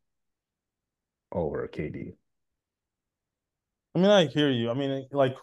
over 1.33 1.67
KD. 1.67 2.15
I 3.95 3.99
mean, 3.99 4.09
I 4.09 4.25
hear 4.27 4.49
you. 4.49 4.69
I 4.71 4.73
mean, 4.73 5.07
like 5.11 5.35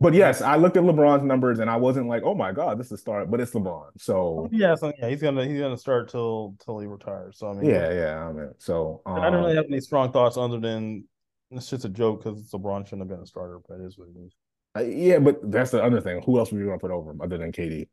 But 0.00 0.14
yes, 0.14 0.42
I 0.42 0.56
looked 0.56 0.76
at 0.76 0.82
LeBron's 0.82 1.22
numbers 1.24 1.60
and 1.60 1.70
I 1.70 1.76
wasn't 1.76 2.08
like, 2.08 2.22
oh 2.24 2.34
my 2.34 2.52
God, 2.52 2.78
this 2.78 2.86
is 2.86 2.92
a 2.92 2.98
start, 2.98 3.30
but 3.30 3.40
it's 3.40 3.52
LeBron. 3.52 3.90
So 3.98 4.48
yeah, 4.52 4.74
so 4.74 4.92
yeah, 4.98 5.08
he's 5.08 5.22
gonna 5.22 5.46
he's 5.46 5.60
gonna 5.60 5.78
start 5.78 6.10
till 6.10 6.56
till 6.64 6.78
he 6.80 6.86
retires. 6.86 7.38
So 7.38 7.48
I 7.50 7.54
mean, 7.54 7.70
yeah, 7.70 7.92
yeah. 7.92 8.28
I 8.28 8.32
mean, 8.32 8.50
so 8.58 9.02
I 9.06 9.30
don't 9.30 9.34
um, 9.34 9.40
really 9.44 9.56
have 9.56 9.66
any 9.66 9.80
strong 9.80 10.12
thoughts 10.12 10.36
other 10.36 10.58
than 10.58 11.04
it's 11.50 11.70
just 11.70 11.84
a 11.84 11.88
joke 11.88 12.24
because 12.24 12.50
LeBron 12.50 12.84
shouldn't 12.86 13.02
have 13.02 13.08
been 13.08 13.20
a 13.22 13.26
starter, 13.26 13.60
but 13.68 13.80
it 13.80 13.84
is 13.84 13.98
what 13.98 14.08
it 14.08 14.18
is. 14.26 14.32
uh, 14.76 14.80
yeah, 14.82 15.18
but 15.18 15.38
that's 15.50 15.70
the 15.70 15.82
other 15.82 16.00
thing. 16.00 16.22
Who 16.22 16.38
else 16.38 16.50
were 16.52 16.58
you 16.58 16.66
going 16.66 16.78
to 16.78 16.82
put 16.82 16.90
over 16.90 17.10
him 17.10 17.20
other 17.20 17.38
than 17.38 17.52
KD? 17.52 17.88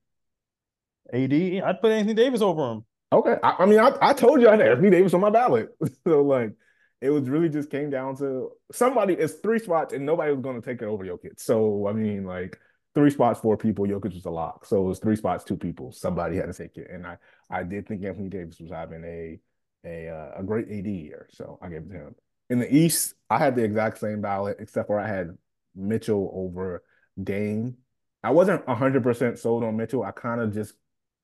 AD, 1.13 1.33
I'd 1.63 1.81
put 1.81 1.91
Anthony 1.91 2.13
Davis 2.13 2.41
over 2.41 2.71
him. 2.71 2.85
Okay. 3.11 3.35
I, 3.43 3.55
I 3.59 3.65
mean, 3.65 3.79
I, 3.79 3.91
I 4.01 4.13
told 4.13 4.41
you 4.41 4.47
I 4.47 4.51
had 4.51 4.61
Anthony 4.61 4.89
Davis 4.91 5.13
on 5.13 5.21
my 5.21 5.29
ballot. 5.29 5.69
So 6.05 6.21
like 6.23 6.53
it 7.01 7.09
was 7.09 7.29
really 7.29 7.49
just 7.49 7.69
came 7.69 7.89
down 7.89 8.15
to 8.17 8.51
somebody, 8.71 9.13
it's 9.13 9.35
three 9.35 9.59
spots 9.59 9.93
and 9.93 10.05
nobody 10.05 10.31
was 10.33 10.41
going 10.41 10.61
to 10.61 10.65
take 10.65 10.81
it 10.81 10.85
over 10.85 11.05
Jokic. 11.05 11.39
So 11.39 11.87
I 11.87 11.93
mean, 11.93 12.25
like 12.25 12.59
three 12.93 13.09
spots, 13.09 13.39
four 13.39 13.57
people, 13.57 13.85
Jokic 13.85 14.13
was 14.13 14.25
a 14.25 14.29
lock. 14.29 14.65
So 14.65 14.81
it 14.81 14.87
was 14.87 14.99
three 14.99 15.15
spots, 15.15 15.43
two 15.43 15.57
people. 15.57 15.91
Somebody 15.91 16.37
had 16.37 16.51
to 16.51 16.53
take 16.53 16.77
it. 16.77 16.89
And 16.91 17.07
I 17.07 17.17
I 17.49 17.63
did 17.63 17.87
think 17.87 18.03
Anthony 18.03 18.29
Davis 18.29 18.59
was 18.59 18.71
having 18.71 19.03
a 19.03 19.39
a 19.85 20.09
uh, 20.09 20.39
a 20.39 20.43
great 20.43 20.65
AD 20.69 20.87
year. 20.87 21.27
So 21.31 21.57
I 21.61 21.69
gave 21.69 21.83
it 21.83 21.89
to 21.89 21.95
him. 21.95 22.15
In 22.49 22.59
the 22.59 22.73
East, 22.73 23.13
I 23.29 23.37
had 23.37 23.55
the 23.55 23.63
exact 23.63 23.99
same 23.99 24.21
ballot, 24.21 24.57
except 24.59 24.87
for 24.87 24.99
I 24.99 25.07
had 25.07 25.37
Mitchell 25.75 26.31
over 26.33 26.83
Dame. 27.21 27.77
I 28.23 28.31
wasn't 28.31 28.65
100% 28.65 29.37
sold 29.37 29.63
on 29.63 29.77
Mitchell. 29.77 30.03
I 30.03 30.11
kind 30.11 30.41
of 30.41 30.53
just 30.53 30.73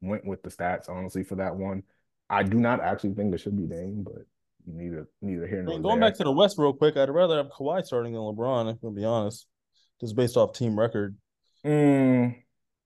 went 0.01 0.25
with 0.25 0.43
the 0.43 0.49
stats, 0.49 0.88
honestly, 0.88 1.23
for 1.23 1.35
that 1.35 1.55
one. 1.55 1.83
I 2.29 2.43
do 2.43 2.57
not 2.57 2.79
actually 2.79 3.15
think 3.15 3.33
it 3.33 3.39
should 3.39 3.57
be 3.57 3.65
Dame, 3.65 4.03
but 4.03 4.25
neither 4.67 5.08
neither 5.21 5.47
here 5.47 5.63
nor 5.63 5.80
going 5.80 5.99
there. 5.99 6.10
back 6.10 6.17
to 6.17 6.23
the 6.23 6.32
West 6.32 6.58
real 6.58 6.73
quick, 6.73 6.97
I'd 6.97 7.10
rather 7.10 7.38
have 7.38 7.47
Kawhi 7.47 7.84
starting 7.86 8.13
than 8.13 8.21
LeBron, 8.21 8.69
if 8.69 8.75
I'm 8.75 8.80
gonna 8.82 8.95
be 8.95 9.06
honest. 9.06 9.47
just 10.01 10.15
based 10.15 10.38
off 10.38 10.54
team 10.54 10.78
record. 10.78 11.15
Mm, 11.65 12.36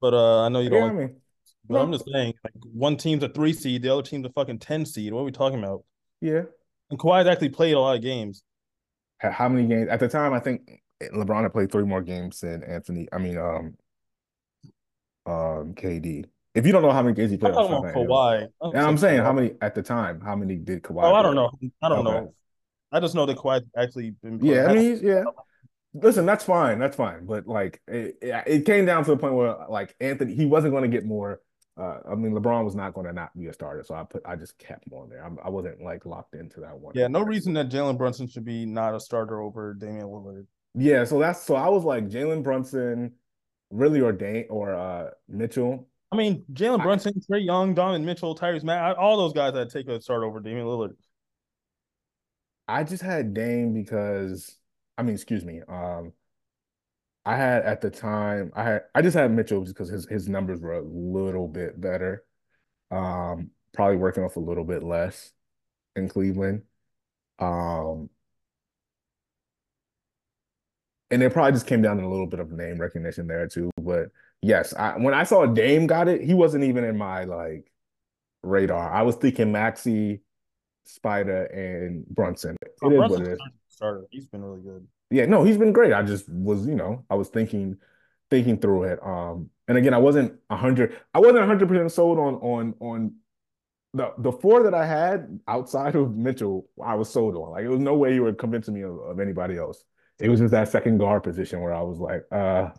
But 0.01 0.13
uh, 0.13 0.41
I 0.43 0.49
know 0.49 0.59
you 0.61 0.69
don't. 0.69 0.79
yeah, 0.79 0.85
I 0.85 1.05
mean? 1.07 1.21
But 1.67 1.75
no. 1.75 1.81
I'm 1.83 1.91
just 1.91 2.05
saying, 2.11 2.33
like 2.43 2.53
one 2.73 2.97
team's 2.97 3.23
a 3.23 3.29
three 3.29 3.53
seed, 3.53 3.81
the 3.83 3.93
other 3.93 4.01
team's 4.03 4.25
a 4.25 4.29
fucking 4.31 4.59
ten 4.59 4.85
seed. 4.85 5.13
What 5.13 5.21
are 5.21 5.25
we 5.25 5.31
talking 5.31 5.59
about? 5.59 5.83
yeah. 6.21 6.43
And 6.91 6.97
Kawhi's 6.99 7.27
actually 7.27 7.49
played 7.49 7.73
a 7.75 7.79
lot 7.79 7.95
of 7.97 8.01
games. 8.01 8.41
How 9.19 9.47
many 9.47 9.67
games 9.67 9.89
at 9.89 9.99
the 9.99 10.07
time? 10.07 10.33
I 10.33 10.39
think 10.39 10.81
LeBron 11.13 11.43
had 11.43 11.53
played 11.53 11.71
three 11.71 11.83
more 11.85 12.01
games 12.01 12.39
than 12.39 12.63
Anthony. 12.63 13.07
I 13.13 13.19
mean, 13.19 13.37
um, 13.37 13.75
um, 15.27 15.73
KD. 15.75 16.25
If 16.59 16.65
you 16.65 16.71
don't 16.71 16.81
know 16.81 16.91
how 16.91 17.01
many 17.01 17.15
games 17.15 17.31
he 17.31 17.35
I'm 17.35 17.39
played, 17.39 17.53
talking 17.53 17.73
I'm 17.75 17.83
about 17.83 17.95
Kawhi. 17.95 18.47
I'm 18.61 18.69
And 18.71 18.79
I'm 18.79 18.97
saying 18.97 19.15
saying 19.15 19.21
how 19.23 19.33
many 19.33 19.53
at 19.61 19.75
the 19.75 19.81
time? 19.81 20.21
How 20.21 20.35
many 20.35 20.57
did 20.57 20.83
Kawhi? 20.83 21.03
Oh, 21.03 21.15
I 21.15 21.21
don't 21.23 21.35
know. 21.35 21.49
I 21.81 21.89
don't 21.89 22.05
Okay. 22.05 22.19
know. 22.19 22.33
I 22.91 22.99
just 22.99 23.15
know 23.15 23.25
that 23.25 23.37
Kawhi 23.37 23.61
actually 23.77 24.11
been. 24.21 24.39
Playing. 24.39 24.55
Yeah, 24.55 24.65
I 24.65 24.73
mean, 24.73 24.83
he's, 24.83 25.01
yeah. 25.01 25.23
Listen, 25.93 26.25
that's 26.25 26.43
fine. 26.43 26.79
That's 26.79 26.95
fine. 26.95 27.25
But 27.25 27.47
like, 27.47 27.81
it, 27.87 28.17
it 28.21 28.65
came 28.65 28.85
down 28.85 29.03
to 29.05 29.11
the 29.11 29.17
point 29.17 29.33
where 29.33 29.55
like 29.69 29.95
Anthony, 29.99 30.35
he 30.35 30.45
wasn't 30.45 30.73
going 30.73 30.83
to 30.83 30.89
get 30.89 31.05
more. 31.05 31.41
Uh, 31.79 31.99
I 32.11 32.15
mean, 32.15 32.33
LeBron 32.33 32.65
was 32.65 32.75
not 32.75 32.93
going 32.93 33.07
to 33.07 33.13
not 33.13 33.35
be 33.37 33.47
a 33.47 33.53
starter, 33.53 33.83
so 33.83 33.95
I 33.95 34.03
put 34.03 34.21
I 34.25 34.35
just 34.35 34.57
kept 34.57 34.85
him 34.85 34.93
on 34.93 35.09
there. 35.09 35.23
I'm, 35.23 35.37
I 35.43 35.49
wasn't 35.49 35.81
like 35.81 36.05
locked 36.05 36.35
into 36.35 36.59
that 36.59 36.77
one. 36.77 36.93
yeah, 36.93 37.07
no 37.07 37.21
reason 37.21 37.53
that 37.53 37.69
Jalen 37.69 37.97
Brunson 37.97 38.27
should 38.27 38.43
be 38.43 38.65
not 38.65 38.93
a 38.93 38.99
starter 38.99 39.41
over 39.41 39.73
Damian 39.73 40.07
Lillard. 40.07 40.45
Yeah, 40.75 41.05
so 41.05 41.19
that's 41.19 41.41
so 41.41 41.55
I 41.55 41.69
was 41.69 41.85
like 41.85 42.09
Jalen 42.09 42.43
Brunson, 42.43 43.13
really 43.71 44.01
or 44.01 44.11
Dame 44.11 44.45
or 44.49 44.75
uh 44.75 45.11
Mitchell. 45.27 45.87
I 46.11 46.15
mean, 46.15 46.43
Jalen 46.53 46.79
I- 46.79 46.83
Brunson, 46.83 47.13
Trae 47.29 47.43
Young, 47.45 47.73
Donovan 47.73 48.05
Mitchell, 48.05 48.35
Tyrese 48.35 48.63
Matt, 48.63 48.97
all 48.97 49.17
those 49.17 49.33
guys 49.33 49.53
I'd 49.55 49.69
take 49.69 49.87
a 49.87 50.01
start 50.01 50.23
over 50.23 50.39
Damian 50.39 50.65
Lillard. 50.65 50.95
I 52.67 52.83
just 52.83 53.03
had 53.03 53.33
Dame 53.33 53.73
because 53.73 54.57
I 54.97 55.03
mean, 55.03 55.15
excuse 55.15 55.43
me. 55.45 55.61
Um, 55.67 56.13
I 57.25 57.35
had 57.35 57.63
at 57.63 57.81
the 57.81 57.89
time 57.89 58.51
I 58.55 58.63
had 58.63 58.83
I 58.95 59.01
just 59.01 59.15
had 59.15 59.31
Mitchell 59.31 59.61
just 59.63 59.75
because 59.75 59.89
his 59.89 60.07
his 60.07 60.27
numbers 60.29 60.59
were 60.61 60.73
a 60.73 60.81
little 60.81 61.47
bit 61.47 61.79
better. 61.79 62.23
Um, 62.91 63.51
probably 63.73 63.97
working 63.97 64.23
off 64.23 64.35
a 64.35 64.39
little 64.39 64.63
bit 64.65 64.83
less 64.83 65.31
in 65.95 66.09
Cleveland. 66.09 66.63
Um, 67.39 68.09
and 71.11 71.23
it 71.23 71.33
probably 71.33 71.53
just 71.53 71.67
came 71.67 71.81
down 71.81 71.97
to 71.97 72.05
a 72.05 72.07
little 72.09 72.27
bit 72.27 72.39
of 72.39 72.51
name 72.51 72.77
recognition 72.79 73.27
there 73.27 73.47
too. 73.47 73.71
But 73.81 74.09
yes, 74.41 74.73
I 74.73 74.97
when 74.97 75.13
I 75.13 75.23
saw 75.23 75.45
Dame 75.45 75.87
got 75.87 76.07
it, 76.07 76.21
he 76.21 76.33
wasn't 76.33 76.63
even 76.63 76.83
in 76.83 76.97
my 76.97 77.23
like 77.23 77.71
radar. 78.43 78.91
I 78.91 79.01
was 79.03 79.15
thinking 79.15 79.51
Maxey, 79.51 80.21
Spider, 80.85 81.45
and 81.45 82.05
Brunson. 82.07 82.55
It 82.61 82.69
is 82.69 82.81
what 82.81 82.95
Brunson's 82.95 83.27
it 83.27 83.31
is. 83.33 83.39
starter. 83.67 84.05
He's 84.11 84.27
been 84.27 84.43
really 84.43 84.61
good. 84.61 84.87
Yeah, 85.11 85.25
no, 85.25 85.43
he's 85.43 85.57
been 85.57 85.73
great. 85.73 85.93
I 85.93 86.03
just 86.03 86.29
was, 86.29 86.67
you 86.67 86.75
know, 86.75 87.05
I 87.09 87.15
was 87.15 87.29
thinking 87.29 87.77
thinking 88.29 88.59
through 88.59 88.83
it. 88.83 88.99
Um, 89.03 89.49
and 89.67 89.77
again, 89.77 89.93
I 89.93 89.97
wasn't 89.97 90.39
a 90.49 90.55
hundred, 90.55 90.97
I 91.13 91.19
wasn't 91.19 91.39
a 91.39 91.47
hundred 91.47 91.67
percent 91.67 91.91
sold 91.91 92.19
on 92.19 92.35
on 92.35 92.75
on 92.79 93.15
the 93.93 94.13
the 94.19 94.31
four 94.31 94.63
that 94.63 94.73
I 94.73 94.85
had 94.85 95.39
outside 95.47 95.95
of 95.95 96.15
Mitchell, 96.15 96.67
I 96.83 96.95
was 96.95 97.09
sold 97.09 97.35
on. 97.35 97.51
Like 97.51 97.63
it 97.65 97.69
was 97.69 97.79
no 97.79 97.95
way 97.95 98.13
you 98.13 98.23
were 98.23 98.33
convincing 98.33 98.75
me 98.75 98.81
of, 98.81 98.97
of 98.99 99.19
anybody 99.19 99.57
else. 99.57 99.83
It 100.19 100.29
was 100.29 100.39
just 100.39 100.51
that 100.51 100.69
second 100.69 100.97
guard 100.97 101.23
position 101.23 101.61
where 101.61 101.73
I 101.73 101.81
was 101.81 101.97
like, 101.97 102.23
uh, 102.31 102.69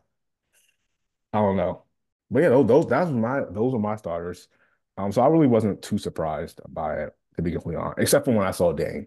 I 1.33 1.39
don't 1.39 1.57
know. 1.57 1.85
But 2.31 2.43
yeah, 2.43 2.49
those 2.51 2.67
those 2.67 2.87
that's 2.87 3.11
my 3.11 3.41
those 3.51 3.75
are 3.75 3.79
my 3.79 3.97
starters. 3.97 4.49
Um, 4.97 5.13
so 5.13 5.23
I 5.23 5.29
really 5.29 5.47
wasn't 5.47 5.83
too 5.83 5.99
surprised 5.99 6.61
by 6.69 6.95
it, 7.03 7.13
to 7.37 7.43
be 7.43 7.53
completely 7.53 7.81
honest, 7.83 7.99
except 8.01 8.25
for 8.25 8.33
when 8.33 8.47
I 8.47 8.51
saw 8.51 8.73
Dame. 8.73 9.07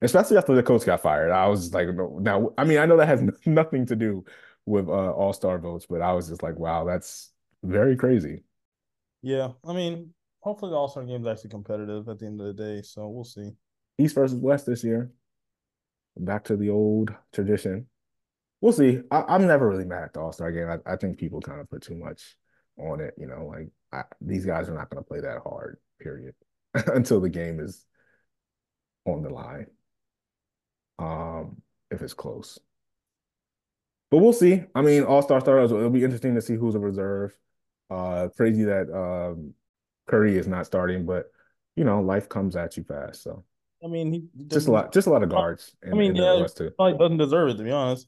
Especially 0.00 0.36
after 0.36 0.54
the 0.54 0.62
coach 0.62 0.84
got 0.84 1.00
fired. 1.00 1.30
I 1.30 1.46
was 1.46 1.60
just 1.60 1.74
like, 1.74 1.86
no, 1.88 2.18
now, 2.20 2.50
I 2.58 2.64
mean, 2.64 2.78
I 2.78 2.86
know 2.86 2.96
that 2.96 3.06
has 3.06 3.22
nothing 3.46 3.86
to 3.86 3.96
do 3.96 4.24
with 4.66 4.88
uh, 4.88 5.12
all-star 5.12 5.58
votes, 5.58 5.86
but 5.88 6.02
I 6.02 6.12
was 6.12 6.28
just 6.28 6.42
like, 6.42 6.58
wow, 6.58 6.84
that's 6.84 7.32
very 7.62 7.96
crazy. 7.96 8.42
Yeah, 9.22 9.52
I 9.64 9.72
mean, 9.72 10.12
hopefully 10.40 10.70
the 10.70 10.76
All 10.76 10.88
Star 10.88 11.04
game 11.04 11.22
is 11.22 11.26
actually 11.26 11.50
competitive 11.50 12.08
at 12.08 12.18
the 12.18 12.26
end 12.26 12.40
of 12.40 12.48
the 12.48 12.52
day. 12.52 12.82
So 12.82 13.08
we'll 13.08 13.24
see. 13.24 13.52
East 13.98 14.14
versus 14.14 14.38
West 14.38 14.66
this 14.66 14.82
year. 14.84 15.12
Back 16.16 16.44
to 16.44 16.56
the 16.56 16.70
old 16.70 17.14
tradition. 17.32 17.86
We'll 18.62 18.72
see. 18.72 19.00
I, 19.10 19.24
I'm 19.28 19.46
never 19.46 19.68
really 19.68 19.84
mad 19.84 20.04
at 20.04 20.12
the 20.14 20.20
All-Star 20.20 20.52
game. 20.52 20.70
I, 20.70 20.78
I 20.90 20.96
think 20.96 21.18
people 21.18 21.40
kind 21.40 21.60
of 21.60 21.68
put 21.68 21.82
too 21.82 21.96
much 21.96 22.36
on 22.78 23.00
it. 23.00 23.12
You 23.18 23.26
know, 23.26 23.46
like 23.46 23.68
I, 23.92 24.04
these 24.20 24.46
guys 24.46 24.68
are 24.68 24.74
not 24.74 24.88
going 24.88 25.02
to 25.02 25.06
play 25.06 25.20
that 25.20 25.42
hard, 25.42 25.78
period, 26.00 26.34
until 26.74 27.20
the 27.20 27.28
game 27.28 27.60
is 27.60 27.84
on 29.04 29.22
the 29.22 29.30
line. 29.30 29.66
Um, 31.00 31.60
if 31.90 32.00
it's 32.00 32.14
close. 32.14 32.58
But 34.12 34.18
we'll 34.18 34.32
see. 34.32 34.62
I 34.74 34.82
mean, 34.82 35.02
All-Star 35.02 35.40
starters, 35.40 35.72
it'll 35.72 35.90
be 35.90 36.04
interesting 36.04 36.36
to 36.36 36.42
see 36.42 36.54
who's 36.54 36.76
a 36.76 36.78
reserve. 36.78 37.36
Uh, 37.90 38.28
crazy 38.28 38.64
that 38.64 38.88
um 38.94 39.52
Curry 40.08 40.38
is 40.38 40.46
not 40.46 40.66
starting, 40.66 41.04
but 41.04 41.26
you 41.76 41.84
know, 41.84 42.00
life 42.00 42.28
comes 42.28 42.54
at 42.56 42.76
you 42.76 42.84
fast. 42.84 43.22
So 43.22 43.44
I 43.84 43.88
mean, 43.88 44.12
he 44.12 44.24
just 44.46 44.68
a 44.68 44.70
lot, 44.70 44.92
just 44.92 45.08
a 45.08 45.10
lot 45.10 45.22
of 45.22 45.30
guards. 45.30 45.74
In, 45.82 45.92
I 45.92 45.96
mean, 45.96 46.16
in 46.16 46.16
yeah, 46.16 46.46
too. 46.46 46.70
Probably 46.76 46.96
doesn't 46.96 47.18
deserve 47.18 47.50
it 47.50 47.56
to 47.56 47.64
be 47.64 47.70
honest. 47.70 48.06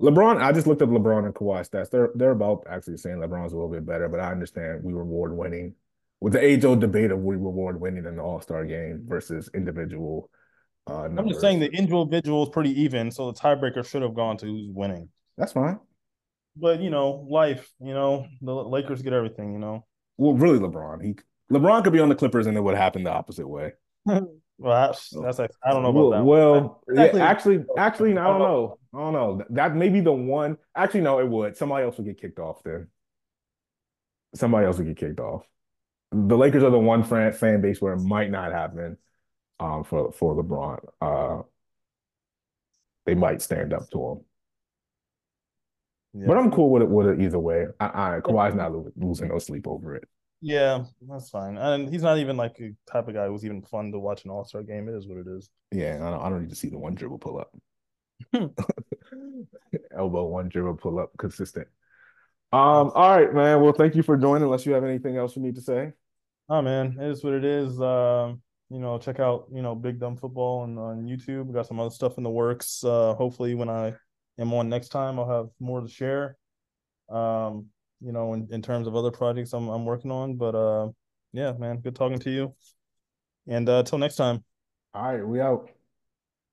LeBron, 0.00 0.42
I 0.42 0.52
just 0.52 0.66
looked 0.66 0.82
up 0.82 0.88
LeBron 0.88 1.24
and 1.24 1.34
Kawhi 1.34 1.68
stats. 1.68 1.90
They're 1.90 2.10
they're 2.14 2.32
about 2.32 2.66
actually 2.68 2.96
saying 2.96 3.16
LeBron's 3.16 3.52
a 3.52 3.56
little 3.56 3.70
bit 3.70 3.86
better, 3.86 4.08
but 4.08 4.20
I 4.20 4.30
understand 4.30 4.82
we 4.82 4.92
reward 4.92 5.36
winning 5.36 5.74
with 6.20 6.32
the 6.32 6.42
age 6.42 6.64
old 6.64 6.80
debate 6.80 7.10
of 7.10 7.20
we 7.20 7.36
reward 7.36 7.80
winning 7.80 8.06
in 8.06 8.16
the 8.16 8.22
All 8.22 8.40
Star 8.40 8.64
game 8.64 9.04
versus 9.06 9.48
individual. 9.54 10.30
Uh, 10.86 11.04
I'm 11.04 11.28
just 11.28 11.40
saying 11.40 11.60
the 11.60 11.70
individual 11.70 12.42
is 12.42 12.50
pretty 12.50 12.82
even, 12.82 13.10
so 13.10 13.30
the 13.30 13.38
tiebreaker 13.38 13.86
should 13.86 14.02
have 14.02 14.14
gone 14.14 14.36
to 14.38 14.46
who's 14.46 14.68
winning. 14.68 15.08
that's 15.38 15.52
fine. 15.52 15.78
But 16.56 16.80
you 16.80 16.90
know, 16.90 17.26
life, 17.28 17.72
you 17.80 17.94
know, 17.94 18.26
the 18.42 18.52
Lakers 18.52 19.00
get 19.00 19.12
everything, 19.12 19.52
you 19.52 19.58
know. 19.58 19.86
Well, 20.16 20.34
really, 20.34 20.58
LeBron. 20.58 21.02
He 21.02 21.14
LeBron 21.52 21.84
could 21.84 21.92
be 21.92 22.00
on 22.00 22.08
the 22.08 22.14
Clippers 22.14 22.46
and 22.46 22.56
it 22.56 22.60
would 22.60 22.76
happen 22.76 23.04
the 23.04 23.12
opposite 23.12 23.48
way. 23.48 23.72
Well, 24.58 24.88
that's 24.88 25.10
that's 25.10 25.38
like, 25.38 25.50
I 25.64 25.70
don't 25.72 25.82
know 25.82 25.90
about 25.90 26.10
that. 26.18 26.24
Well, 26.24 26.80
one. 26.86 26.98
Actually- 26.98 27.20
yeah, 27.20 27.26
actually, 27.26 27.64
actually, 27.76 28.10
I 28.12 28.24
don't 28.24 28.38
know. 28.38 28.78
I 28.94 28.98
don't 28.98 29.12
know. 29.12 29.44
That 29.50 29.74
may 29.74 29.88
be 29.88 30.00
the 30.00 30.12
one. 30.12 30.58
Actually, 30.76 31.00
no, 31.00 31.18
it 31.18 31.28
would. 31.28 31.56
Somebody 31.56 31.84
else 31.84 31.96
would 31.96 32.06
get 32.06 32.20
kicked 32.20 32.38
off 32.38 32.62
then. 32.62 32.88
Somebody 34.34 34.66
else 34.66 34.78
would 34.78 34.86
get 34.86 34.96
kicked 34.96 35.20
off. 35.20 35.44
The 36.12 36.36
Lakers 36.36 36.62
are 36.62 36.70
the 36.70 36.78
one 36.78 37.02
fan 37.02 37.32
fan 37.32 37.60
base 37.60 37.80
where 37.80 37.94
it 37.94 38.00
might 38.00 38.30
not 38.30 38.52
happen. 38.52 38.96
Um, 39.60 39.84
for 39.84 40.12
for 40.12 40.34
LeBron, 40.34 40.84
uh, 41.00 41.42
they 43.06 43.14
might 43.14 43.42
stand 43.42 43.72
up 43.72 43.90
to 43.90 43.98
him. 44.10 44.24
Yeah. 46.14 46.26
But 46.28 46.38
I'm 46.38 46.50
cool 46.52 46.70
with 46.70 46.82
it. 46.82 46.88
With 46.88 47.08
it 47.08 47.20
either 47.20 47.38
way. 47.38 47.66
I, 47.80 48.16
I 48.16 48.20
Kawhi's 48.20 48.54
not 48.54 48.72
losing 48.96 49.28
no 49.28 49.38
sleep 49.38 49.66
over 49.66 49.96
it. 49.96 50.08
Yeah, 50.46 50.84
that's 51.08 51.30
fine. 51.30 51.56
And 51.56 51.88
he's 51.88 52.02
not 52.02 52.18
even 52.18 52.36
like 52.36 52.60
a 52.60 52.74
type 52.84 53.08
of 53.08 53.14
guy 53.14 53.28
who's 53.28 53.46
even 53.46 53.62
fun 53.62 53.90
to 53.92 53.98
watch 53.98 54.26
an 54.26 54.30
All 54.30 54.44
Star 54.44 54.62
game. 54.62 54.90
It 54.90 54.94
is 54.94 55.06
what 55.08 55.16
it 55.16 55.26
is. 55.26 55.48
Yeah, 55.72 55.94
I 56.02 56.10
don't, 56.10 56.20
I 56.20 56.28
don't 56.28 56.42
need 56.42 56.50
to 56.50 56.54
see 56.54 56.68
the 56.68 56.76
one 56.78 56.94
dribble 56.94 57.18
pull 57.18 57.38
up. 57.38 57.50
Elbow 59.96 60.24
one 60.24 60.50
dribble 60.50 60.74
pull 60.74 60.98
up 60.98 61.12
consistent. 61.16 61.66
Um, 62.52 62.92
all 62.94 63.16
right, 63.16 63.32
man. 63.32 63.62
Well, 63.62 63.72
thank 63.72 63.94
you 63.94 64.02
for 64.02 64.18
joining. 64.18 64.42
Unless 64.42 64.66
you 64.66 64.74
have 64.74 64.84
anything 64.84 65.16
else 65.16 65.34
you 65.34 65.40
need 65.40 65.54
to 65.54 65.62
say. 65.62 65.92
Oh 66.50 66.60
man, 66.60 66.98
it 67.00 67.08
is 67.10 67.24
what 67.24 67.32
it 67.32 67.44
is. 67.46 67.80
Um, 67.80 68.42
you 68.68 68.80
know, 68.80 68.98
check 68.98 69.20
out 69.20 69.46
you 69.50 69.62
know 69.62 69.74
Big 69.74 69.98
Dumb 69.98 70.18
Football 70.18 70.60
on, 70.60 70.76
on 70.76 71.06
YouTube. 71.06 71.46
We 71.46 71.54
got 71.54 71.66
some 71.66 71.80
other 71.80 71.88
stuff 71.88 72.18
in 72.18 72.22
the 72.22 72.28
works. 72.28 72.84
Uh, 72.84 73.14
hopefully, 73.14 73.54
when 73.54 73.70
I 73.70 73.94
am 74.38 74.52
on 74.52 74.68
next 74.68 74.88
time, 74.90 75.18
I'll 75.18 75.26
have 75.30 75.48
more 75.58 75.80
to 75.80 75.88
share. 75.88 76.36
Um, 77.08 77.70
you 78.00 78.12
know, 78.12 78.34
in, 78.34 78.48
in 78.50 78.62
terms 78.62 78.86
of 78.86 78.96
other 78.96 79.10
projects 79.10 79.52
I'm 79.52 79.68
I'm 79.68 79.84
working 79.84 80.10
on. 80.10 80.36
But 80.36 80.54
uh, 80.54 80.88
yeah, 81.32 81.52
man, 81.52 81.78
good 81.80 81.96
talking 81.96 82.18
to 82.20 82.30
you. 82.30 82.54
And 83.46 83.68
uh, 83.68 83.82
till 83.82 83.98
next 83.98 84.16
time. 84.16 84.44
All 84.94 85.12
right, 85.12 85.26
we 85.26 85.40
out. 85.40 85.73